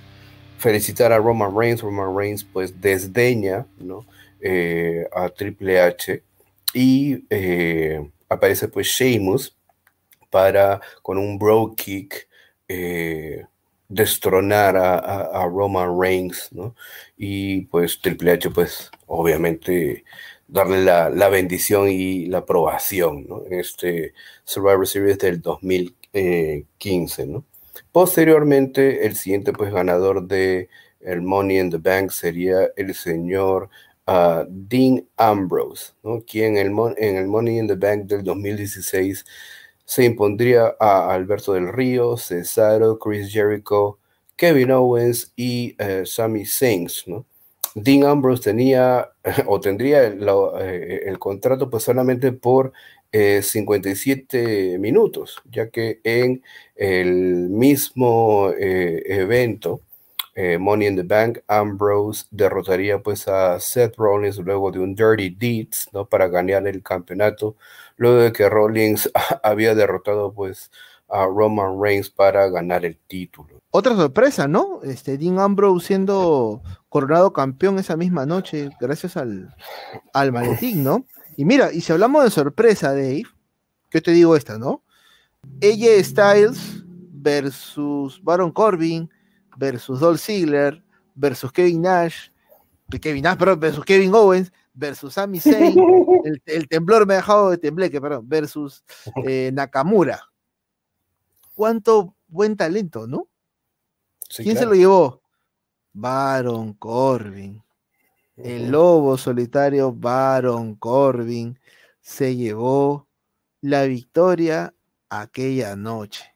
felicitar 0.58 1.12
a 1.12 1.18
Roman 1.18 1.56
Reigns, 1.56 1.82
Roman 1.82 2.16
Reigns 2.16 2.44
pues 2.44 2.80
desdeña, 2.80 3.66
¿no? 3.78 4.04
a 5.12 5.28
Triple 5.30 5.80
H 5.80 6.22
y 6.72 7.24
aparece 8.28 8.68
pues 8.68 8.86
Sheamus 8.86 9.56
para 10.36 10.82
con 11.00 11.16
un 11.16 11.38
bro 11.38 11.74
kick 11.74 12.28
eh, 12.68 13.46
destronar 13.88 14.76
a, 14.76 15.46
Roman 15.46 15.98
Reigns, 15.98 16.50
¿no? 16.52 16.74
Y 17.16 17.62
pues 17.62 17.98
Triple 18.02 18.32
H, 18.32 18.50
pues 18.50 18.90
obviamente 19.06 20.04
darle 20.46 20.84
la, 20.84 21.28
bendición 21.30 21.88
y 21.88 22.26
la 22.26 22.38
aprobación, 22.38 23.26
¿no? 23.26 23.46
En 23.46 23.60
este 23.60 24.12
Survivor 24.44 24.86
Series 24.86 25.18
del 25.18 25.40
2015, 25.40 27.26
¿no? 27.26 27.46
Posteriormente, 27.90 29.06
el 29.06 29.16
siguiente 29.16 29.54
pues 29.54 29.72
ganador 29.72 30.26
de 30.28 30.68
el 31.00 31.22
Money 31.22 31.60
in 31.60 31.70
the 31.70 31.78
Bank 31.78 32.10
sería 32.10 32.68
el 32.76 32.94
señor 32.94 33.70
ah, 34.06 34.44
Dean 34.50 35.08
Ambrose, 35.16 35.94
¿no? 36.02 36.20
Quien 36.26 36.58
el 36.58 36.72
en 36.98 37.16
el 37.16 37.26
Money 37.26 37.58
in 37.58 37.68
the 37.68 37.74
Bank 37.74 38.04
del 38.04 38.22
2016 38.22 39.24
se 39.86 40.04
impondría 40.04 40.74
a 40.80 41.14
Alberto 41.14 41.54
del 41.54 41.72
Río, 41.72 42.16
Cesaro, 42.16 42.98
Chris 42.98 43.32
Jericho, 43.32 43.98
Kevin 44.36 44.72
Owens 44.72 45.32
y 45.36 45.74
eh, 45.78 46.02
Sami 46.04 46.44
Zayn. 46.44 46.88
Dean 47.74 48.04
Ambrose 48.04 48.42
tenía 48.42 49.08
o 49.46 49.60
tendría 49.60 50.04
eh, 50.04 51.02
el, 51.06 51.18
contrato 51.18 51.70
pues 51.70 51.84
solamente 51.84 52.32
por 52.32 52.72
57 53.12 54.74
eh, 54.74 54.78
minutos, 54.78 55.40
ya 55.50 55.70
que 55.70 56.00
en 56.04 56.42
el 56.74 57.48
mismo 57.48 58.52
evento 58.58 59.80
Money 60.58 60.88
in 60.88 60.96
the 60.96 61.02
Bank, 61.02 61.38
Ambrose 61.46 62.26
derrotaría 62.30 62.98
pues 62.98 63.26
a 63.26 63.58
Seth 63.58 63.96
Rollins 63.96 64.36
luego 64.36 64.70
de 64.70 64.80
un 64.80 64.94
Dirty 64.94 65.30
Deeds, 65.30 65.88
¿no? 65.92 66.06
Para 66.06 66.28
ganar 66.28 66.66
el 66.66 66.82
campeonato 66.82 67.56
luego 67.96 68.18
de 68.18 68.32
que 68.32 68.48
Rollins 68.48 69.10
había 69.42 69.74
derrotado 69.74 70.32
pues 70.32 70.70
a 71.08 71.26
Roman 71.26 71.80
Reigns 71.80 72.10
para 72.10 72.48
ganar 72.48 72.84
el 72.84 72.98
título. 73.06 73.60
Otra 73.70 73.94
sorpresa, 73.94 74.48
¿no? 74.48 74.80
Este 74.82 75.18
Dean 75.18 75.38
Ambrose 75.38 75.86
siendo 75.86 76.62
coronado 76.88 77.32
campeón 77.32 77.78
esa 77.78 77.96
misma 77.96 78.26
noche 78.26 78.70
gracias 78.80 79.16
al, 79.16 79.54
al 80.12 80.32
maletín, 80.32 80.82
¿no? 80.82 81.04
Y 81.36 81.44
mira, 81.44 81.72
y 81.72 81.80
si 81.80 81.92
hablamos 81.92 82.24
de 82.24 82.30
sorpresa, 82.30 82.90
Dave, 82.90 83.24
¿qué 83.90 84.00
te 84.00 84.12
digo 84.12 84.36
esta, 84.36 84.58
no? 84.58 84.82
AJ 85.62 86.02
Styles 86.04 86.84
versus 87.12 88.20
Baron 88.22 88.50
Corbin 88.50 89.08
versus 89.56 90.00
Dolph 90.00 90.20
Ziggler 90.20 90.82
versus 91.14 91.52
Kevin 91.52 91.82
Nash, 91.82 92.28
Kevin 93.00 93.24
Nash, 93.24 93.36
perdón, 93.36 93.60
versus 93.60 93.84
Kevin 93.84 94.14
Owens 94.14 94.52
versus 94.76 95.14
Sami 95.14 95.40
Zayn, 95.40 95.74
el, 96.44 96.68
temblor 96.68 97.06
me 97.06 97.14
ha 97.14 97.16
dejado 97.16 97.50
de 97.50 97.58
tembleque, 97.58 98.00
perdón, 98.00 98.28
versus 98.28 98.84
eh, 99.26 99.50
Nakamura. 99.52 100.22
¿Cuánto 101.54 102.14
buen 102.28 102.56
talento, 102.56 103.06
no? 103.06 103.28
¿Quién 104.36 104.56
se 104.56 104.66
lo 104.66 104.74
llevó? 104.74 105.22
Baron 105.92 106.74
Corbin. 106.74 107.62
El 108.36 108.70
lobo 108.70 109.16
solitario 109.16 109.92
Baron 109.92 110.74
Corbin 110.74 111.58
se 112.02 112.36
llevó 112.36 113.08
la 113.62 113.84
victoria 113.84 114.74
aquella 115.08 115.74
noche. 115.74 116.34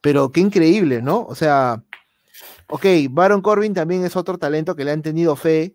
Pero 0.00 0.30
qué 0.30 0.40
increíble, 0.40 1.02
¿no? 1.02 1.24
O 1.26 1.34
sea, 1.34 1.82
ok, 2.68 2.86
Baron 3.10 3.42
Corbin 3.42 3.74
también 3.74 4.04
es 4.04 4.14
otro 4.14 4.38
talento 4.38 4.76
que 4.76 4.84
le 4.84 4.92
han 4.92 5.02
tenido 5.02 5.34
fe 5.34 5.74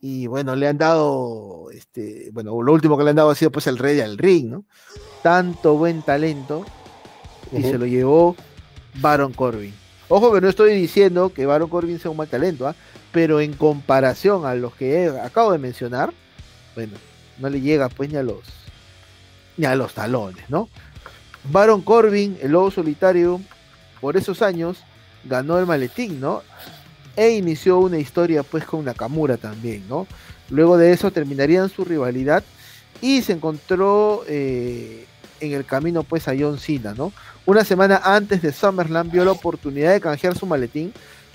y 0.00 0.26
bueno, 0.26 0.54
le 0.56 0.68
han 0.68 0.78
dado, 0.78 1.70
este, 1.72 2.30
bueno, 2.32 2.62
lo 2.62 2.72
último 2.72 2.96
que 2.96 3.04
le 3.04 3.10
han 3.10 3.16
dado 3.16 3.30
ha 3.30 3.34
sido 3.34 3.50
pues 3.50 3.66
el 3.66 3.78
rey 3.78 3.96
del 3.96 4.18
ring, 4.18 4.50
¿no? 4.50 4.64
Tanto 5.22 5.76
buen 5.76 6.02
talento 6.02 6.64
y 7.52 7.62
se 7.62 7.78
lo 7.78 7.86
llevó 7.86 8.36
Baron 9.00 9.32
Corbin. 9.32 9.74
Ojo 10.08 10.32
que 10.32 10.40
no 10.40 10.48
estoy 10.48 10.74
diciendo 10.74 11.32
que 11.32 11.46
Baron 11.46 11.68
Corbin 11.68 11.98
sea 11.98 12.10
un 12.10 12.16
mal 12.16 12.28
talento, 12.28 12.68
¿ah? 12.68 12.74
pero 13.12 13.40
en 13.40 13.54
comparación 13.54 14.46
a 14.46 14.54
los 14.54 14.74
que 14.74 15.08
acabo 15.22 15.52
de 15.52 15.58
mencionar, 15.58 16.12
bueno, 16.74 16.92
no 17.38 17.48
le 17.48 17.60
llega 17.60 17.88
pues 17.88 18.10
ni 18.10 18.16
a 18.16 18.22
los 18.22 18.42
ni 19.56 19.64
a 19.64 19.74
los 19.74 19.94
talones, 19.94 20.48
¿no? 20.50 20.68
Baron 21.50 21.80
Corbin, 21.80 22.36
el 22.42 22.52
lobo 22.52 22.70
solitario, 22.70 23.40
por 24.00 24.16
esos 24.16 24.42
años 24.42 24.78
ganó 25.24 25.58
el 25.58 25.66
maletín, 25.66 26.20
¿no? 26.20 26.42
E 27.16 27.30
inició 27.30 27.78
una 27.78 27.98
historia 27.98 28.42
pues 28.42 28.64
con 28.64 28.84
Nakamura 28.84 29.38
también, 29.38 29.84
¿no? 29.88 30.06
Luego 30.50 30.76
de 30.76 30.92
eso 30.92 31.10
terminarían 31.10 31.68
su 31.68 31.84
rivalidad 31.84 32.44
y 33.00 33.22
se 33.22 33.32
encontró 33.32 34.22
eh, 34.28 35.06
en 35.40 35.52
el 35.52 35.64
camino 35.64 36.02
pues 36.02 36.28
a 36.28 36.34
John 36.38 36.58
Cena, 36.58 36.94
¿no? 36.94 37.12
Una 37.46 37.64
semana 37.64 38.00
antes 38.04 38.42
de 38.42 38.52
SummerSlam 38.52 39.10
vio 39.10 39.24
la 39.24 39.32
oportunidad 39.32 39.92
de 39.92 40.00
canjear 40.00 40.36
su 40.36 40.46
maletín. 40.46 40.92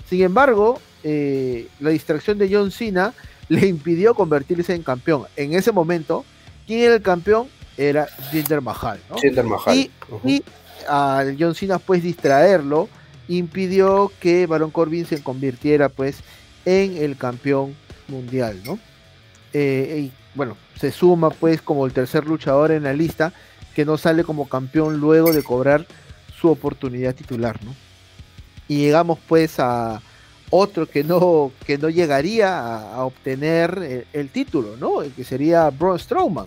Sin 0.08 0.22
embargo, 0.22 0.80
eh, 1.02 1.68
la 1.80 1.90
distracción 1.90 2.38
de 2.38 2.48
John 2.52 2.70
Cena 2.70 3.14
le 3.48 3.66
impidió 3.66 4.14
convertirse 4.14 4.74
en 4.74 4.82
campeón. 4.82 5.24
En 5.36 5.54
ese 5.54 5.72
momento, 5.72 6.24
¿quién 6.66 6.80
era 6.80 6.94
el 6.94 7.02
campeón? 7.02 7.48
Era 7.76 8.06
Jinder 8.30 8.60
Mahal. 8.60 9.00
¿no? 9.10 9.16
Jinder 9.16 9.44
Mahal. 9.44 9.76
Y, 9.76 9.90
y 10.24 10.44
a 10.88 11.24
John 11.38 11.54
Cena 11.54 11.78
pues 11.78 12.02
distraerlo 12.02 12.88
impidió 13.38 14.12
que 14.20 14.46
Baron 14.46 14.70
Corbin 14.70 15.06
se 15.06 15.22
convirtiera 15.22 15.88
pues 15.88 16.18
en 16.64 16.96
el 16.96 17.16
campeón 17.16 17.74
mundial, 18.08 18.60
¿no? 18.64 18.78
Eh, 19.52 20.06
y 20.06 20.12
bueno, 20.34 20.56
se 20.78 20.90
suma 20.90 21.30
pues 21.30 21.60
como 21.60 21.86
el 21.86 21.92
tercer 21.92 22.26
luchador 22.26 22.72
en 22.72 22.84
la 22.84 22.92
lista 22.92 23.32
que 23.74 23.84
no 23.84 23.96
sale 23.98 24.24
como 24.24 24.48
campeón 24.48 24.98
luego 24.98 25.32
de 25.32 25.42
cobrar 25.42 25.86
su 26.40 26.50
oportunidad 26.50 27.14
titular, 27.14 27.62
¿no? 27.64 27.74
Y 28.68 28.78
llegamos 28.78 29.18
pues 29.28 29.58
a 29.58 30.00
otro 30.50 30.86
que 30.86 31.02
no, 31.02 31.50
que 31.66 31.78
no 31.78 31.88
llegaría 31.88 32.94
a, 32.94 33.04
obtener 33.04 34.06
el, 34.12 34.28
título, 34.28 34.76
¿no? 34.76 35.02
Que 35.16 35.24
sería 35.24 35.70
Braun 35.70 35.98
Strowman. 35.98 36.46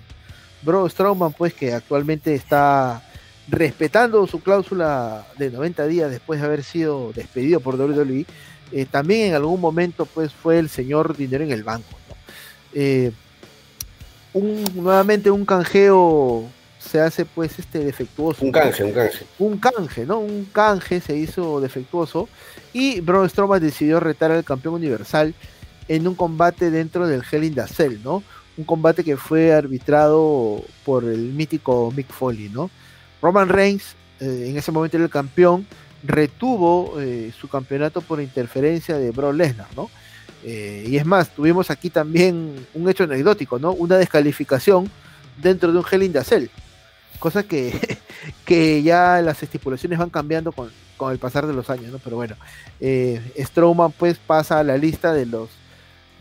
Braun 0.61 0.89
Strowman 0.89 1.33
pues 1.33 1.53
que 1.53 1.73
actualmente 1.73 2.35
está 2.35 3.01
respetando 3.47 4.25
su 4.27 4.41
cláusula 4.41 5.25
de 5.37 5.51
90 5.51 5.85
días 5.87 6.11
después 6.11 6.39
de 6.39 6.45
haber 6.45 6.63
sido 6.63 7.11
despedido 7.13 7.59
por 7.59 7.79
WWE, 7.79 8.25
eh, 8.71 8.85
también 8.89 9.29
en 9.29 9.35
algún 9.35 9.61
momento 9.61 10.05
pues 10.05 10.33
fue 10.33 10.59
el 10.59 10.69
señor 10.69 11.15
dinero 11.15 11.43
en 11.43 11.51
el 11.51 11.63
banco. 11.63 11.97
Eh, 12.73 13.11
nuevamente 14.73 15.31
un 15.31 15.45
canjeo 15.45 16.49
se 16.79 16.99
hace 16.99 17.25
pues 17.25 17.57
este 17.59 17.79
defectuoso. 17.79 18.45
Un 18.45 18.51
canje, 18.51 18.83
un 18.83 18.91
canje. 18.91 19.25
Un 19.39 19.57
canje, 19.57 20.05
¿no? 20.05 20.19
Un 20.19 20.45
canje 20.51 20.99
se 20.99 21.15
hizo 21.15 21.61
defectuoso 21.61 22.27
y 22.73 22.99
Braun 23.01 23.29
Strowman 23.29 23.61
decidió 23.61 23.99
retar 23.99 24.31
al 24.31 24.43
campeón 24.43 24.75
universal 24.75 25.33
en 25.87 26.07
un 26.07 26.15
combate 26.15 26.71
dentro 26.71 27.07
del 27.07 27.23
Hell 27.29 27.43
in 27.43 27.55
the 27.55 27.67
Cell, 27.67 27.99
¿no? 28.03 28.23
Un 28.57 28.65
combate 28.65 29.03
que 29.03 29.17
fue 29.17 29.53
arbitrado 29.53 30.63
por 30.83 31.03
el 31.03 31.33
mítico 31.33 31.91
Mick 31.95 32.11
Foley, 32.11 32.49
¿no? 32.49 32.69
Roman 33.25 33.49
Reigns, 33.49 33.95
eh, 34.19 34.49
en 34.49 34.55
ese 34.55 34.71
momento 34.71 34.97
era 34.97 35.03
el 35.03 35.09
campeón, 35.09 35.65
retuvo 36.03 37.01
eh, 37.01 37.31
su 37.35 37.47
campeonato 37.47 38.01
por 38.01 38.21
interferencia 38.21 38.99
de 38.99 39.09
Brock 39.09 39.33
Lesnar, 39.33 39.67
¿no? 39.75 39.89
Eh, 40.43 40.85
y 40.87 40.97
es 40.97 41.07
más, 41.07 41.29
tuvimos 41.29 41.71
aquí 41.71 41.89
también 41.89 42.67
un 42.75 42.87
hecho 42.87 43.05
anecdótico, 43.05 43.57
¿no? 43.57 43.71
Una 43.71 43.97
descalificación 43.97 44.91
dentro 45.41 45.71
de 45.71 45.79
un 45.79 45.85
Hell 45.91 46.03
in 46.03 46.13
the 46.13 46.23
Cell. 46.23 46.49
Cosa 47.17 47.41
que, 47.41 47.97
que 48.45 48.83
ya 48.83 49.19
las 49.23 49.41
estipulaciones 49.41 49.97
van 49.97 50.11
cambiando 50.11 50.51
con, 50.51 50.69
el 51.11 51.17
pasar 51.17 51.47
de 51.47 51.53
los 51.53 51.71
años, 51.71 51.91
¿no? 51.91 51.97
Pero 51.97 52.17
bueno, 52.17 52.35
Strowman 53.39 53.91
pues 53.91 54.19
pasa 54.19 54.59
a 54.59 54.63
la 54.63 54.77
lista 54.77 55.13
de 55.13 55.25
los, 55.25 55.49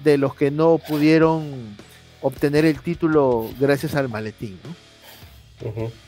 de 0.03 0.17
los 0.17 0.35
que 0.35 0.51
no 0.51 0.79
pudieron 0.79 1.77
obtener 2.23 2.65
el 2.65 2.81
título 2.81 3.51
gracias 3.61 3.95
al 3.95 4.09
maletín, 4.09 4.59
¿no? 4.65 6.04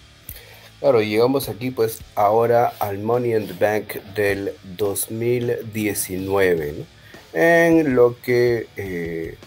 Claro, 0.81 1.01
llegamos 1.01 1.49
aquí 1.49 1.71
pues 1.71 2.01
ahora 2.15 2.75
al 2.81 2.99
Money 2.99 3.35
in 3.35 3.47
the 3.47 3.55
Bank 3.55 3.95
del 4.15 4.53
2019, 4.77 6.85
en 7.33 7.95
lo 7.95 8.21
que 8.21 8.67
eh, 8.77 9.39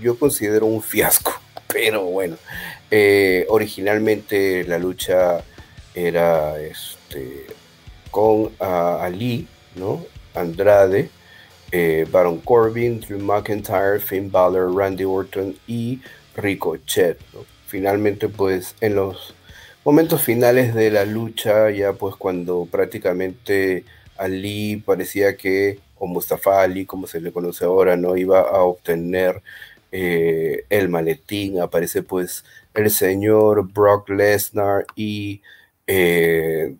yo 0.00 0.18
considero 0.18 0.66
un 0.66 0.82
fiasco, 0.82 1.40
pero 1.72 2.02
bueno, 2.02 2.36
eh, 2.90 3.46
originalmente 3.48 4.64
la 4.64 4.78
lucha 4.78 5.44
era 5.94 6.60
este, 6.60 7.46
con 8.10 8.50
Ali, 8.58 9.46
¿no? 9.76 10.04
Andrade, 10.34 11.10
eh, 11.70 12.08
Baron 12.10 12.40
Corbin, 12.40 13.00
Drew 13.00 13.20
McIntyre, 13.20 14.00
Finn 14.00 14.32
Balor, 14.32 14.74
Randy 14.74 15.04
Orton 15.04 15.56
y 15.68 16.00
Ricochet. 16.36 17.20
Finalmente 17.68 18.28
pues 18.28 18.74
en 18.80 18.96
los 18.96 19.32
momentos 19.84 20.22
finales 20.22 20.74
de 20.74 20.90
la 20.90 21.04
lucha, 21.04 21.70
ya 21.70 21.92
pues 21.92 22.14
cuando 22.16 22.66
prácticamente 22.70 23.84
Ali 24.16 24.76
parecía 24.76 25.36
que, 25.36 25.80
o 25.98 26.06
Mustafa 26.06 26.62
Ali, 26.62 26.86
como 26.86 27.06
se 27.06 27.20
le 27.20 27.32
conoce 27.32 27.64
ahora, 27.64 27.96
no 27.96 28.16
iba 28.16 28.40
a 28.40 28.62
obtener 28.62 29.42
eh, 29.90 30.64
el 30.70 30.88
maletín, 30.88 31.60
aparece 31.60 32.02
pues 32.02 32.44
el 32.74 32.90
señor 32.90 33.72
Brock 33.72 34.08
Lesnar 34.10 34.86
y 34.96 35.42
eh, 35.86 36.74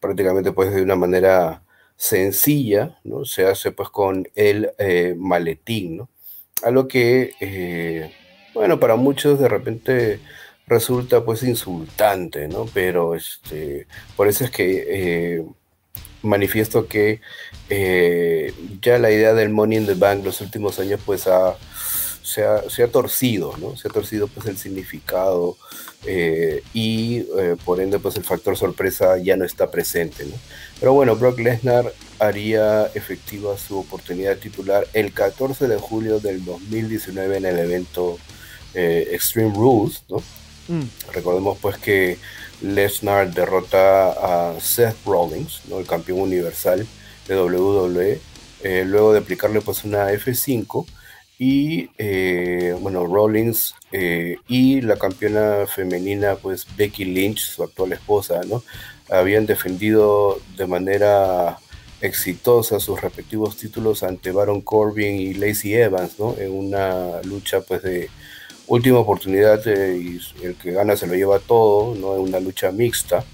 prácticamente 0.00 0.52
pues 0.52 0.72
de 0.72 0.82
una 0.82 0.96
manera 0.96 1.62
sencilla, 1.96 2.98
¿no? 3.04 3.24
Se 3.24 3.46
hace 3.46 3.72
pues 3.72 3.88
con 3.90 4.28
el 4.34 4.70
eh, 4.78 5.14
maletín, 5.18 5.96
¿no? 5.98 6.08
A 6.62 6.70
lo 6.70 6.88
que, 6.88 8.10
bueno, 8.54 8.80
para 8.80 8.96
muchos 8.96 9.38
de 9.38 9.48
repente 9.48 10.20
resulta 10.66 11.24
pues 11.24 11.42
insultante, 11.42 12.48
¿no? 12.48 12.66
Pero 12.72 13.14
este, 13.14 13.86
por 14.16 14.28
eso 14.28 14.44
es 14.44 14.50
que 14.50 14.84
eh, 14.88 15.44
manifiesto 16.22 16.88
que 16.88 17.20
eh, 17.70 18.52
ya 18.82 18.98
la 18.98 19.10
idea 19.10 19.32
del 19.34 19.50
Money 19.50 19.78
in 19.78 19.86
the 19.86 19.94
Bank 19.94 20.24
los 20.24 20.40
últimos 20.40 20.78
años 20.80 21.00
pues 21.06 21.26
ha, 21.28 21.56
se, 22.22 22.42
ha, 22.44 22.88
torcido, 22.88 23.56
¿no? 23.58 23.76
Se 23.76 23.88
ha 23.88 23.92
torcido 23.92 24.26
pues 24.26 24.46
el 24.46 24.58
significado 24.58 25.56
eh, 26.04 26.62
y 26.74 27.24
por 27.64 27.80
ende 27.80 27.98
pues 28.00 28.16
el 28.16 28.24
factor 28.24 28.56
sorpresa 28.56 29.18
ya 29.18 29.36
no 29.36 29.44
está 29.44 29.70
presente, 29.70 30.24
¿no? 30.24 30.34
Pero 30.80 30.92
bueno, 30.94 31.14
Brock 31.14 31.38
Lesnar 31.38 31.92
haría 32.18 32.86
efectiva 32.94 33.56
su 33.56 33.78
oportunidad 33.78 34.36
titular 34.38 34.86
el 34.94 35.12
14 35.12 35.68
de 35.68 35.76
julio 35.76 36.18
del 36.18 36.44
2019 36.44 37.36
en 37.36 37.44
el 37.44 37.58
evento 37.58 38.18
Extreme 38.74 39.54
Rules, 39.54 40.04
¿no? 40.08 40.22
Mm. 40.68 40.82
Recordemos 41.12 41.58
pues 41.60 41.78
que 41.78 42.18
Lesnar 42.62 43.32
derrota 43.32 44.10
a 44.10 44.60
Seth 44.60 44.96
Rollins, 45.04 45.62
¿no? 45.68 45.78
el 45.78 45.86
campeón 45.86 46.20
universal 46.20 46.86
de 47.28 47.40
WWE, 47.40 48.20
eh, 48.62 48.84
luego 48.86 49.12
de 49.12 49.18
aplicarle 49.18 49.60
pues 49.60 49.84
una 49.84 50.10
F5 50.12 50.86
y 51.38 51.90
eh, 51.98 52.74
bueno, 52.80 53.04
Rollins 53.06 53.74
eh, 53.92 54.36
y 54.48 54.80
la 54.80 54.96
campeona 54.96 55.66
femenina 55.66 56.36
pues 56.36 56.66
Becky 56.76 57.04
Lynch, 57.04 57.40
su 57.40 57.62
actual 57.62 57.92
esposa, 57.92 58.40
¿no? 58.46 58.62
habían 59.10 59.46
defendido 59.46 60.40
de 60.56 60.66
manera 60.66 61.58
exitosa 62.00 62.80
sus 62.80 63.00
respectivos 63.00 63.56
títulos 63.56 64.02
ante 64.02 64.32
Baron 64.32 64.60
Corbin 64.60 65.16
y 65.16 65.34
Lacey 65.34 65.74
Evans, 65.74 66.18
¿no? 66.18 66.36
En 66.38 66.52
una 66.52 67.22
lucha 67.22 67.60
pues 67.60 67.82
de 67.82 68.10
última 68.66 68.98
oportunidad 68.98 69.66
eh, 69.66 69.96
y 69.96 70.44
el 70.44 70.54
que 70.56 70.72
gana 70.72 70.96
se 70.96 71.06
lo 71.06 71.14
lleva 71.14 71.38
todo, 71.38 71.94
¿no? 71.94 72.14
En 72.16 72.22
una 72.22 72.40
lucha 72.40 72.70
mixta 72.72 73.24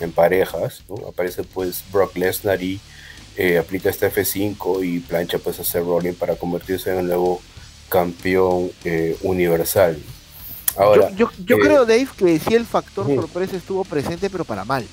en 0.00 0.12
parejas, 0.12 0.82
¿no? 0.88 1.08
Aparece 1.08 1.44
pues 1.44 1.84
Brock 1.92 2.16
Lesnar 2.16 2.62
y 2.62 2.80
eh, 3.36 3.58
aplica 3.58 3.90
este 3.90 4.10
F5 4.12 4.84
y 4.84 5.00
plancha 5.00 5.38
pues 5.38 5.58
a 5.60 5.64
Seth 5.64 5.84
Rollins 5.84 6.16
para 6.16 6.36
convertirse 6.36 6.92
en 6.92 6.98
el 7.00 7.06
nuevo 7.06 7.40
campeón 7.88 8.70
eh, 8.84 9.16
universal. 9.22 9.98
Ahora, 10.76 11.10
yo, 11.10 11.30
yo, 11.44 11.58
creo, 11.58 11.86
Dave, 11.86 12.08
que 12.16 12.38
sí 12.40 12.54
el 12.54 12.66
factor 12.66 13.06
sorpresa 13.06 13.56
estuvo 13.56 13.84
presente, 13.84 14.28
pero 14.28 14.44
para 14.44 14.64
mal. 14.64 14.84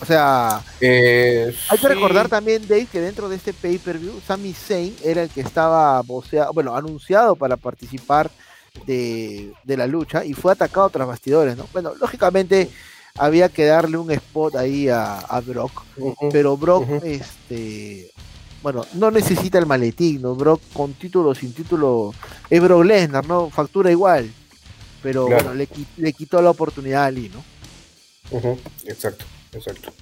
O 0.00 0.06
sea, 0.06 0.62
hay 0.80 1.78
que 1.80 1.88
recordar 1.88 2.28
también, 2.28 2.66
Dave, 2.66 2.86
que 2.90 3.00
dentro 3.00 3.28
de 3.28 3.36
este 3.36 3.52
pay-per-view, 3.52 4.20
Sami 4.26 4.52
Zayn 4.52 4.96
era 5.04 5.22
el 5.22 5.28
que 5.28 5.42
estaba 5.42 6.02
bueno, 6.52 6.74
anunciado 6.74 7.36
para 7.36 7.56
participar 7.56 8.30
de, 8.86 9.52
de 9.64 9.76
la 9.76 9.86
lucha 9.86 10.24
y 10.24 10.34
fue 10.34 10.52
atacado 10.52 10.90
tras 10.90 11.06
bastidores, 11.06 11.56
¿no? 11.56 11.66
Bueno, 11.72 11.92
lógicamente 12.00 12.68
había 13.16 13.48
que 13.48 13.64
darle 13.64 13.96
un 13.96 14.10
spot 14.10 14.56
ahí 14.56 14.88
a, 14.88 15.18
a 15.18 15.40
Brock, 15.40 15.82
pero 16.32 16.56
Brock, 16.56 16.88
este, 17.04 18.10
bueno, 18.62 18.84
no 18.94 19.10
necesita 19.10 19.58
el 19.58 19.66
maletín, 19.66 20.22
¿no? 20.22 20.34
Brock 20.34 20.60
con 20.72 20.92
título, 20.94 21.34
sin 21.34 21.52
título, 21.52 22.12
es 22.50 22.60
Brock 22.60 22.84
Lesnar, 22.84 23.26
¿no? 23.26 23.50
Factura 23.50 23.90
igual, 23.90 24.30
pero 25.02 25.26
Claro. 25.26 25.44
bueno, 25.44 25.54
le, 25.54 25.68
le 25.96 26.12
quitó 26.12 26.42
la 26.42 26.50
oportunidad 26.50 27.04
a 27.04 27.06
Ali, 27.06 27.30
¿no? 27.30 27.44
Exacto, 28.86 29.24
exacto. 29.52 29.92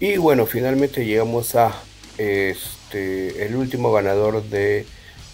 Y 0.00 0.16
bueno, 0.16 0.46
finalmente 0.46 1.04
llegamos 1.04 1.54
a 1.54 1.72
este 2.18 3.46
el 3.46 3.54
último 3.54 3.92
ganador 3.92 4.42
de 4.42 4.86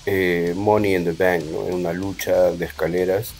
eh, 0.06 0.54
Money 0.56 0.94
in 0.94 1.04
the 1.04 1.12
Bank, 1.12 1.44
¿no? 1.44 1.66
En 1.66 1.74
una 1.74 1.92
lucha 1.92 2.52
de 2.52 2.64
escaleras 2.64 3.32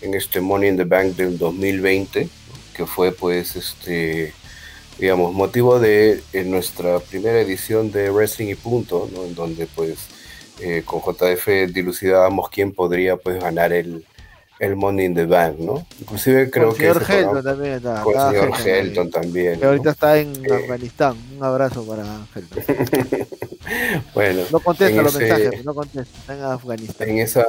en 0.00 0.14
este 0.14 0.40
Money 0.40 0.70
in 0.70 0.76
the 0.76 0.84
Bank 0.84 1.16
del 1.16 1.38
2020, 1.38 2.28
que 2.74 2.86
fue 2.86 3.12
pues 3.12 3.56
este 3.56 4.32
digamos 4.98 5.32
motivo 5.32 5.78
de 5.78 6.22
nuestra 6.46 6.98
primera 6.98 7.40
edición 7.40 7.92
de 7.92 8.10
Wrestling 8.10 8.48
y 8.48 8.54
Punto, 8.56 9.08
¿no? 9.12 9.24
En 9.24 9.34
donde 9.34 9.66
pues 9.66 10.08
eh, 10.60 10.82
con 10.84 11.00
JF 11.00 11.72
dilucidábamos 11.72 12.50
quién 12.50 12.72
podría 12.72 13.16
pues 13.16 13.40
ganar 13.40 13.72
el, 13.72 14.04
el 14.60 14.74
Money 14.76 15.06
in 15.06 15.14
the 15.14 15.24
Bank, 15.26 15.58
¿no? 15.58 15.86
Inclusive 16.00 16.50
creo 16.50 16.70
Con 16.72 16.74
el 16.84 16.92
que 16.94 17.04
señor 17.04 17.10
Helton 17.10 17.44
también 17.44 17.72
está. 17.74 18.02
con 18.02 18.14
el 18.14 18.20
señor 18.32 18.60
Helton 18.66 19.10
también. 19.10 19.60
Que 19.60 19.66
ahorita 19.66 19.90
está 19.90 20.18
en 20.18 20.32
Eh. 20.44 20.54
Afganistán. 20.54 21.16
Un 21.36 21.44
abrazo 21.44 21.84
para 21.86 22.04
Helton. 22.34 22.62
bueno, 24.14 24.42
No 24.50 24.60
contesta 24.60 25.02
los 25.02 25.14
ese- 25.14 25.24
mensajes, 25.24 25.64
no 25.64 25.74
contesta. 25.74 26.18
Está 26.18 26.34
en 26.36 26.42
Afganistán. 26.42 27.08
en 27.08 27.18
esa, 27.18 27.44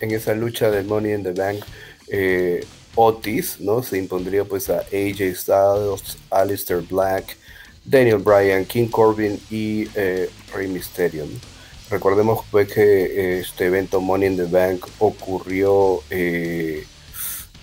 en 0.00 0.10
esa 0.12 0.34
lucha 0.34 0.70
del 0.70 0.86
Money 0.86 1.12
in 1.12 1.22
the 1.22 1.32
Bank, 1.32 1.60
eh, 2.08 2.64
Otis, 2.96 3.60
¿no? 3.60 3.82
Se 3.82 3.98
impondría 3.98 4.44
pues 4.44 4.70
a 4.70 4.78
AJ 4.78 5.34
Styles, 5.34 6.16
Alistair 6.30 6.80
Black, 6.82 7.36
Daniel 7.84 8.18
Bryan, 8.18 8.64
King 8.64 8.86
Corbin 8.88 9.38
y 9.50 9.88
eh, 9.96 10.30
Rey 10.54 10.68
Mysterio. 10.68 11.24
¿no? 11.26 11.53
Recordemos 11.94 12.44
pues, 12.50 12.72
que 12.72 12.82
eh, 12.82 13.38
este 13.38 13.66
evento 13.66 14.00
Money 14.00 14.30
in 14.30 14.36
the 14.36 14.46
Bank 14.46 14.84
ocurrió 14.98 16.00
eh, 16.10 16.82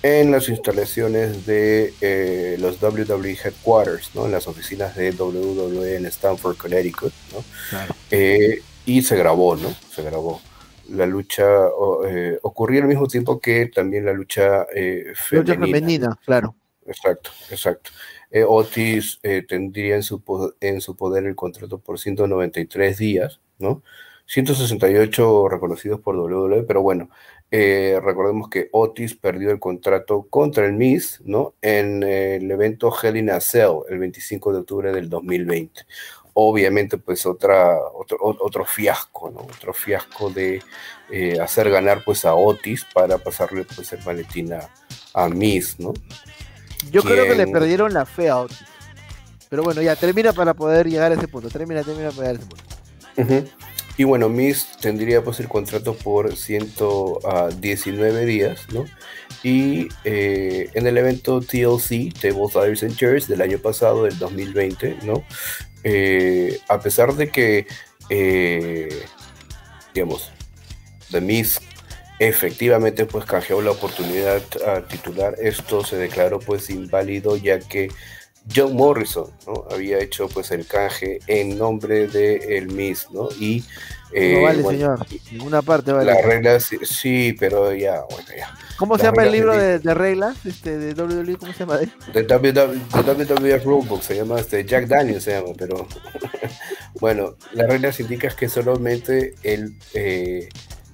en 0.04 0.32
las 0.32 0.48
instalaciones 0.48 1.46
de 1.46 1.94
eh, 2.00 2.56
los 2.58 2.82
WWE 2.82 3.38
Headquarters, 3.44 4.16
¿no? 4.16 4.28
En 4.28 4.32
las 4.32 4.48
oficinas 4.48 4.96
de 4.96 5.12
WWE 5.12 5.98
en 5.98 6.06
Stamford, 6.06 6.56
Connecticut, 6.56 7.12
¿no? 7.34 7.44
Claro. 7.70 7.94
Eh, 8.10 8.62
y 8.86 9.02
se 9.02 9.18
grabó, 9.18 9.58
¿no? 9.58 9.76
Se 9.94 10.02
grabó. 10.02 10.40
La 10.88 11.06
lucha 11.06 11.44
eh, 12.08 12.40
ocurrió 12.42 12.84
al 12.84 12.88
mismo 12.88 13.08
tiempo 13.08 13.38
que 13.38 13.66
también 13.66 14.06
la 14.06 14.14
lucha 14.14 14.66
eh, 14.74 15.08
Lucha 15.32 15.56
femenina. 15.56 15.80
femenina, 15.80 16.20
claro. 16.26 16.56
Exacto, 16.86 17.32
exacto. 17.50 17.92
Eh, 18.30 18.46
Otis 18.48 19.20
eh, 19.24 19.44
tendría 19.46 19.96
en 19.96 20.04
su, 20.04 20.22
en 20.62 20.80
su 20.80 20.96
poder 20.96 21.26
el 21.26 21.36
contrato 21.36 21.80
por 21.80 22.00
193 22.00 22.98
días, 22.98 23.42
¿no? 23.60 23.84
168 24.32 25.50
reconocidos 25.50 26.00
por 26.00 26.16
WWE, 26.16 26.64
pero 26.64 26.82
bueno, 26.82 27.10
eh, 27.52 28.00
recordemos 28.02 28.48
que 28.48 28.70
Otis 28.72 29.14
perdió 29.14 29.52
el 29.52 29.60
contrato 29.60 30.26
contra 30.30 30.66
el 30.66 30.72
Miz, 30.72 31.20
¿no? 31.26 31.56
En 31.62 32.02
el 32.02 32.50
evento 32.50 32.94
Hell 32.96 33.18
in 33.18 33.30
a 33.30 33.42
Cell, 33.42 33.80
el 33.90 34.00
25 34.00 34.54
de 34.54 34.60
octubre 34.60 34.94
del 34.94 35.10
2020. 35.10 35.82
Obviamente, 36.34 36.98
pues 36.98 37.26
otra, 37.26 37.78
otro, 37.94 38.20
otro 38.22 38.64
fiasco, 38.64 39.30
¿no? 39.32 39.42
Otro 39.42 39.74
fiasco 39.74 40.30
de 40.30 40.62
eh, 41.10 41.38
hacer 41.42 41.70
ganar 41.70 42.02
pues 42.06 42.24
a 42.24 42.34
Otis 42.34 42.86
para 42.94 43.18
pasarle 43.18 43.66
pues 43.66 43.92
el 43.92 44.02
maletín 44.06 44.54
a, 44.54 44.70
a 45.14 45.28
Miz, 45.28 45.78
¿no? 45.78 45.94
Yo 46.90 47.04
creo 47.04 47.26
que 47.26 47.36
le 47.36 47.48
perdieron 47.48 47.94
la 47.94 48.06
fe 48.06 48.30
a 48.30 48.38
Otis. 48.38 48.64
Pero 49.50 49.64
bueno, 49.64 49.82
ya 49.82 49.98
termina 49.98 50.32
para 50.32 50.54
poder 50.54 50.88
llegar 50.88 51.12
a 51.12 51.16
ese 51.16 51.28
punto. 51.28 51.50
Termina, 51.50 51.84
termina 51.84 52.12
para 52.12 52.32
llegar 52.32 52.36
a 52.36 52.40
ese 52.40 52.46
punto. 52.48 52.72
Ujú. 53.18 53.71
Y 53.98 54.04
bueno, 54.04 54.30
Miss 54.30 54.78
tendría 54.80 55.24
pues 55.24 55.40
el 55.40 55.48
contrato 55.48 55.96
por 55.96 56.36
119 56.36 58.26
días, 58.26 58.68
¿no? 58.72 58.86
Y 59.44 59.90
eh, 60.04 60.70
en 60.74 60.88
el 60.88 60.98
evento 60.98 61.42
TLC, 61.42 62.14
Tables, 62.14 62.56
Ladders 62.56 62.84
and 62.84 62.96
Chairs, 62.96 63.28
del 63.28 63.42
año 63.42 63.58
pasado, 63.60 64.04
del 64.04 64.18
2020, 64.18 64.98
¿no? 65.04 65.24
Eh, 65.84 66.60
a 66.68 66.80
pesar 66.80 67.16
de 67.16 67.30
que, 67.30 67.68
eh, 68.10 69.04
digamos, 69.94 70.32
The 71.12 71.22
Miz 71.22 71.60
efectivamente 72.20 73.08
pues 73.08 73.26
canjeó 73.26 73.64
la 73.64 73.72
oportunidad 73.72 74.44
a 74.68 74.88
titular, 74.88 75.36
esto 75.42 75.84
se 75.84 75.98
declaró 75.98 76.40
pues 76.40 76.70
inválido 76.70 77.36
ya 77.36 77.58
que 77.58 77.90
John 78.54 78.76
Morrison 78.76 79.32
¿no? 79.48 79.66
había 79.72 80.00
hecho 80.00 80.28
pues 80.28 80.52
el 80.52 80.66
canje 80.66 81.20
en 81.28 81.58
nombre 81.58 82.08
de 82.08 82.58
el 82.58 82.68
Miz, 82.68 83.08
¿no? 83.12 83.30
Y 83.40 83.64
eh, 84.14 84.36
no 84.36 84.42
vale, 84.44 84.62
bueno, 84.62 84.98
señor. 84.98 85.08
Ninguna 85.32 85.62
parte 85.62 85.92
vale. 85.92 86.12
las 86.12 86.26
reglas 86.26 86.70
sí, 86.84 87.36
pero 87.40 87.74
ya, 87.74 88.02
bueno, 88.10 88.28
ya. 88.36 88.54
¿Cómo 88.78 88.98
se 88.98 89.04
llama 89.04 89.24
el 89.24 89.32
libro 89.32 89.56
de, 89.56 89.80
de 89.80 89.94
reglas 89.94 90.38
este, 90.46 90.78
de 90.78 90.94
WWE? 91.02 91.38
¿Cómo 91.38 91.54
se 91.54 91.60
llama? 91.60 91.78
De 91.78 92.24
WW 92.24 92.52
de 92.52 93.58
WWF 93.58 93.66
Rulebook 93.66 94.02
se 94.02 94.16
llama 94.16 94.40
este 94.40 94.66
Jack 94.66 94.88
Daniels 94.88 95.24
se 95.24 95.32
llama, 95.32 95.54
pero 95.58 95.88
bueno, 97.00 97.36
las 97.54 97.68
reglas 97.68 98.00
indican 98.00 98.36
que 98.36 98.50
solamente 98.50 99.36
el, 99.44 99.76
eh, 99.94 100.50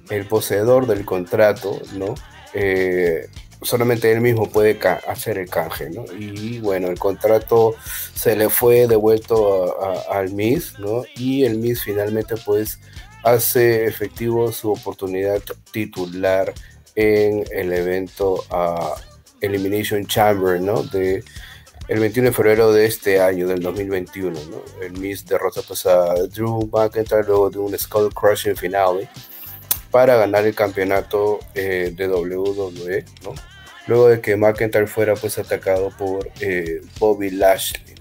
el 0.10 0.26
poseedor 0.28 0.86
del 0.86 1.06
contrato, 1.06 1.82
¿no? 1.94 2.14
Eh, 2.54 3.28
solamente 3.62 4.12
él 4.12 4.22
mismo 4.22 4.50
puede 4.50 4.80
hacer 5.08 5.38
el 5.38 5.50
canje, 5.50 5.90
¿no? 5.90 6.06
Y 6.18 6.60
bueno, 6.60 6.88
el 6.90 7.00
contrato 7.00 7.76
se 8.14 8.36
le 8.36 8.50
fue 8.50 8.88
devuelto 8.88 9.76
al 10.12 10.32
Miss, 10.32 10.78
¿no? 10.80 11.04
Y 11.16 11.44
el 11.44 11.58
Miss 11.58 11.84
finalmente 11.84 12.36
pues 12.46 12.80
hace 13.24 13.86
efectivo 13.86 14.52
su 14.52 14.72
oportunidad 14.72 15.42
titular 15.72 16.54
en 16.96 17.44
el 17.52 17.74
evento 17.74 18.44
a 18.50 18.96
Elimination 19.42 20.06
Chamber, 20.06 20.62
¿no? 20.62 20.84
El 20.94 22.00
21 22.00 22.30
de 22.30 22.36
febrero 22.36 22.72
de 22.74 22.86
este 22.86 23.22
año, 23.22 23.48
del 23.48 23.62
2021, 23.62 24.32
¿no? 24.32 24.84
El 24.84 24.94
Miss 24.94 25.26
derrota 25.26 25.62
pues 25.68 25.86
a 25.86 26.14
Drew 26.28 26.70
McIntyre 26.72 27.24
luego 27.26 27.50
de 27.50 27.60
un 27.60 27.78
Skull 27.78 28.14
Crushing 28.14 28.56
finale 28.56 29.10
para 29.98 30.16
ganar 30.16 30.46
el 30.46 30.54
campeonato 30.54 31.40
eh, 31.56 31.92
de 31.92 32.08
WWE. 32.08 33.04
Luego 33.88 34.10
de 34.10 34.22
que 34.22 34.38
McIntyre 34.38 34.86
fuera 34.86 35.16
pues 35.16 35.40
atacado 35.40 35.90
por 35.90 36.30
eh, 36.40 36.82
Bobby 37.00 37.32
Lashley. 37.32 37.96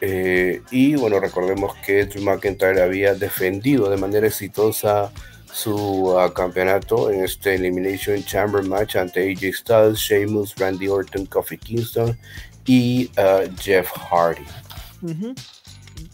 Eh, 0.00 0.60
y 0.72 0.96
bueno, 0.96 1.20
recordemos 1.20 1.76
que 1.86 2.04
Drew 2.06 2.24
McIntyre 2.24 2.82
había 2.82 3.14
defendido 3.14 3.88
de 3.88 3.96
manera 3.96 4.26
exitosa 4.26 5.12
su 5.52 6.18
ah, 6.18 6.34
campeonato 6.34 7.12
en 7.12 7.22
este 7.22 7.54
Elimination 7.54 8.24
Chamber 8.24 8.64
match 8.64 8.96
ante 8.96 9.30
AJ 9.30 9.54
Styles, 9.54 10.00
Sheamus, 10.00 10.56
Randy 10.56 10.88
Orton, 10.88 11.26
Kofi 11.26 11.58
Kingston 11.58 12.18
y 12.66 13.08
ah, 13.16 13.42
Jeff 13.60 13.88
Hardy. 13.92 14.42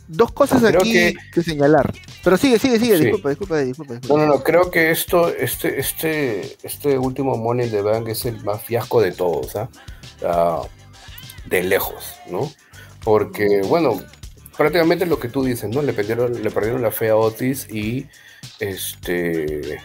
Dos 0.07 0.33
cosas 0.33 0.61
Creo 0.63 0.81
aquí 0.83 0.93
que- 0.93 1.15
que... 1.33 1.43
señalar. 1.43 1.93
Pero 2.23 2.37
sigue, 2.37 2.59
sigue, 2.59 2.79
sigue. 2.79 2.99
Sí. 2.99 3.03
Disculpa, 3.05 3.31
disculpa, 3.31 3.59
disculpa. 3.59 3.95
disculpa. 3.95 4.15
No, 4.23 4.27
no, 4.27 4.35
no, 4.35 4.43
creo 4.43 4.71
que 4.71 4.91
esto, 4.91 5.29
este, 5.29 5.81
este, 5.81 6.57
este 6.63 6.99
último 6.99 7.37
Money 7.37 7.71
the 7.71 7.81
Bank 7.83 8.09
es 8.09 8.25
el 8.27 8.43
más 8.45 8.63
fiasco 8.63 9.01
de 9.01 9.13
todos, 9.13 9.57
¿ah? 9.57 9.69
Ah, 10.25 10.63
de 11.47 11.63
lejos, 11.63 12.17
¿no? 12.31 12.51
Porque, 13.03 13.63
bueno, 13.67 14.01
prácticamente 14.57 15.07
lo 15.07 15.19
que 15.19 15.29
tú 15.29 15.43
dices, 15.45 15.71
¿no? 15.71 15.81
Le 15.83 15.93
perdieron, 15.93 16.43
le 16.43 16.51
perdieron 16.51 16.83
la 16.83 16.91
fe 16.91 17.09
a 17.11 17.17
Otis 17.17 17.67
y 17.71 18.07
este 18.61 19.81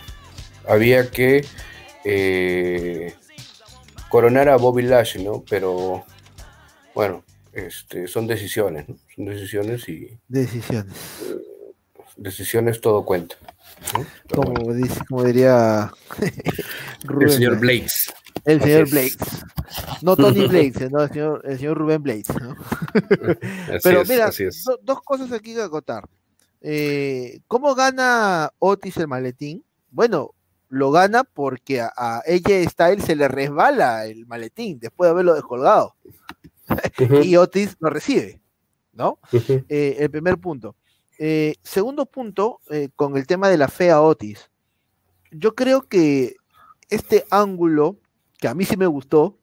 había 0.67 1.09
que 1.11 1.45
eh, 2.05 3.13
coronar 4.09 4.49
a 4.49 4.57
Bobby 4.57 4.83
Lashley, 4.83 5.23
¿no? 5.23 5.43
Pero 5.49 6.03
bueno, 6.95 7.23
este, 7.53 8.07
son 8.07 8.27
decisiones, 8.27 8.87
¿no? 8.87 8.95
Decisiones 9.25 9.87
y 9.89 10.17
Decisiones. 10.29 10.95
decisiones 12.15 12.79
todo 12.81 13.03
cuenta. 13.03 13.35
¿no? 13.93 14.05
Pero 14.27 14.41
bueno. 14.43 14.61
Como, 14.61 14.73
dice, 14.73 14.99
como 15.07 15.23
diría 15.25 15.91
Rubén 17.03 17.27
El 17.27 17.33
señor. 17.33 17.59
Blades. 17.59 18.13
El 18.45 18.61
señor 18.61 18.81
es. 18.83 18.91
Blades. 18.91 19.17
No 20.01 20.15
Tony 20.15 20.47
Blades, 20.47 20.89
no, 20.91 21.01
el 21.03 21.09
señor, 21.09 21.41
el 21.45 21.57
señor 21.57 21.77
Rubén 21.77 22.01
Blades. 22.01 22.27
¿no? 22.41 22.55
Pero 23.83 24.01
es, 24.01 24.09
mira, 24.09 24.29
do- 24.65 24.79
dos 24.81 25.01
cosas 25.01 25.31
aquí 25.33 25.53
que 25.53 25.61
acotar. 25.61 26.07
Eh, 26.61 27.39
¿Cómo 27.47 27.75
gana 27.75 28.51
Otis 28.59 28.97
el 28.97 29.07
maletín? 29.07 29.63
Bueno, 29.91 30.33
lo 30.69 30.91
gana 30.91 31.23
porque 31.25 31.81
a, 31.81 31.91
a 31.95 32.17
AJ 32.19 32.69
Styles 32.69 33.03
se 33.05 33.15
le 33.15 33.27
resbala 33.27 34.05
el 34.05 34.25
maletín 34.27 34.79
después 34.79 35.07
de 35.07 35.11
haberlo 35.11 35.33
descolgado 35.35 35.95
y 37.23 37.35
Otis 37.37 37.75
lo 37.79 37.89
recibe, 37.89 38.38
¿no? 38.99 39.17
Eh, 39.69 39.95
el 39.97 40.11
primer 40.11 40.37
punto. 40.37 40.75
Eh, 41.17 41.55
segundo 41.63 42.05
punto, 42.05 42.59
eh, 42.69 42.89
con 42.95 43.17
el 43.17 43.25
tema 43.25 43.47
de 43.47 43.57
la 43.57 43.69
fe 43.69 43.91
a 43.91 44.01
Otis. 44.01 44.51
Yo 45.31 45.55
creo 45.55 45.87
que 45.87 46.35
este 46.89 47.25
ángulo, 47.31 47.97
que 48.37 48.49
a 48.49 48.53
mí 48.53 48.65
sí 48.65 48.75
me 48.75 48.87
gustó, 48.87 49.37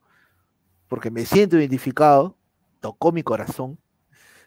porque 0.88 1.10
me 1.10 1.24
siento 1.24 1.56
identificado, 1.56 2.36
tocó 2.80 3.12
mi 3.12 3.22
corazón, 3.22 3.78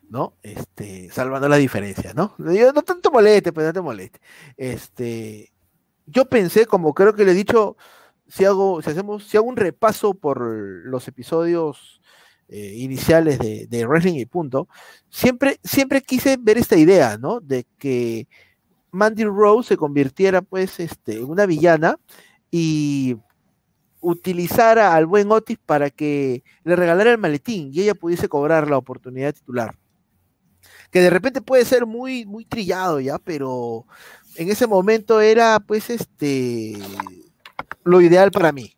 ¿no? 0.10 0.36
Este, 0.44 1.10
salvando 1.12 1.50
las 1.50 1.60
diferencias, 1.60 2.14
¿no? 2.14 2.36
Yo, 2.38 2.72
no 2.72 2.84
tanto 2.84 3.12
moleste, 3.12 3.52
pero 3.52 3.68
no 3.68 3.74
te 3.74 3.82
moleste. 3.82 4.20
Este, 4.58 5.52
yo 6.06 6.26
pensé, 6.26 6.68
como 6.68 6.94
creo 6.94 7.16
que 7.16 7.26
le 7.26 7.32
he 7.32 7.36
dicho, 7.36 7.78
si 8.28 8.46
hago, 8.46 8.82
si 8.84 8.92
hacemos, 8.92 9.24
si 9.24 9.38
hago 9.38 9.48
un 9.48 9.58
repaso 9.58 10.14
por 10.14 10.42
los 10.42 11.08
episodios 11.08 11.99
eh, 12.50 12.74
iniciales 12.78 13.38
de, 13.40 13.68
de, 13.68 13.86
Wrestling 13.86 14.16
y 14.16 14.26
punto, 14.26 14.68
siempre, 15.10 15.60
siempre 15.64 16.02
quise 16.02 16.38
ver 16.40 16.58
esta 16.58 16.76
idea, 16.78 17.18
¿no? 17.18 17.40
De 17.40 17.66
que 17.78 18.28
Mandy 18.92 19.24
Rose 19.26 19.70
se 19.70 19.78
convirtiera, 19.78 20.42
pues, 20.42 20.80
este, 20.80 21.18
en 21.18 21.26
una 21.26 21.46
villana 21.46 21.98
y 22.50 23.18
utilizara 24.02 24.96
al 24.96 25.06
buen 25.06 25.32
Otis 25.32 25.58
para 25.64 25.90
que 25.90 26.44
le 26.64 26.76
regalara 26.76 27.12
el 27.12 27.18
maletín 27.18 27.70
y 27.74 27.82
ella 27.82 27.94
pudiese 27.94 28.30
cobrar 28.30 28.70
la 28.70 28.78
oportunidad 28.78 29.34
titular. 29.34 29.76
Que 30.92 31.02
de 31.02 31.10
repente 31.10 31.42
puede 31.42 31.66
ser 31.66 31.86
muy, 31.86 32.26
muy 32.26 32.46
trillado 32.46 33.00
ya, 33.00 33.20
pero 33.20 33.86
en 34.36 34.50
ese 34.50 34.68
momento 34.68 35.22
era 35.22 35.60
pues 35.60 35.90
este 35.90 36.78
lo 37.84 38.02
ideal 38.02 38.32
para 38.32 38.52
mí. 38.52 38.76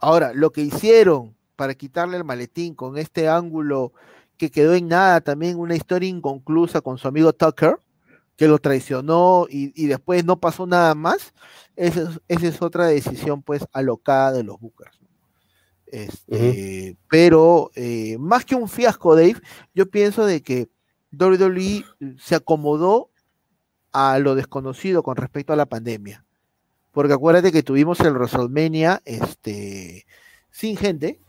Ahora, 0.00 0.32
lo 0.32 0.50
que 0.50 0.62
hicieron 0.62 1.37
para 1.58 1.74
quitarle 1.74 2.16
el 2.16 2.22
maletín 2.22 2.76
con 2.76 2.96
este 2.98 3.28
ángulo 3.28 3.92
que 4.36 4.48
quedó 4.48 4.74
en 4.74 4.86
nada, 4.86 5.20
también 5.20 5.58
una 5.58 5.74
historia 5.74 6.08
inconclusa 6.08 6.80
con 6.82 6.98
su 6.98 7.08
amigo 7.08 7.32
Tucker, 7.32 7.80
que 8.36 8.46
lo 8.46 8.60
traicionó 8.60 9.48
y, 9.50 9.86
después 9.88 10.24
no 10.24 10.38
pasó 10.38 10.68
nada 10.68 10.94
más, 10.94 11.34
esa 11.74 12.12
es, 12.28 12.62
otra 12.62 12.86
decisión 12.86 13.42
pues 13.42 13.66
alocada 13.72 14.30
de 14.34 14.44
los 14.44 14.60
Bookers. 14.60 15.00
Este, 15.86 16.96
pero 17.10 17.72
eh, 17.74 18.16
más 18.20 18.44
que 18.44 18.54
un 18.54 18.68
fiasco, 18.68 19.16
Dave, 19.16 19.40
yo 19.74 19.90
pienso 19.90 20.26
de 20.26 20.44
que 20.44 20.68
WWE 21.10 21.84
se 22.20 22.36
acomodó 22.36 23.10
a 23.90 24.16
lo 24.20 24.36
desconocido 24.36 25.02
con 25.02 25.16
respecto 25.16 25.52
a 25.52 25.56
la 25.56 25.66
pandemia. 25.66 26.24
Porque 26.92 27.14
acuérdate 27.14 27.50
que 27.50 27.64
tuvimos 27.64 27.98
el 27.98 28.12
WrestleMania 28.12 29.02
este, 29.04 30.06
sin 30.52 30.76
gente, 30.76 31.20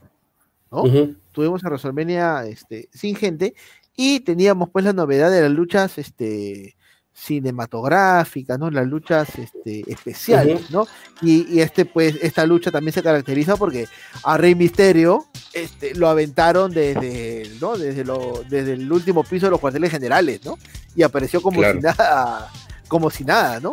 ¿no? 0.70 0.84
Tuvimos 1.32 1.62
el 1.62 1.68
WrestleMania 1.68 2.44
este, 2.46 2.88
sin 2.92 3.16
gente 3.16 3.54
y 3.96 4.20
teníamos 4.20 4.70
pues 4.70 4.84
la 4.84 4.92
novedad 4.92 5.30
de 5.30 5.42
las 5.42 5.50
luchas 5.50 5.98
este, 5.98 6.76
cinematográficas, 7.12 8.58
¿no? 8.58 8.70
Las 8.70 8.86
luchas 8.86 9.28
este, 9.38 9.84
especiales, 9.86 10.70
¿no? 10.70 10.86
Y, 11.20 11.60
este, 11.60 11.84
pues, 11.84 12.16
esta 12.22 12.46
lucha 12.46 12.70
también 12.70 12.92
se 12.92 13.02
caracteriza 13.02 13.56
porque 13.56 13.86
a 14.24 14.36
Rey 14.36 14.54
Misterio 14.54 15.26
este, 15.52 15.94
lo 15.94 16.08
aventaron 16.08 16.72
desde, 16.72 17.50
¿no? 17.60 17.76
Desde, 17.76 18.04
lo, 18.04 18.42
desde 18.48 18.72
el 18.72 18.90
último 18.90 19.22
piso 19.24 19.46
de 19.46 19.50
los 19.50 19.60
cuarteles 19.60 19.90
generales, 19.90 20.44
¿no? 20.44 20.56
Y 20.96 21.02
apareció 21.02 21.42
como 21.42 21.62
si 21.62 21.78
nada, 21.78 22.50
como 22.88 23.10
si 23.10 23.24
nada, 23.24 23.60
¿no? 23.60 23.72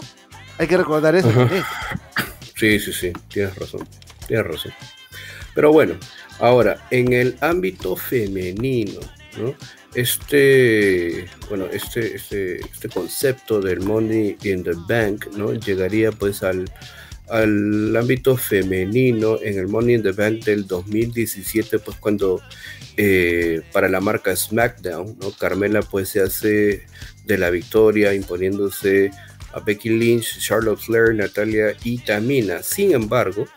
Hay 0.58 0.68
que 0.68 0.78
recordar 0.78 1.16
eso 1.16 1.30
Sí, 2.56 2.80
sí, 2.80 2.92
sí, 2.92 3.14
tienes 3.30 3.56
razón, 3.56 3.88
tienes 4.28 4.48
razón. 4.48 4.74
Pero 5.54 5.72
bueno, 5.72 5.96
ahora, 6.40 6.88
en 6.92 7.14
el 7.14 7.38
ámbito 7.42 7.96
femenino, 7.96 9.00
¿no? 9.38 9.56
este, 9.96 11.26
bueno, 11.50 11.66
este, 11.72 12.16
este, 12.16 12.60
este 12.60 12.90
concepto 12.90 13.60
del 13.60 13.82
money 13.82 14.38
in 14.44 14.64
the 14.64 14.74
bank, 14.88 15.28
¿no? 15.36 15.54
Llegaría 15.54 16.12
pues 16.12 16.44
al, 16.44 16.70
al 17.30 17.96
ámbito 17.96 18.38
femenino 18.38 19.40
en 19.42 19.58
el 19.58 19.68
Money 19.68 19.96
in 19.96 20.04
the 20.04 20.12
Bank 20.12 20.46
del 20.46 20.66
2017, 20.68 21.80
pues 21.80 21.98
cuando 21.98 22.42
eh, 22.96 23.62
para 23.72 23.90
la 23.90 24.00
marca 24.00 24.36
SmackDown, 24.36 25.18
¿no? 25.20 25.32
Carmela 25.32 25.82
pues 25.82 26.10
se 26.10 26.22
hace 26.22 26.86
de 27.26 27.38
la 27.38 27.50
victoria 27.50 28.14
imponiéndose 28.14 29.12
a 29.54 29.60
Becky 29.60 29.90
Lynch, 29.90 30.40
Charlotte 30.40 30.80
Flair, 30.80 31.16
Natalia 31.16 31.76
y 31.84 31.98
Tamina. 32.00 32.64
Sin 32.64 32.94
embargo, 32.94 33.48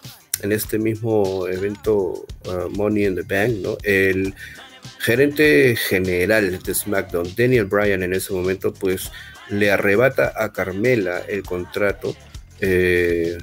en 0.43 0.53
este 0.53 0.79
mismo 0.79 1.47
evento 1.47 2.27
uh, 2.47 2.69
Money 2.77 3.07
in 3.07 3.15
the 3.15 3.23
Bank, 3.23 3.57
¿no? 3.63 3.79
El 3.83 4.35
gerente 4.99 5.77
general 5.77 6.63
de 6.63 6.75
SmackDown, 6.75 7.35
Daniel 7.37 7.65
Bryan, 7.65 8.03
en 8.03 8.15
ese 8.15 8.33
momento, 8.33 8.73
pues 8.73 9.11
le 9.49 9.71
arrebata 9.71 10.33
a 10.37 10.53
Carmela 10.53 11.23
el 11.29 11.43
contrato 11.43 12.15
eh, 12.61 13.39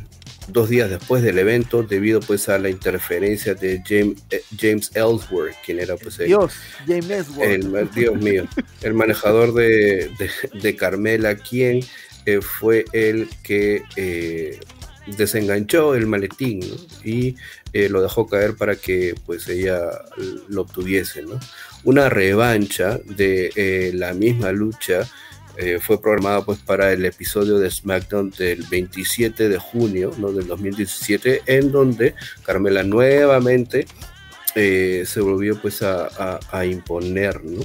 dos 0.47 0.69
días 0.69 0.89
después 0.89 1.23
del 1.23 1.37
evento 1.39 1.83
debido 1.83 2.21
pues 2.21 2.47
a 2.47 2.57
la 2.57 2.69
interferencia 2.69 3.53
de 3.53 3.81
James, 3.85 4.23
eh, 4.29 4.41
James 4.57 4.91
Ellsworth, 4.95 5.55
quien 5.65 5.79
era 5.79 5.97
pues 5.97 6.19
el, 6.19 6.27
Dios, 6.27 6.53
James 6.85 7.09
Ellsworth. 7.09 7.49
El, 7.49 7.91
Dios 7.91 8.15
mío, 8.15 8.47
el 8.81 8.93
manejador 8.93 9.53
de, 9.53 10.09
de, 10.53 10.75
Carmela, 10.75 11.35
quien 11.35 11.81
eh, 12.25 12.39
fue 12.41 12.85
el 12.93 13.27
que 13.43 13.81
desenganchó 15.15 15.95
el 15.95 16.07
maletín 16.07 16.61
y 17.03 17.35
eh, 17.73 17.89
lo 17.89 18.01
dejó 18.01 18.27
caer 18.27 18.55
para 18.55 18.75
que 18.75 19.15
pues 19.25 19.47
ella 19.47 19.79
lo 20.49 20.61
obtuviese. 20.61 21.21
¿no? 21.21 21.39
Una 21.83 22.09
revancha 22.09 22.99
de 23.05 23.51
eh, 23.55 23.91
la 23.93 24.13
misma 24.13 24.51
lucha 24.51 25.07
eh, 25.57 25.79
fue 25.81 26.01
programada 26.01 26.45
pues 26.45 26.59
para 26.59 26.91
el 26.91 27.05
episodio 27.05 27.57
de 27.57 27.71
SmackDown 27.71 28.31
del 28.31 28.63
27 28.63 29.49
de 29.49 29.57
junio 29.57 30.11
¿no? 30.17 30.31
del 30.31 30.47
2017 30.47 31.43
en 31.45 31.71
donde 31.71 32.13
Carmela 32.43 32.83
nuevamente 32.83 33.87
se 34.55 35.21
volvió 35.21 35.61
pues 35.61 35.83
a, 35.83 36.39
a 36.51 36.65
imponer. 36.65 37.43
¿no? 37.43 37.61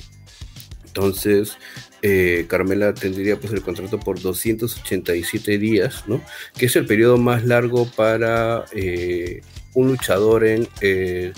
Entonces, 0.84 1.56
eh, 2.02 2.46
Carmela 2.48 2.92
tendría 2.92 3.38
pues 3.38 3.52
el 3.52 3.62
contrato 3.62 4.00
por 4.00 4.20
287 4.20 5.58
días, 5.58 6.02
¿no? 6.08 6.20
Que 6.56 6.66
es 6.66 6.74
el 6.74 6.84
periodo 6.84 7.16
más 7.16 7.44
largo 7.44 7.88
para 7.92 8.64
eh, 8.72 9.42
un 9.74 9.86
luchador 9.86 10.44
en 10.44 10.68
eh, 10.80 11.32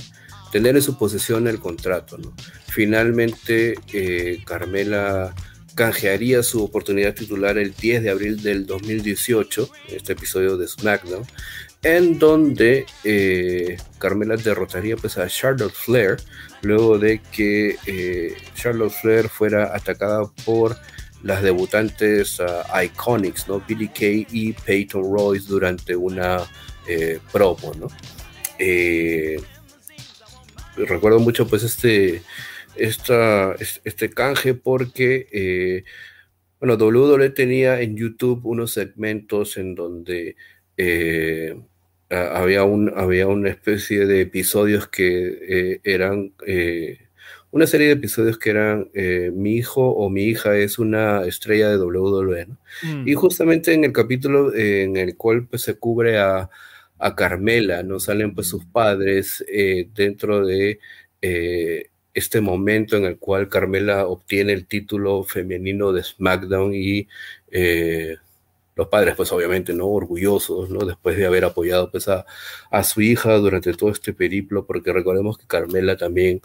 tener 0.52 0.76
en 0.76 0.82
su 0.82 0.96
posesión 0.96 1.48
el 1.48 1.60
contrato. 1.60 2.18
Finalmente, 2.66 3.74
Carmela 4.46 5.34
canjearía 5.74 6.42
su 6.42 6.64
oportunidad 6.64 7.14
titular 7.14 7.58
el 7.58 7.74
10 7.74 8.02
de 8.02 8.10
abril 8.10 8.42
del 8.42 8.66
2018, 8.66 9.68
este 9.90 10.12
episodio 10.14 10.56
de 10.56 10.66
SmackDown, 10.66 11.26
en 11.84 12.18
donde 12.18 12.86
Carmela 13.98 14.36
derrotaría 14.36 14.96
pues 14.96 15.16
a 15.18 15.28
Charlotte 15.28 15.74
Flair 15.74 16.16
luego 16.64 16.98
de 16.98 17.20
que 17.32 17.76
eh, 17.86 18.36
Charlotte 18.54 18.92
Flair 18.92 19.28
fuera 19.28 19.74
atacada 19.74 20.24
por 20.44 20.76
las 21.22 21.42
debutantes 21.42 22.38
uh, 22.40 22.82
Iconics, 22.84 23.48
¿no? 23.48 23.60
Billy 23.60 23.88
Kay 23.88 24.26
y 24.30 24.52
Peyton 24.52 25.02
Royce 25.02 25.46
durante 25.48 25.96
una 25.96 26.38
eh, 26.86 27.18
promo, 27.32 27.72
¿no? 27.78 27.88
Eh, 28.58 29.40
recuerdo 30.76 31.20
mucho 31.20 31.46
pues 31.46 31.62
este, 31.62 32.22
esta, 32.76 33.54
este 33.84 34.10
canje 34.10 34.54
porque, 34.54 35.84
bueno, 36.60 36.74
WWE 36.74 37.30
tenía 37.30 37.80
en 37.80 37.96
YouTube 37.96 38.44
unos 38.44 38.72
segmentos 38.72 39.56
en 39.56 39.74
donde 39.74 40.36
había, 42.14 42.64
un, 42.64 42.92
había 42.96 43.26
una 43.26 43.50
especie 43.50 44.06
de 44.06 44.22
episodios 44.22 44.88
que 44.88 45.38
eh, 45.48 45.80
eran, 45.84 46.32
eh, 46.46 46.98
una 47.50 47.66
serie 47.66 47.88
de 47.88 47.94
episodios 47.94 48.38
que 48.38 48.50
eran 48.50 48.90
eh, 48.94 49.30
mi 49.34 49.56
hijo 49.56 49.88
o 49.88 50.10
mi 50.10 50.24
hija 50.24 50.56
es 50.56 50.78
una 50.78 51.24
estrella 51.24 51.70
de 51.70 51.78
WWE. 51.78 52.48
Y 53.06 53.14
mm. 53.14 53.18
justamente 53.18 53.72
en 53.72 53.84
el 53.84 53.92
capítulo 53.92 54.54
en 54.54 54.96
el 54.96 55.16
cual 55.16 55.46
pues, 55.46 55.62
se 55.62 55.74
cubre 55.74 56.18
a, 56.18 56.50
a 56.98 57.16
Carmela, 57.16 57.82
¿no? 57.82 58.00
Salen 58.00 58.34
pues 58.34 58.48
sus 58.48 58.64
padres 58.64 59.44
dentro 59.94 60.44
de 60.46 60.78
este 62.12 62.40
momento 62.40 62.96
en 62.96 63.04
el 63.04 63.18
cual 63.18 63.48
Carmela 63.48 64.06
obtiene 64.06 64.52
el 64.52 64.66
título 64.66 65.24
femenino 65.24 65.92
de 65.92 66.02
SmackDown 66.02 66.74
y 66.74 67.08
los 68.76 68.88
padres, 68.88 69.14
pues 69.16 69.30
obviamente, 69.32 69.72
¿no? 69.74 69.86
Orgullosos, 69.88 70.70
¿no? 70.70 70.84
Después 70.84 71.16
de 71.16 71.26
haber 71.26 71.44
apoyado 71.44 71.90
pues, 71.90 72.08
a, 72.08 72.24
su 72.84 73.00
hija 73.02 73.34
durante 73.36 73.72
todo 73.74 73.90
este 73.90 74.12
periplo, 74.12 74.66
porque 74.66 74.92
recordemos 74.92 75.38
que 75.38 75.46
Carmela 75.46 75.96
también 75.96 76.42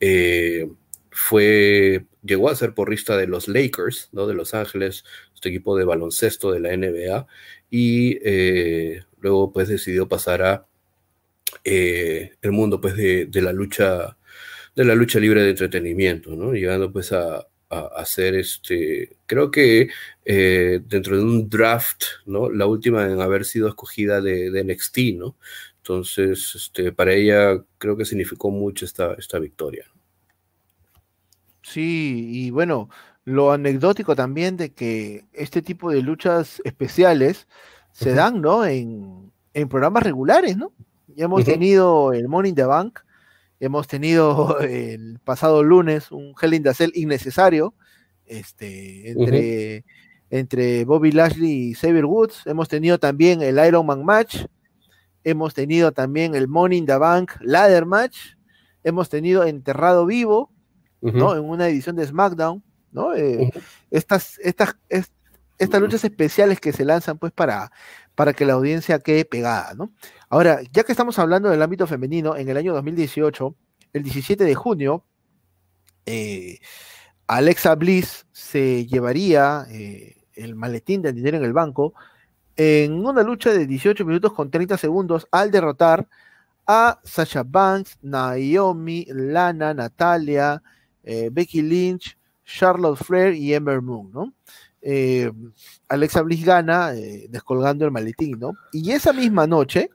eh, 0.00 0.68
fue, 1.10 2.06
llegó 2.22 2.50
a 2.50 2.56
ser 2.56 2.74
porrista 2.74 3.16
de 3.16 3.26
los 3.26 3.48
Lakers, 3.48 4.10
¿no? 4.12 4.26
De 4.26 4.34
Los 4.34 4.54
Ángeles, 4.54 5.04
este 5.34 5.48
equipo 5.48 5.76
de 5.76 5.84
baloncesto 5.84 6.52
de 6.52 6.60
la 6.60 6.76
NBA, 6.76 7.26
y 7.70 8.18
eh, 8.22 9.04
luego 9.20 9.52
pues 9.52 9.68
decidió 9.68 10.08
pasar 10.08 10.42
a 10.42 10.66
eh, 11.64 12.32
el 12.42 12.52
mundo 12.52 12.80
pues 12.80 12.96
de, 12.96 13.26
de, 13.26 13.42
la 13.42 13.52
lucha 13.52 14.16
de 14.76 14.84
la 14.84 14.94
lucha 14.94 15.18
libre 15.18 15.42
de 15.42 15.50
entretenimiento, 15.50 16.36
¿no? 16.36 16.52
Llegando 16.52 16.92
pues 16.92 17.12
a, 17.12 17.46
hacer 17.68 18.34
este, 18.36 19.16
creo 19.26 19.50
que 19.50 19.88
eh, 20.24 20.80
dentro 20.84 21.16
de 21.16 21.22
un 21.22 21.48
draft, 21.48 22.04
¿no? 22.24 22.50
La 22.50 22.66
última 22.66 23.04
en 23.06 23.20
haber 23.20 23.44
sido 23.44 23.68
escogida 23.68 24.20
de, 24.20 24.50
de 24.50 24.64
NXT, 24.64 24.98
¿no? 25.16 25.36
Entonces, 25.78 26.52
este, 26.56 26.90
para 26.92 27.12
ella 27.12 27.62
creo 27.78 27.96
que 27.96 28.04
significó 28.04 28.50
mucho 28.50 28.84
esta, 28.84 29.14
esta 29.14 29.38
victoria. 29.38 29.86
Sí, 31.62 32.28
y 32.32 32.50
bueno, 32.50 32.88
lo 33.24 33.52
anecdótico 33.52 34.16
también 34.16 34.56
de 34.56 34.72
que 34.72 35.24
este 35.32 35.62
tipo 35.62 35.90
de 35.90 36.02
luchas 36.02 36.60
especiales 36.64 37.46
se 37.92 38.14
dan, 38.14 38.40
¿no? 38.40 38.64
En, 38.64 39.32
en, 39.54 39.68
programas 39.68 40.02
regulares, 40.02 40.56
¿no? 40.56 40.72
Ya 41.14 41.24
hemos 41.26 41.44
tenido 41.44 42.12
el 42.12 42.28
Morning 42.28 42.54
the 42.54 42.64
Bank, 42.64 43.00
hemos 43.60 43.86
tenido 43.86 44.58
el 44.60 45.18
pasado 45.24 45.62
lunes 45.62 46.10
un 46.10 46.34
Hell 46.40 46.54
in 46.54 46.62
the 46.62 46.74
Cell 46.74 46.92
innecesario, 46.94 47.74
este, 48.24 49.10
entre, 49.10 49.84
entre 50.30 50.84
Bobby 50.84 51.12
Lashley 51.12 51.70
y 51.70 51.74
Xavier 51.74 52.04
Woods, 52.04 52.42
hemos 52.46 52.68
tenido 52.68 52.98
también 52.98 53.42
el 53.42 53.64
Iron 53.64 53.86
Man 53.86 54.04
Match, 54.04 54.44
hemos 55.24 55.54
tenido 55.54 55.92
también 55.92 56.34
el 56.34 56.48
Morning 56.48 56.84
the 56.84 56.96
Bank 56.96 57.32
Ladder 57.40 57.86
Match, 57.86 58.18
hemos 58.84 59.08
tenido 59.08 59.44
Enterrado 59.44 60.06
Vivo, 60.06 60.52
¿no? 61.00 61.36
En 61.36 61.44
una 61.44 61.68
edición 61.68 61.94
de 61.94 62.06
SmackDown, 62.06 62.64
¿no? 62.90 63.14
Eh, 63.14 63.50
estas, 63.90 64.38
estas, 64.40 64.76
estas 65.58 65.80
luchas 65.80 66.04
especiales 66.04 66.60
que 66.60 66.72
se 66.72 66.84
lanzan, 66.84 67.18
pues, 67.18 67.32
para, 67.32 67.72
para 68.14 68.32
que 68.32 68.44
la 68.44 68.54
audiencia 68.54 68.98
quede 68.98 69.24
pegada, 69.24 69.74
¿no? 69.74 69.92
Ahora, 70.28 70.60
ya 70.72 70.84
que 70.84 70.92
estamos 70.92 71.18
hablando 71.18 71.48
del 71.50 71.62
ámbito 71.62 71.86
femenino, 71.86 72.36
en 72.36 72.48
el 72.48 72.56
año 72.56 72.74
2018, 72.74 73.54
el 73.92 74.02
17 74.02 74.44
de 74.44 74.54
junio, 74.54 75.04
eh, 76.06 76.58
Alexa 77.26 77.74
Bliss 77.74 78.26
se 78.32 78.86
llevaría 78.86 79.66
eh, 79.70 80.16
el 80.34 80.54
maletín 80.54 81.02
del 81.02 81.14
dinero 81.14 81.38
en 81.38 81.44
el 81.44 81.52
banco 81.52 81.94
en 82.56 83.04
una 83.04 83.22
lucha 83.22 83.52
de 83.52 83.66
18 83.66 84.04
minutos 84.04 84.32
con 84.32 84.50
30 84.50 84.78
segundos 84.78 85.26
al 85.30 85.50
derrotar 85.50 86.08
a 86.66 87.00
Sasha 87.04 87.42
Banks, 87.44 87.98
Naomi, 88.02 89.06
Lana, 89.08 89.74
Natalia, 89.74 90.62
eh, 91.04 91.28
Becky 91.30 91.62
Lynch, 91.62 92.16
Charlotte 92.44 92.98
Flair 92.98 93.34
y 93.34 93.54
Ember 93.54 93.82
Moon, 93.82 94.10
¿no? 94.12 94.32
Eh, 94.88 95.32
Alexa 95.88 96.22
Bliss 96.22 96.44
gana 96.44 96.94
eh, 96.94 97.26
descolgando 97.28 97.84
el 97.84 97.90
maletín, 97.90 98.38
¿no? 98.38 98.52
Y 98.72 98.92
esa 98.92 99.12
misma 99.12 99.46
noche, 99.46 99.90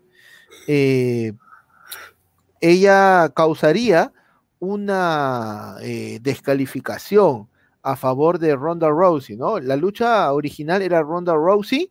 ella 2.60 3.32
causaría 3.34 4.12
una 4.60 5.78
descalificación 6.22 7.48
a 7.82 7.96
favor 7.96 8.38
de 8.38 8.56
Ronda 8.56 8.90
Rousey, 8.90 9.38
¿no? 9.38 9.60
La 9.60 9.78
lucha 9.78 10.32
original 10.34 10.82
era 10.82 11.02
Ronda 11.02 11.34
Rousey 11.34 11.90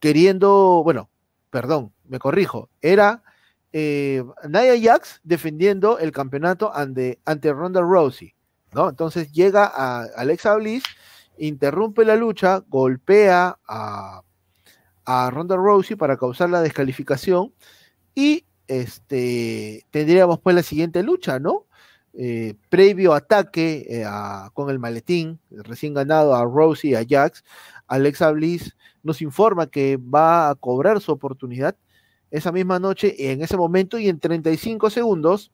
queriendo, 0.00 0.82
bueno, 0.84 1.10
perdón, 1.50 1.92
me 2.06 2.18
corrijo, 2.18 2.70
era 2.80 3.22
eh, 3.72 4.22
Nia 4.48 4.80
Jax 4.80 5.20
defendiendo 5.24 5.98
el 5.98 6.12
campeonato 6.12 6.74
ante, 6.74 7.18
ante 7.24 7.52
Ronda 7.52 7.80
Rousey, 7.80 8.34
¿no? 8.72 8.88
Entonces 8.88 9.32
llega 9.32 9.64
a 9.64 10.04
Alexa 10.16 10.54
Bliss, 10.56 10.84
interrumpe 11.38 12.04
la 12.04 12.16
lucha, 12.16 12.62
golpea 12.68 13.58
a, 13.66 14.22
a 15.04 15.30
Ronda 15.30 15.56
Rousey 15.56 15.96
para 15.96 16.16
causar 16.16 16.50
la 16.50 16.60
descalificación 16.60 17.52
y 18.14 18.44
este, 18.66 19.86
tendríamos 19.90 20.40
pues 20.40 20.54
la 20.54 20.62
siguiente 20.62 21.02
lucha, 21.02 21.38
¿no? 21.38 21.66
Eh, 22.14 22.54
previo 22.68 23.14
ataque 23.14 23.86
eh, 23.88 24.04
con 24.52 24.70
el 24.70 24.78
maletín 24.78 25.38
recién 25.50 25.94
ganado 25.94 26.34
a 26.34 26.44
Rousey 26.44 26.90
y 26.90 26.94
a 26.94 27.04
Jax, 27.08 27.44
Alexa 27.86 28.30
Bliss 28.32 28.76
nos 29.02 29.22
informa 29.22 29.68
que 29.68 29.98
va 29.98 30.50
a 30.50 30.54
cobrar 30.54 31.00
su 31.00 31.12
oportunidad 31.12 31.76
esa 32.30 32.52
misma 32.52 32.78
noche, 32.78 33.30
en 33.30 33.42
ese 33.42 33.56
momento 33.56 33.98
y 33.98 34.08
en 34.08 34.20
35 34.20 34.90
segundos, 34.90 35.52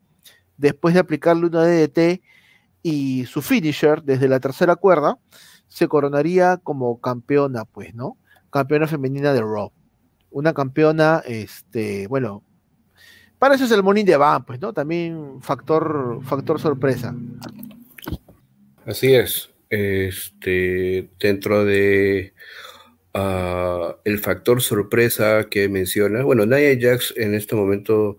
después 0.57 0.95
de 0.95 1.01
aplicarle 1.01 1.47
una 1.47 1.65
DDT 1.65 2.23
y 2.85 3.25
su 3.25 3.43
finisher 3.43 4.05
desde 4.05 4.29
la 4.29 4.39
tercera 4.39 4.77
cuerda, 4.77 5.19
se 5.67 5.89
coronaría 5.89 6.59
como 6.59 7.01
campeona, 7.01 7.65
pues, 7.65 7.95
¿no? 7.95 8.17
Campeona 8.51 8.87
femenina 8.87 9.33
de 9.33 9.41
Raw. 9.41 9.73
Una 10.31 10.53
campeona, 10.53 11.23
este, 11.27 12.07
bueno, 12.07 12.45
para 13.41 13.57
eso 13.57 13.65
es 13.65 13.71
el 13.73 13.83
Morning 13.83 14.05
de 14.05 14.17
Van, 14.17 14.45
pues, 14.45 14.61
¿no? 14.61 14.73
También 14.73 15.41
factor, 15.41 16.21
factor 16.23 16.61
sorpresa. 16.61 17.13
Así 18.87 19.15
es. 19.15 19.51
Este, 19.71 21.11
dentro 21.19 21.65
de 21.65 22.35
Ah, 23.17 23.97
el 24.05 24.19
factor 24.19 24.61
sorpresa 24.61 25.47
que 25.49 25.69
menciona. 25.69 26.25
Bueno, 26.25 26.47
Nia 26.47 26.77
Jax 26.79 27.15
en 27.17 27.35
este 27.35 27.55
momento 27.55 28.19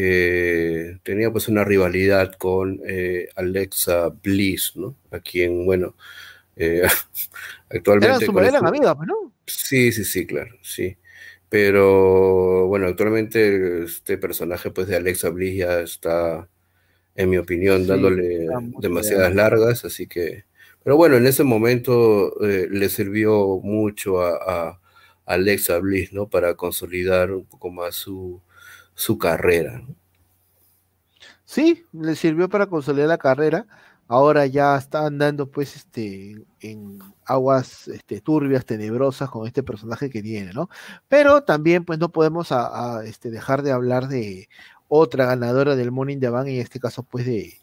eh, 0.00 0.98
tenía 1.02 1.32
pues 1.32 1.48
una 1.48 1.64
rivalidad 1.64 2.34
con 2.34 2.80
eh, 2.86 3.30
Alexa 3.34 4.10
Bliss, 4.10 4.74
¿no? 4.76 4.94
A 5.10 5.18
quien, 5.18 5.66
bueno, 5.66 5.96
eh, 6.54 6.82
actualmente... 7.68 8.24
Era 8.24 8.60
su 8.60 8.66
amiga, 8.66 8.96
pues, 8.96 9.08
¿no? 9.08 9.32
Sí, 9.44 9.90
sí, 9.90 10.04
sí, 10.04 10.24
claro, 10.24 10.54
sí. 10.62 10.96
Pero 11.48 12.68
bueno, 12.68 12.86
actualmente 12.86 13.82
este 13.82 14.18
personaje 14.18 14.70
pues 14.70 14.86
de 14.86 14.94
Alexa 14.94 15.30
Bliss 15.30 15.56
ya 15.56 15.80
está, 15.80 16.48
en 17.16 17.30
mi 17.30 17.38
opinión, 17.38 17.84
dándole 17.84 18.46
demasiadas 18.78 19.34
largas, 19.34 19.84
así 19.84 20.06
que 20.06 20.44
pero 20.84 20.96
bueno, 20.96 21.16
en 21.16 21.26
ese 21.26 21.42
momento 21.42 22.34
le 22.40 22.88
sirvió 22.88 23.58
mucho 23.62 24.22
a, 24.22 24.80
Alexa 25.26 25.78
Bliss, 25.78 26.12
¿no? 26.12 26.28
Para 26.28 26.54
consolidar 26.54 27.32
un 27.32 27.44
poco 27.44 27.70
más 27.70 27.94
su, 27.96 28.40
carrera. 29.18 29.82
Sí, 31.44 31.86
le 31.92 32.16
sirvió 32.16 32.48
para 32.48 32.66
consolidar 32.66 33.08
la 33.08 33.18
carrera. 33.18 33.66
Ahora 34.08 34.46
ya 34.46 34.76
está 34.76 35.06
andando 35.06 35.50
pues 35.50 35.76
este 35.76 36.36
en 36.60 36.98
aguas 37.24 37.88
este, 37.88 38.20
turbias, 38.20 38.64
tenebrosas 38.64 39.30
con 39.30 39.46
este 39.46 39.62
personaje 39.62 40.10
que 40.10 40.22
tiene, 40.22 40.52
¿no? 40.52 40.68
Pero 41.08 41.44
también 41.44 41.84
pues 41.84 41.98
no 41.98 42.10
podemos 42.10 42.48
este, 43.04 43.30
dejar 43.30 43.62
de 43.62 43.72
hablar 43.72 44.08
de 44.08 44.48
otra 44.88 45.26
ganadora 45.26 45.76
del 45.76 45.92
Morning 45.92 46.18
the 46.18 46.30
Bank, 46.30 46.48
en 46.48 46.60
este 46.60 46.80
caso 46.80 47.02
pues 47.02 47.26
de, 47.26 47.54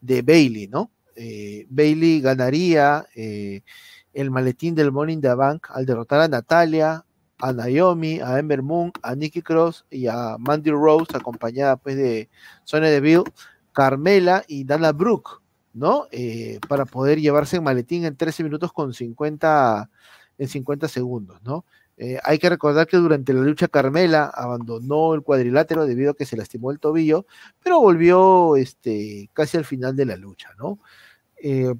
de 0.00 0.22
Bailey, 0.22 0.68
¿no? 0.68 0.90
Eh, 1.16 1.66
Bailey 1.70 2.20
ganaría 2.20 3.06
eh, 3.14 3.62
el 4.12 4.30
maletín 4.30 4.74
del 4.74 4.92
Morning 4.92 5.20
the 5.20 5.34
Bank 5.34 5.68
al 5.70 5.86
derrotar 5.86 6.20
a 6.20 6.28
Natalia, 6.28 7.04
a 7.38 7.52
Naomi, 7.52 8.20
a 8.20 8.38
Ember 8.38 8.62
Moon, 8.62 8.92
a 9.02 9.14
Nikki 9.14 9.42
Cross 9.42 9.86
y 9.90 10.06
a 10.06 10.36
Mandy 10.38 10.70
Rose, 10.70 11.16
acompañada 11.16 11.76
pues 11.76 11.96
de 11.96 12.28
Sonya 12.64 12.88
Deville, 12.88 13.24
Carmela 13.72 14.44
y 14.46 14.64
Dana 14.64 14.92
Brooke, 14.92 15.40
¿no? 15.72 16.06
Eh, 16.10 16.60
para 16.68 16.84
poder 16.84 17.20
llevarse 17.20 17.56
el 17.56 17.62
maletín 17.62 18.04
en 18.04 18.16
13 18.16 18.44
minutos 18.44 18.72
con 18.72 18.94
50, 18.94 19.90
en 20.38 20.48
50 20.48 20.88
segundos, 20.88 21.42
¿no? 21.42 21.64
hay 22.24 22.38
que 22.40 22.48
recordar 22.48 22.88
que 22.88 22.96
durante 22.96 23.32
la 23.32 23.42
lucha 23.42 23.68
Carmela 23.68 24.24
abandonó 24.24 25.14
el 25.14 25.22
cuadrilátero 25.22 25.86
debido 25.86 26.10
a 26.10 26.14
que 26.14 26.26
se 26.26 26.36
lastimó 26.36 26.72
el 26.72 26.80
tobillo, 26.80 27.24
pero 27.62 27.78
volvió 27.78 28.56
este, 28.56 29.30
casi 29.32 29.58
al 29.58 29.64
final 29.64 29.94
de 29.94 30.06
la 30.06 30.16
lucha, 30.16 30.50
¿no? 30.58 30.80
Eh, 31.36 31.72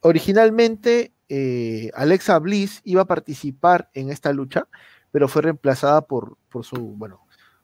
originalmente 0.00 1.12
eh, 1.28 1.90
Alexa 1.94 2.38
Bliss 2.38 2.80
iba 2.84 3.02
a 3.02 3.06
participar 3.06 3.90
en 3.94 4.10
esta 4.10 4.32
lucha, 4.32 4.66
pero 5.10 5.28
fue 5.28 5.42
reemplazada 5.42 6.02
por, 6.02 6.36
su, 6.62 6.76
bueno, 6.76 7.20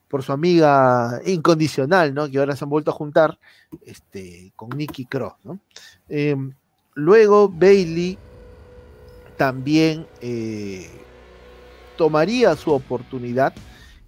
por 0.08 0.22
su 0.22 0.32
amiga 0.32 1.20
incondicional, 1.24 2.14
¿no? 2.14 2.30
Que 2.30 2.38
ahora 2.38 2.56
se 2.56 2.64
han 2.64 2.70
vuelto 2.70 2.90
a 2.90 2.94
juntar 2.94 3.38
este, 3.84 4.52
con 4.56 4.70
Nikki 4.70 5.06
Cross, 5.06 5.34
em, 6.08 6.52
luego 6.94 7.48
Bailey 7.48 8.18
también 9.36 10.06
eh, 10.20 10.88
tomaría 11.96 12.54
su 12.56 12.72
oportunidad 12.72 13.52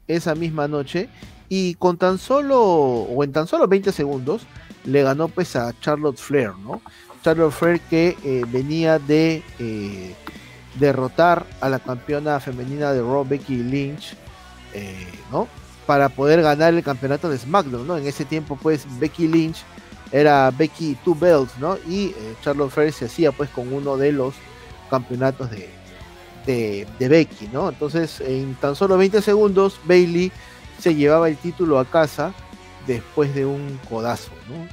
esa 0.07 0.35
misma 0.35 0.69
noche 0.69 1.09
y 1.49 1.75
con 1.75 1.97
tan 1.97 2.19
solo, 2.19 2.61
o 2.63 3.25
en 3.25 3.33
tan 3.33 3.47
solo 3.47 3.67
20 3.67 3.93
segundos, 3.93 4.47
le 4.85 5.03
ganó 5.03 5.29
pues 5.29 5.57
a 5.57 5.73
Charlotte 5.81 6.19
Flair, 6.19 6.53
¿no? 6.59 6.81
Charlotte 7.23 7.53
Flair 7.53 7.81
que 7.81 8.17
eh, 8.25 8.45
venía 8.49 8.99
de 8.99 9.43
eh, 9.59 10.15
derrotar 10.79 11.47
a 11.61 11.69
la 11.69 11.79
campeona 11.79 12.41
femenina 12.41 12.93
de 12.93 13.01
Raw, 13.01 13.25
Becky 13.25 13.57
Lynch, 13.57 14.15
eh, 14.75 15.07
¿no? 15.31 15.49
Para 15.87 16.09
poder 16.09 16.43
ganar 16.43 16.75
el 16.75 16.83
campeonato 16.83 17.29
de 17.29 17.39
SmackDown, 17.39 17.87
¿no? 17.87 17.97
En 17.97 18.07
ese 18.07 18.25
tiempo, 18.25 18.59
pues, 18.61 18.87
Becky 18.99 19.29
Lynch 19.29 19.59
era 20.13 20.51
Becky 20.51 20.97
Two 21.05 21.15
Belts, 21.15 21.59
¿no? 21.59 21.79
Y 21.89 22.15
Charlotte 22.43 22.71
Flair 22.71 22.93
se 22.93 23.07
hacía, 23.07 23.33
pues, 23.33 23.51
con 23.51 23.73
uno 23.73 23.97
de 23.97 24.13
los 24.13 24.35
campeonatos 24.91 25.51
de, 25.51 25.69
de, 26.45 26.87
de, 26.99 27.09
Becky, 27.09 27.49
¿no? 27.53 27.69
Entonces, 27.69 28.21
en 28.21 28.55
tan 28.57 28.77
solo 28.77 28.99
20 28.99 29.23
segundos, 29.23 29.81
Bailey 29.85 30.33
se 30.79 30.95
llevaba 30.95 31.29
el 31.29 31.37
título 31.37 31.79
a 31.79 31.85
casa 31.85 32.33
después 32.87 33.35
de 33.35 33.47
un 33.47 33.79
codazo, 33.89 34.31
¿no? 34.49 34.67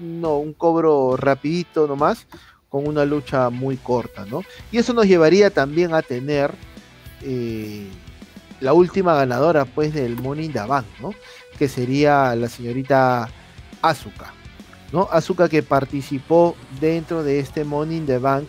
No, 0.00 0.38
un 0.38 0.52
cobro 0.52 1.16
rapidito 1.16 1.86
nomás, 1.86 2.26
con 2.68 2.86
una 2.86 3.04
lucha 3.04 3.50
muy 3.50 3.76
corta, 3.76 4.24
¿no? 4.26 4.42
Y 4.70 4.78
eso 4.78 4.94
nos 4.94 5.06
llevaría 5.06 5.50
también 5.50 5.92
a 5.92 6.02
tener 6.02 6.52
eh, 7.22 7.88
la 8.60 8.72
última 8.72 9.14
ganadora, 9.14 9.64
pues, 9.64 9.92
del 9.92 10.16
Money 10.16 10.46
in 10.46 10.52
the 10.52 10.60
Bank, 10.60 10.86
¿no? 11.00 11.12
Que 11.58 11.68
sería 11.68 12.34
la 12.36 12.48
señorita 12.48 13.28
Asuka, 13.82 14.32
¿no? 14.92 15.08
Asuka 15.10 15.48
que 15.48 15.62
participó 15.62 16.56
dentro 16.80 17.22
de 17.22 17.40
este 17.40 17.64
Money 17.64 17.98
in 17.98 18.06
the 18.06 18.18
Bank, 18.18 18.48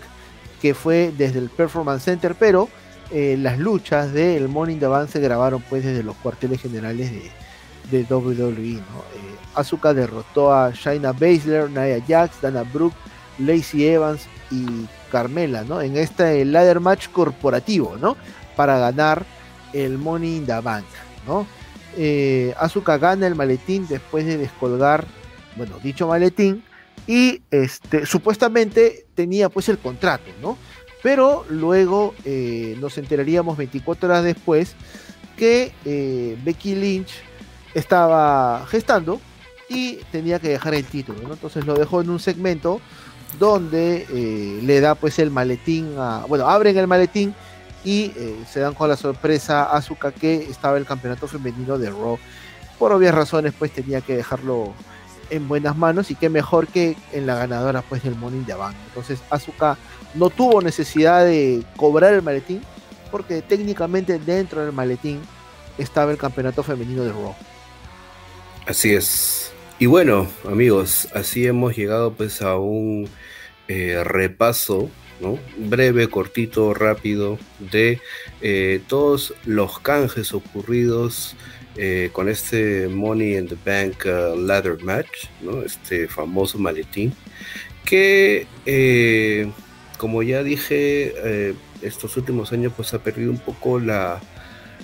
que 0.61 0.73
fue 0.75 1.11
desde 1.17 1.39
el 1.39 1.49
Performance 1.49 2.03
Center, 2.03 2.35
pero 2.37 2.69
eh, 3.09 3.35
las 3.39 3.57
luchas 3.57 4.13
del 4.13 4.47
Money 4.47 4.75
in 4.75 4.79
the 4.79 4.87
Bank 4.87 5.09
se 5.09 5.19
grabaron, 5.19 5.63
pues, 5.67 5.83
desde 5.83 6.03
los 6.03 6.15
cuarteles 6.17 6.61
generales 6.61 7.11
de, 7.11 7.40
de 7.91 8.03
WWE, 8.09 8.75
¿no? 8.75 9.01
Eh, 9.13 9.35
Asuka 9.53 9.93
derrotó 9.93 10.53
a 10.53 10.71
Shaina 10.71 11.11
Baszler, 11.11 11.69
Nia 11.69 12.01
Jax, 12.07 12.41
Dana 12.41 12.63
Brooke, 12.63 12.95
Lacey 13.37 13.85
Evans 13.85 14.27
y 14.49 14.87
Carmela, 15.11 15.63
¿no? 15.63 15.81
En 15.81 15.97
este 15.97 16.43
ladder 16.45 16.79
match 16.79 17.09
corporativo, 17.09 17.97
¿no? 17.99 18.15
Para 18.55 18.79
ganar 18.79 19.25
el 19.73 19.97
Money 19.97 20.37
in 20.37 20.45
the 20.45 20.59
Bank, 20.61 20.85
¿no? 21.27 21.45
Eh, 21.97 22.53
Asuka 22.57 22.97
gana 22.97 23.27
el 23.27 23.35
maletín 23.35 23.85
después 23.87 24.25
de 24.25 24.37
descolgar, 24.37 25.05
bueno, 25.57 25.77
dicho 25.83 26.07
maletín, 26.07 26.63
y 27.07 27.41
este, 27.51 28.05
supuestamente 28.05 29.05
tenía 29.15 29.49
pues 29.49 29.67
el 29.67 29.77
contrato, 29.77 30.31
¿no? 30.41 30.57
Pero 31.03 31.45
luego 31.49 32.13
eh, 32.23 32.77
nos 32.79 32.97
enteraríamos 32.97 33.57
24 33.57 34.07
horas 34.07 34.23
después 34.23 34.75
que 35.35 35.73
Becky 36.45 36.75
Lynch 36.75 37.11
estaba 37.73 38.65
gestando 38.67 39.19
y 39.69 39.95
tenía 40.11 40.39
que 40.39 40.49
dejar 40.49 40.73
el 40.73 40.85
título. 40.85 41.19
Entonces 41.31 41.65
lo 41.65 41.75
dejó 41.75 42.01
en 42.01 42.09
un 42.09 42.19
segmento 42.19 42.81
donde 43.39 44.05
eh, 44.09 44.59
le 44.61 44.81
da 44.81 44.95
pues 44.95 45.19
el 45.19 45.31
maletín 45.31 45.95
bueno, 46.27 46.47
abren 46.47 46.77
el 46.77 46.87
maletín 46.87 47.33
y 47.83 48.11
eh, 48.15 48.43
se 48.49 48.59
dan 48.59 48.73
con 48.73 48.89
la 48.89 48.97
sorpresa 48.97 49.63
a 49.63 49.77
Asuka 49.77 50.11
que 50.11 50.35
estaba 50.49 50.77
el 50.77 50.85
campeonato 50.85 51.27
femenino 51.27 51.77
de 51.77 51.89
Raw. 51.89 52.19
Por 52.77 52.91
obvias 52.91 53.15
razones 53.15 53.53
pues 53.57 53.71
tenía 53.71 54.01
que 54.01 54.17
dejarlo 54.17 54.73
en 55.29 55.47
buenas 55.47 55.77
manos 55.77 56.11
y 56.11 56.15
qué 56.15 56.29
mejor 56.29 56.67
que 56.67 56.97
en 57.13 57.25
la 57.25 57.35
ganadora 57.35 57.81
pues 57.81 58.03
del 58.03 58.15
Money 58.15 58.39
in 58.39 58.45
the 58.45 58.53
Bank. 58.53 58.75
Entonces 58.87 59.19
Asuka 59.29 59.77
no 60.13 60.29
tuvo 60.29 60.61
necesidad 60.61 61.23
de 61.23 61.63
cobrar 61.77 62.13
el 62.13 62.21
maletín 62.21 62.61
porque 63.09 63.41
técnicamente 63.41 64.19
dentro 64.19 64.61
del 64.61 64.73
maletín 64.73 65.21
estaba 65.77 66.11
el 66.11 66.17
campeonato 66.17 66.63
femenino 66.63 67.03
de 67.03 67.11
Raw. 67.11 67.35
Así 68.65 68.93
es. 68.93 69.51
Y 69.79 69.87
bueno, 69.87 70.27
amigos, 70.47 71.07
así 71.15 71.47
hemos 71.47 71.75
llegado 71.75 72.13
pues 72.13 72.43
a 72.43 72.57
un 72.57 73.09
eh, 73.67 74.03
repaso, 74.03 74.91
¿no? 75.19 75.39
Breve, 75.57 76.07
cortito, 76.07 76.75
rápido, 76.75 77.39
de 77.59 77.99
eh, 78.41 78.81
todos 78.87 79.33
los 79.45 79.79
canjes 79.79 80.33
ocurridos 80.33 81.35
eh, 81.75 82.11
con 82.13 82.29
este 82.29 82.87
Money 82.87 83.37
in 83.37 83.47
the 83.47 83.57
Bank 83.65 84.05
uh, 84.05 84.37
Ladder 84.37 84.83
Match. 84.83 85.27
Este 85.65 86.07
famoso 86.07 86.59
maletín, 86.59 87.13
que 87.83 88.45
como 89.97 90.21
ya 90.21 90.43
dije, 90.43 91.55
estos 91.81 92.15
últimos 92.17 92.51
años 92.51 92.73
pues 92.75 92.93
ha 92.93 92.99
perdido 92.99 93.31
un 93.31 93.39
poco 93.39 93.79
la, 93.79 94.21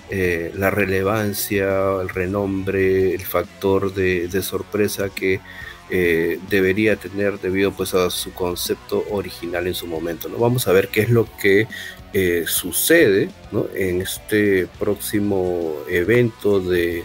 eh, 0.09 0.53
la 0.55 0.71
relevancia, 0.71 1.67
el 2.01 2.07
renombre, 2.07 3.13
el 3.13 3.21
factor 3.21 3.93
de, 3.93 4.29
sorpresa 4.41 5.09
que 5.09 5.41
eh, 5.89 6.39
debería 6.49 6.95
tener 6.95 7.39
debido 7.39 7.73
pues 7.73 7.93
a 7.93 8.09
su 8.09 8.31
concepto 8.33 9.03
original 9.11 9.67
en 9.67 9.73
su 9.73 9.85
momento. 9.85 10.29
¿no? 10.29 10.37
Vamos 10.37 10.67
a 10.67 10.71
ver 10.71 10.87
qué 10.87 11.01
es 11.01 11.09
lo 11.09 11.27
que 11.41 11.67
eh, 12.13 12.45
sucede 12.47 13.29
en 13.75 14.01
este 14.01 14.67
próximo 14.79 15.75
evento 15.89 16.61
de 16.61 17.03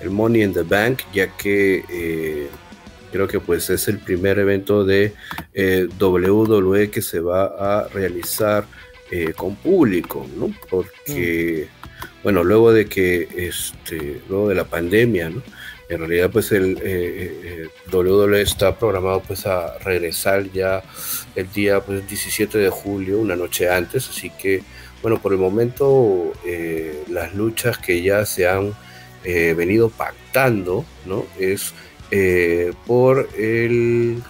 el 0.00 0.10
Money 0.10 0.42
in 0.42 0.52
the 0.52 0.62
Bank, 0.62 1.00
ya 1.12 1.36
que 1.36 2.48
creo 3.10 3.26
que 3.26 3.40
pues 3.40 3.68
es 3.70 3.88
el 3.88 3.98
primer 3.98 4.38
evento 4.38 4.84
de 4.84 5.12
WWE 5.98 6.90
que 6.90 7.02
se 7.02 7.18
va 7.18 7.46
a 7.46 7.88
realizar 7.88 8.64
con 9.36 9.54
público, 9.56 10.26
¿no? 10.36 10.52
Porque 10.68 11.68
mm 11.70 11.73
bueno, 12.22 12.44
luego 12.44 12.72
de 12.72 12.86
que, 12.86 13.28
este, 13.36 14.20
luego 14.28 14.48
de 14.48 14.54
la 14.54 14.64
pandemia, 14.64 15.30
¿no? 15.30 15.42
En 15.88 15.98
realidad, 15.98 16.30
pues 16.30 16.50
el 16.52 16.78
eh, 16.78 16.82
eh, 17.44 17.68
WWE 17.92 18.40
está 18.40 18.78
programado 18.78 19.20
pues 19.20 19.46
a 19.46 19.78
regresar 19.78 20.50
ya 20.50 20.82
el 21.34 21.52
día 21.52 21.80
pues, 21.80 22.08
17 22.08 22.56
de 22.56 22.70
julio, 22.70 23.18
una 23.18 23.36
noche 23.36 23.68
antes, 23.68 24.08
así 24.08 24.30
que, 24.30 24.62
bueno, 25.02 25.20
por 25.20 25.32
el 25.32 25.38
momento 25.38 26.32
eh, 26.46 27.04
las 27.08 27.34
luchas 27.34 27.76
que 27.78 28.02
ya 28.02 28.24
se 28.24 28.48
han 28.48 28.72
venido 29.24 29.88
pactando, 29.88 30.84
¿no? 31.06 31.24
Es 31.38 31.72
por 32.86 33.26
el 33.38 34.22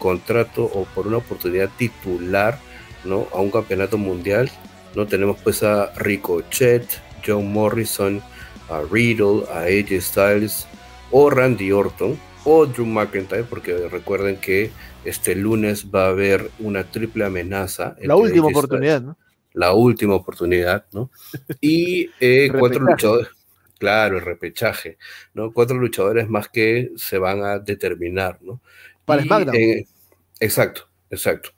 contrato 0.00 0.64
o 0.64 0.86
por 0.92 1.06
una 1.06 1.18
oportunidad 1.18 1.70
titular, 1.78 2.58
¿no? 3.04 3.28
A 3.32 3.38
un 3.38 3.52
campeonato 3.52 3.96
mundial, 3.96 4.50
¿no? 4.96 5.06
Tenemos 5.06 5.38
pues 5.44 5.62
a 5.62 5.92
Ricochet, 5.94 6.84
John 7.24 7.52
Morrison, 7.52 8.22
a 8.68 8.82
Riddle, 8.90 9.44
a 9.52 9.62
AJ 9.62 10.00
Styles 10.00 10.66
o 11.10 11.30
Randy 11.30 11.72
Orton 11.72 12.18
o 12.44 12.66
Drew 12.66 12.86
McIntyre, 12.86 13.44
porque 13.44 13.88
recuerden 13.88 14.36
que 14.38 14.70
este 15.04 15.34
lunes 15.34 15.86
va 15.94 16.06
a 16.06 16.08
haber 16.08 16.50
una 16.58 16.84
triple 16.84 17.24
amenaza. 17.24 17.96
La 18.00 18.16
última 18.16 18.46
oportunidad, 18.46 19.02
¿no? 19.02 19.16
La 19.52 19.72
última 19.74 20.14
oportunidad, 20.14 20.86
¿no? 20.92 21.10
Y 21.60 22.10
eh, 22.20 22.50
cuatro 22.56 22.80
luchadores. 22.80 23.28
Claro, 23.78 24.18
el 24.18 24.24
repechaje, 24.24 24.98
¿no? 25.32 25.52
Cuatro 25.52 25.76
luchadores 25.78 26.28
más 26.28 26.48
que 26.48 26.90
se 26.96 27.18
van 27.18 27.42
a 27.42 27.58
determinar, 27.58 28.38
¿no? 28.42 28.60
Para 29.06 29.22
SmackDown. 29.22 29.56
Eh, 29.56 29.86
exacto, 30.38 30.88
exacto. 31.08 31.50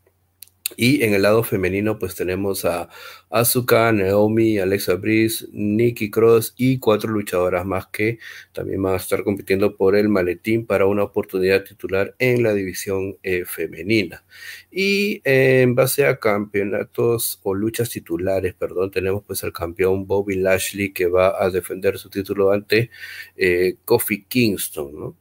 Y 0.77 1.03
en 1.03 1.13
el 1.13 1.23
lado 1.23 1.43
femenino, 1.43 1.99
pues 1.99 2.15
tenemos 2.15 2.65
a 2.65 2.89
Asuka, 3.31 3.93
Naomi, 3.93 4.59
Alexa 4.59 4.95
Bliss, 4.95 5.49
Nikki 5.53 6.11
Cross 6.11 6.55
y 6.57 6.79
cuatro 6.79 7.11
luchadoras 7.11 7.67
más 7.67 7.87
que 7.89 8.19
también 8.53 8.83
van 8.83 8.95
a 8.95 8.97
estar 8.97 9.23
compitiendo 9.25 9.77
por 9.77 9.97
el 9.97 10.09
maletín 10.09 10.67
para 10.67 10.87
una 10.87 11.03
oportunidad 11.05 11.65
titular 11.65 12.15
en 12.19 12.43
la 12.43 12.55
división 12.55 13.19
eh, 13.23 13.45
femenina. 13.45 14.25
Y 14.71 15.21
en 15.25 15.75
base 15.75 16.07
a 16.07 16.19
campeonatos 16.19 17.41
o 17.43 17.55
luchas 17.55 17.91
titulares, 17.91 18.55
perdón, 18.55 18.91
tenemos 18.91 19.23
pues 19.27 19.45
al 19.45 19.53
campeón 19.53 20.07
Bobby 20.07 20.37
Lashley 20.37 20.93
que 20.93 21.07
va 21.07 21.43
a 21.43 21.51
defender 21.51 21.99
su 21.99 22.09
título 22.09 22.53
ante 22.53 22.91
eh, 23.37 23.77
Kofi 23.85 24.25
Kingston, 24.25 24.95
¿no? 24.99 25.17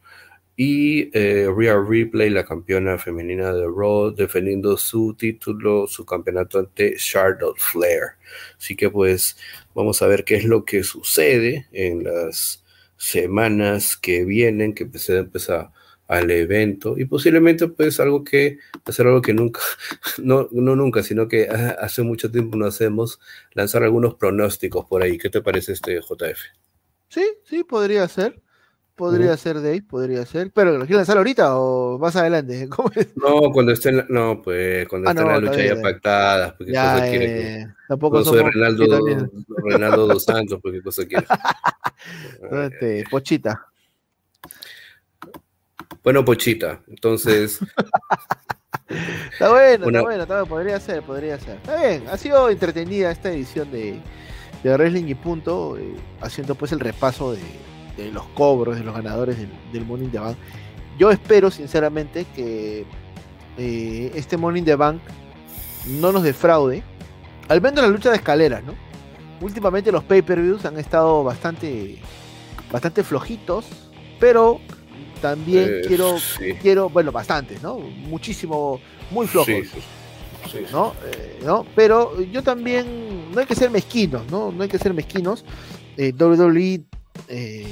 Y 0.56 1.10
eh, 1.18 1.48
Rhea 1.56 1.78
Ripley, 1.80 2.30
la 2.30 2.46
campeona 2.46 2.98
femenina 2.98 3.54
de 3.54 3.64
Raw, 3.66 4.12
defendiendo 4.12 4.78
su 4.78 5.16
título, 5.16 5.88
su 5.88 6.06
campeonato 6.06 6.60
ante 6.60 6.96
Charlotte 6.98 7.58
Flair. 7.58 8.18
Así 8.58 8.76
que 8.76 8.90
pues 8.90 9.38
vamos 9.74 10.02
a 10.02 10.08
ver 10.08 10.24
qué 10.24 10.36
es 10.36 10.46
lo 10.46 10.66
que 10.66 10.84
sucede 10.84 11.68
en 11.72 12.04
las 12.04 12.64
semanas 12.98 13.98
que 13.98 14.26
vienen, 14.26 14.74
que 14.74 14.88
se 15.00 15.18
empezar 15.18 15.72
al 16.08 16.30
evento. 16.30 16.96
Y 16.98 17.06
posiblemente 17.06 17.68
pues 17.68 18.00
algo 18.00 18.24
que 18.24 18.60
hacer 18.86 19.08
algo 19.08 19.22
que 19.22 19.34
nunca 19.34 19.62
no, 20.18 20.50
no 20.52 20.76
nunca 20.76 21.02
sino 21.04 21.28
que 21.28 21.48
hace 21.48 22.04
mucho 22.04 22.30
tiempo 22.30 22.58
no 22.58 22.66
hacemos 22.68 23.20
lanzar 23.54 23.84
algunos 23.84 24.16
pronósticos 24.16 24.86
por 24.86 25.02
ahí. 25.02 25.18
Qué 25.18 25.30
te 25.30 25.42
parece 25.42 25.72
este 25.72 26.00
JF 26.02 26.40
sí 27.12 27.26
sí 27.44 27.64
podría 27.64 28.08
ser 28.08 28.42
Podría 29.02 29.36
ser 29.36 29.56
Dave, 29.56 29.82
podría 29.82 30.24
ser. 30.28 30.52
Pero 30.54 30.74
¿lo 30.74 30.82
quieren 30.82 30.98
lanzar 30.98 31.18
ahorita 31.18 31.58
o 31.58 31.98
más 31.98 32.16
adelante? 32.16 32.70
No, 33.16 33.52
cuando 33.52 33.72
estén 33.72 33.98
la, 33.98 34.06
no, 34.10 34.44
pues 34.44 34.88
cuando 34.88 35.10
ah, 35.10 35.12
estén 35.12 35.28
la 35.28 35.40
lucha 35.40 35.66
ya 35.66 35.82
pactada. 35.82 36.56
Porque 36.56 36.72
ya, 36.72 36.94
cosa 36.94 37.10
quiere, 37.10 37.62
eh, 37.62 37.68
tampoco 37.88 38.20
no 38.20 38.24
soy 38.26 38.44
Renaldo, 38.44 40.06
dos 40.06 40.24
Santos, 40.24 40.60
porque 40.62 40.84
cosa 40.84 41.04
quiere. 41.08 41.26
este, 42.68 43.04
Pochita. 43.10 43.66
Bueno, 46.04 46.24
Pochita, 46.24 46.84
entonces. 46.88 47.60
está 49.32 49.50
bueno, 49.50 49.88
está 49.88 50.02
bueno, 50.04 50.22
está 50.22 50.34
bueno, 50.36 50.46
podría 50.46 50.80
ser, 50.80 51.02
podría 51.02 51.40
ser. 51.40 51.56
Está 51.56 51.76
bien, 51.76 52.04
ha 52.08 52.18
sido 52.18 52.52
entretenida 52.52 53.10
esta 53.10 53.32
edición 53.32 53.72
de, 53.72 54.00
de 54.62 54.74
Wrestling 54.78 55.08
y 55.08 55.16
Punto, 55.16 55.76
eh, 55.80 55.96
haciendo 56.22 56.54
pues 56.54 56.72
el 56.72 56.80
repaso 56.80 57.32
de 57.32 57.71
de 57.98 58.12
los 58.12 58.24
cobros 58.30 58.78
de 58.78 58.84
los 58.84 58.94
ganadores 58.96 59.38
del, 59.38 59.50
del 59.74 59.86
Money 59.86 60.06
in 60.06 60.12
the 60.12 60.20
Bank. 60.20 60.38
Yo 60.98 61.12
espero 61.12 61.50
sinceramente 61.52 62.26
que 62.36 62.86
eh, 63.58 64.12
este 64.16 64.38
Money 64.38 64.60
in 64.60 64.66
the 64.66 64.76
Bank 64.76 65.02
no 66.00 66.12
nos 66.12 66.24
defraude, 66.24 66.84
al 67.48 67.62
menos 67.62 67.80
en 67.80 67.86
la 67.86 67.96
lucha 67.96 68.10
de 68.12 68.18
escaleras, 68.18 68.64
¿no? 68.64 68.74
Últimamente 69.42 69.92
los 69.92 70.04
pay-per-views 70.04 70.66
han 70.66 70.78
estado 70.78 71.24
bastante, 71.24 71.98
bastante 72.72 73.04
flojitos, 73.04 73.66
pero 74.20 74.60
también 75.22 75.68
Eh, 75.68 75.82
quiero, 75.88 76.18
sí. 76.20 76.54
quiero, 76.62 76.90
bueno, 76.90 77.12
bastantes, 77.12 77.62
¿no? 77.64 77.80
Muchísimo, 77.80 78.80
muy 79.10 79.26
flojos. 79.28 79.48
Sí, 79.48 79.64
sí, 79.66 79.82
sí, 80.52 80.52
sí. 80.52 80.66
¿no? 80.72 80.94
Eh, 81.12 81.40
¿no? 81.44 81.66
Pero 81.76 82.22
yo 82.22 82.44
también, 82.44 83.32
no 83.34 83.40
hay 83.40 83.46
que 83.48 83.56
ser 83.56 83.72
mezquinos, 83.72 84.22
¿no? 84.30 84.52
No 84.52 84.62
hay 84.64 84.70
que 84.70 84.78
ser 84.78 84.94
mezquinos. 84.94 85.44
Eh, 85.98 86.14
WWE 86.18 86.82
eh, 87.28 87.66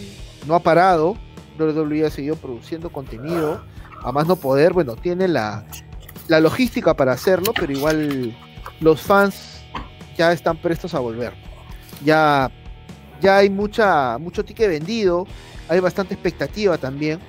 no 0.47 0.55
ha 0.55 0.59
parado, 0.59 1.17
WWE 1.59 2.05
ha 2.05 2.09
seguido 2.09 2.35
produciendo 2.35 2.89
contenido, 2.89 3.61
a 4.03 4.11
más 4.11 4.27
no 4.27 4.35
poder, 4.35 4.73
bueno, 4.73 4.95
tiene 4.95 5.27
la, 5.27 5.65
la 6.27 6.39
logística 6.39 6.93
para 6.93 7.11
hacerlo, 7.11 7.53
pero 7.59 7.71
igual 7.71 8.35
los 8.79 9.01
fans 9.01 9.61
ya 10.17 10.31
están 10.31 10.57
prestos 10.57 10.93
a 10.93 10.99
volver. 10.99 11.33
Ya, 12.03 12.49
ya 13.21 13.37
hay 13.37 13.49
mucha, 13.49 14.17
mucho 14.17 14.45
ticket 14.45 14.69
vendido, 14.69 15.27
hay 15.67 15.79
bastante 15.79 16.13
expectativa 16.13 16.77
también. 16.77 17.19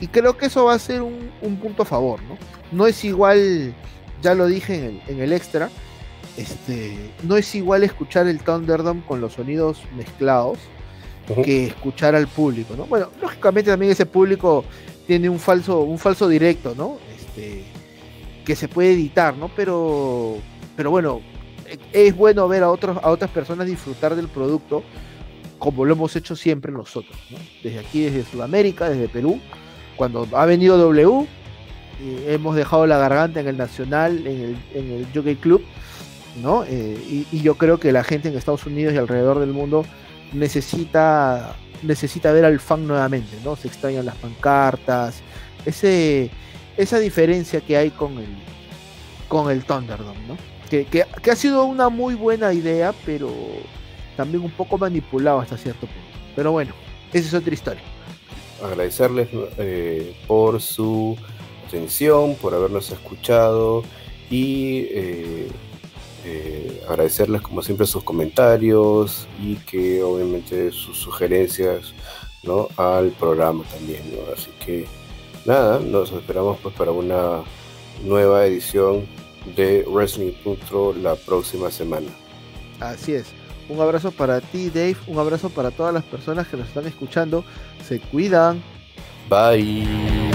Y 0.00 0.08
creo 0.08 0.36
que 0.36 0.46
eso 0.46 0.64
va 0.64 0.74
a 0.74 0.78
ser 0.78 1.02
un, 1.02 1.30
un 1.40 1.56
punto 1.56 1.82
a 1.84 1.86
favor, 1.86 2.20
¿no? 2.24 2.36
No 2.72 2.86
es 2.88 3.04
igual, 3.04 3.72
ya 4.20 4.34
lo 4.34 4.46
dije 4.46 4.74
en 4.74 4.84
el, 4.84 5.02
en 5.06 5.20
el 5.20 5.32
extra, 5.32 5.70
este, 6.36 7.12
no 7.22 7.36
es 7.36 7.54
igual 7.54 7.84
escuchar 7.84 8.26
el 8.26 8.40
Thunderdome 8.40 9.02
con 9.06 9.20
los 9.20 9.34
sonidos 9.34 9.82
mezclados 9.94 10.58
Que 11.44 11.66
escuchar 11.66 12.14
al 12.14 12.26
público, 12.26 12.74
¿no? 12.76 12.86
Bueno, 12.86 13.08
lógicamente 13.20 13.70
también 13.70 13.92
ese 13.92 14.06
público 14.06 14.64
tiene 15.06 15.28
un 15.28 15.38
falso, 15.38 15.80
un 15.80 15.98
falso 15.98 16.28
directo, 16.28 16.74
¿no? 16.76 16.98
Este, 17.16 17.64
que 18.44 18.56
se 18.56 18.68
puede 18.68 18.92
editar, 18.92 19.36
¿no? 19.36 19.50
Pero, 19.54 20.38
pero 20.76 20.90
bueno, 20.90 21.20
es 21.92 22.16
bueno 22.16 22.48
ver 22.48 22.62
a 22.62 22.70
otros, 22.70 22.98
a 23.02 23.10
otras 23.10 23.30
personas 23.30 23.66
disfrutar 23.66 24.14
del 24.16 24.28
producto 24.28 24.82
como 25.58 25.84
lo 25.84 25.92
hemos 25.92 26.16
hecho 26.16 26.34
siempre 26.34 26.72
nosotros, 26.72 27.16
¿no? 27.30 27.38
Desde 27.62 27.78
aquí, 27.78 28.00
desde 28.02 28.24
Sudamérica, 28.24 28.90
desde 28.90 29.08
Perú, 29.08 29.38
cuando 29.94 30.26
ha 30.32 30.44
venido 30.44 30.76
W, 30.76 31.24
eh, 32.00 32.34
hemos 32.34 32.56
dejado 32.56 32.84
la 32.88 32.98
garganta 32.98 33.38
en 33.38 33.46
el 33.46 33.56
Nacional, 33.56 34.26
en 34.26 34.40
el, 34.40 34.56
en 34.74 34.90
el 34.90 35.06
Jockey 35.14 35.36
Club, 35.36 35.62
¿no? 36.42 36.64
Eh, 36.64 36.98
y, 37.08 37.26
y 37.30 37.42
yo 37.42 37.54
creo 37.54 37.78
que 37.78 37.92
la 37.92 38.02
gente 38.02 38.28
en 38.28 38.36
Estados 38.36 38.66
Unidos 38.66 38.92
y 38.92 38.96
alrededor 38.96 39.38
del 39.38 39.52
mundo 39.52 39.84
necesita 40.32 41.56
necesita 41.82 42.30
ver 42.32 42.44
al 42.44 42.60
fan 42.60 42.86
nuevamente, 42.86 43.36
¿no? 43.44 43.56
Se 43.56 43.66
extrañan 43.68 44.06
las 44.06 44.14
pancartas, 44.16 45.20
ese 45.66 46.30
esa 46.76 46.98
diferencia 46.98 47.60
que 47.60 47.76
hay 47.76 47.90
con 47.90 48.18
el 48.18 48.28
con 49.28 49.50
el 49.50 49.64
Thunderdome, 49.64 50.20
¿no? 50.28 50.36
Que, 50.70 50.84
que- 50.86 51.04
ha 51.30 51.36
sido 51.36 51.64
una 51.64 51.88
muy 51.88 52.14
buena 52.14 52.52
idea, 52.52 52.94
pero 53.04 53.30
también 54.16 54.42
un 54.44 54.50
poco 54.50 54.78
manipulado 54.78 55.40
hasta 55.40 55.56
cierto 55.58 55.86
punto. 55.86 56.18
Pero 56.36 56.52
bueno, 56.52 56.72
esa 57.12 57.28
es 57.28 57.34
otra 57.34 57.52
historia. 57.52 57.82
agradecerles 58.64 59.28
eh, 59.58 60.14
por 60.26 60.60
su 60.62 61.16
atención, 61.66 62.36
por 62.36 62.54
habernos 62.54 62.90
escuchado 62.90 63.82
y 64.30 64.86
eh, 64.90 65.48
eh, 66.24 66.82
agradecerles 66.88 67.42
como 67.42 67.62
siempre 67.62 67.86
sus 67.86 68.04
comentarios 68.04 69.26
y 69.40 69.56
que 69.56 70.02
obviamente 70.02 70.70
sus 70.70 70.98
sugerencias 70.98 71.94
¿no? 72.42 72.68
al 72.76 73.10
programa 73.10 73.64
también. 73.64 74.02
¿no? 74.12 74.32
Así 74.32 74.50
que 74.64 74.86
nada, 75.44 75.80
nos 75.80 76.12
esperamos 76.12 76.58
pues 76.62 76.74
para 76.74 76.92
una 76.92 77.42
nueva 78.04 78.46
edición 78.46 79.06
de 79.56 79.84
Wrestling 79.88 80.32
Punto 80.44 80.94
la 80.94 81.16
próxima 81.16 81.70
semana. 81.70 82.08
Así 82.80 83.14
es. 83.14 83.26
Un 83.68 83.80
abrazo 83.80 84.10
para 84.10 84.40
ti, 84.40 84.70
Dave. 84.70 84.96
Un 85.06 85.18
abrazo 85.18 85.48
para 85.48 85.70
todas 85.70 85.94
las 85.94 86.04
personas 86.04 86.48
que 86.48 86.56
nos 86.56 86.68
están 86.68 86.86
escuchando. 86.86 87.44
Se 87.86 88.00
cuidan. 88.00 88.62
Bye. 89.28 90.31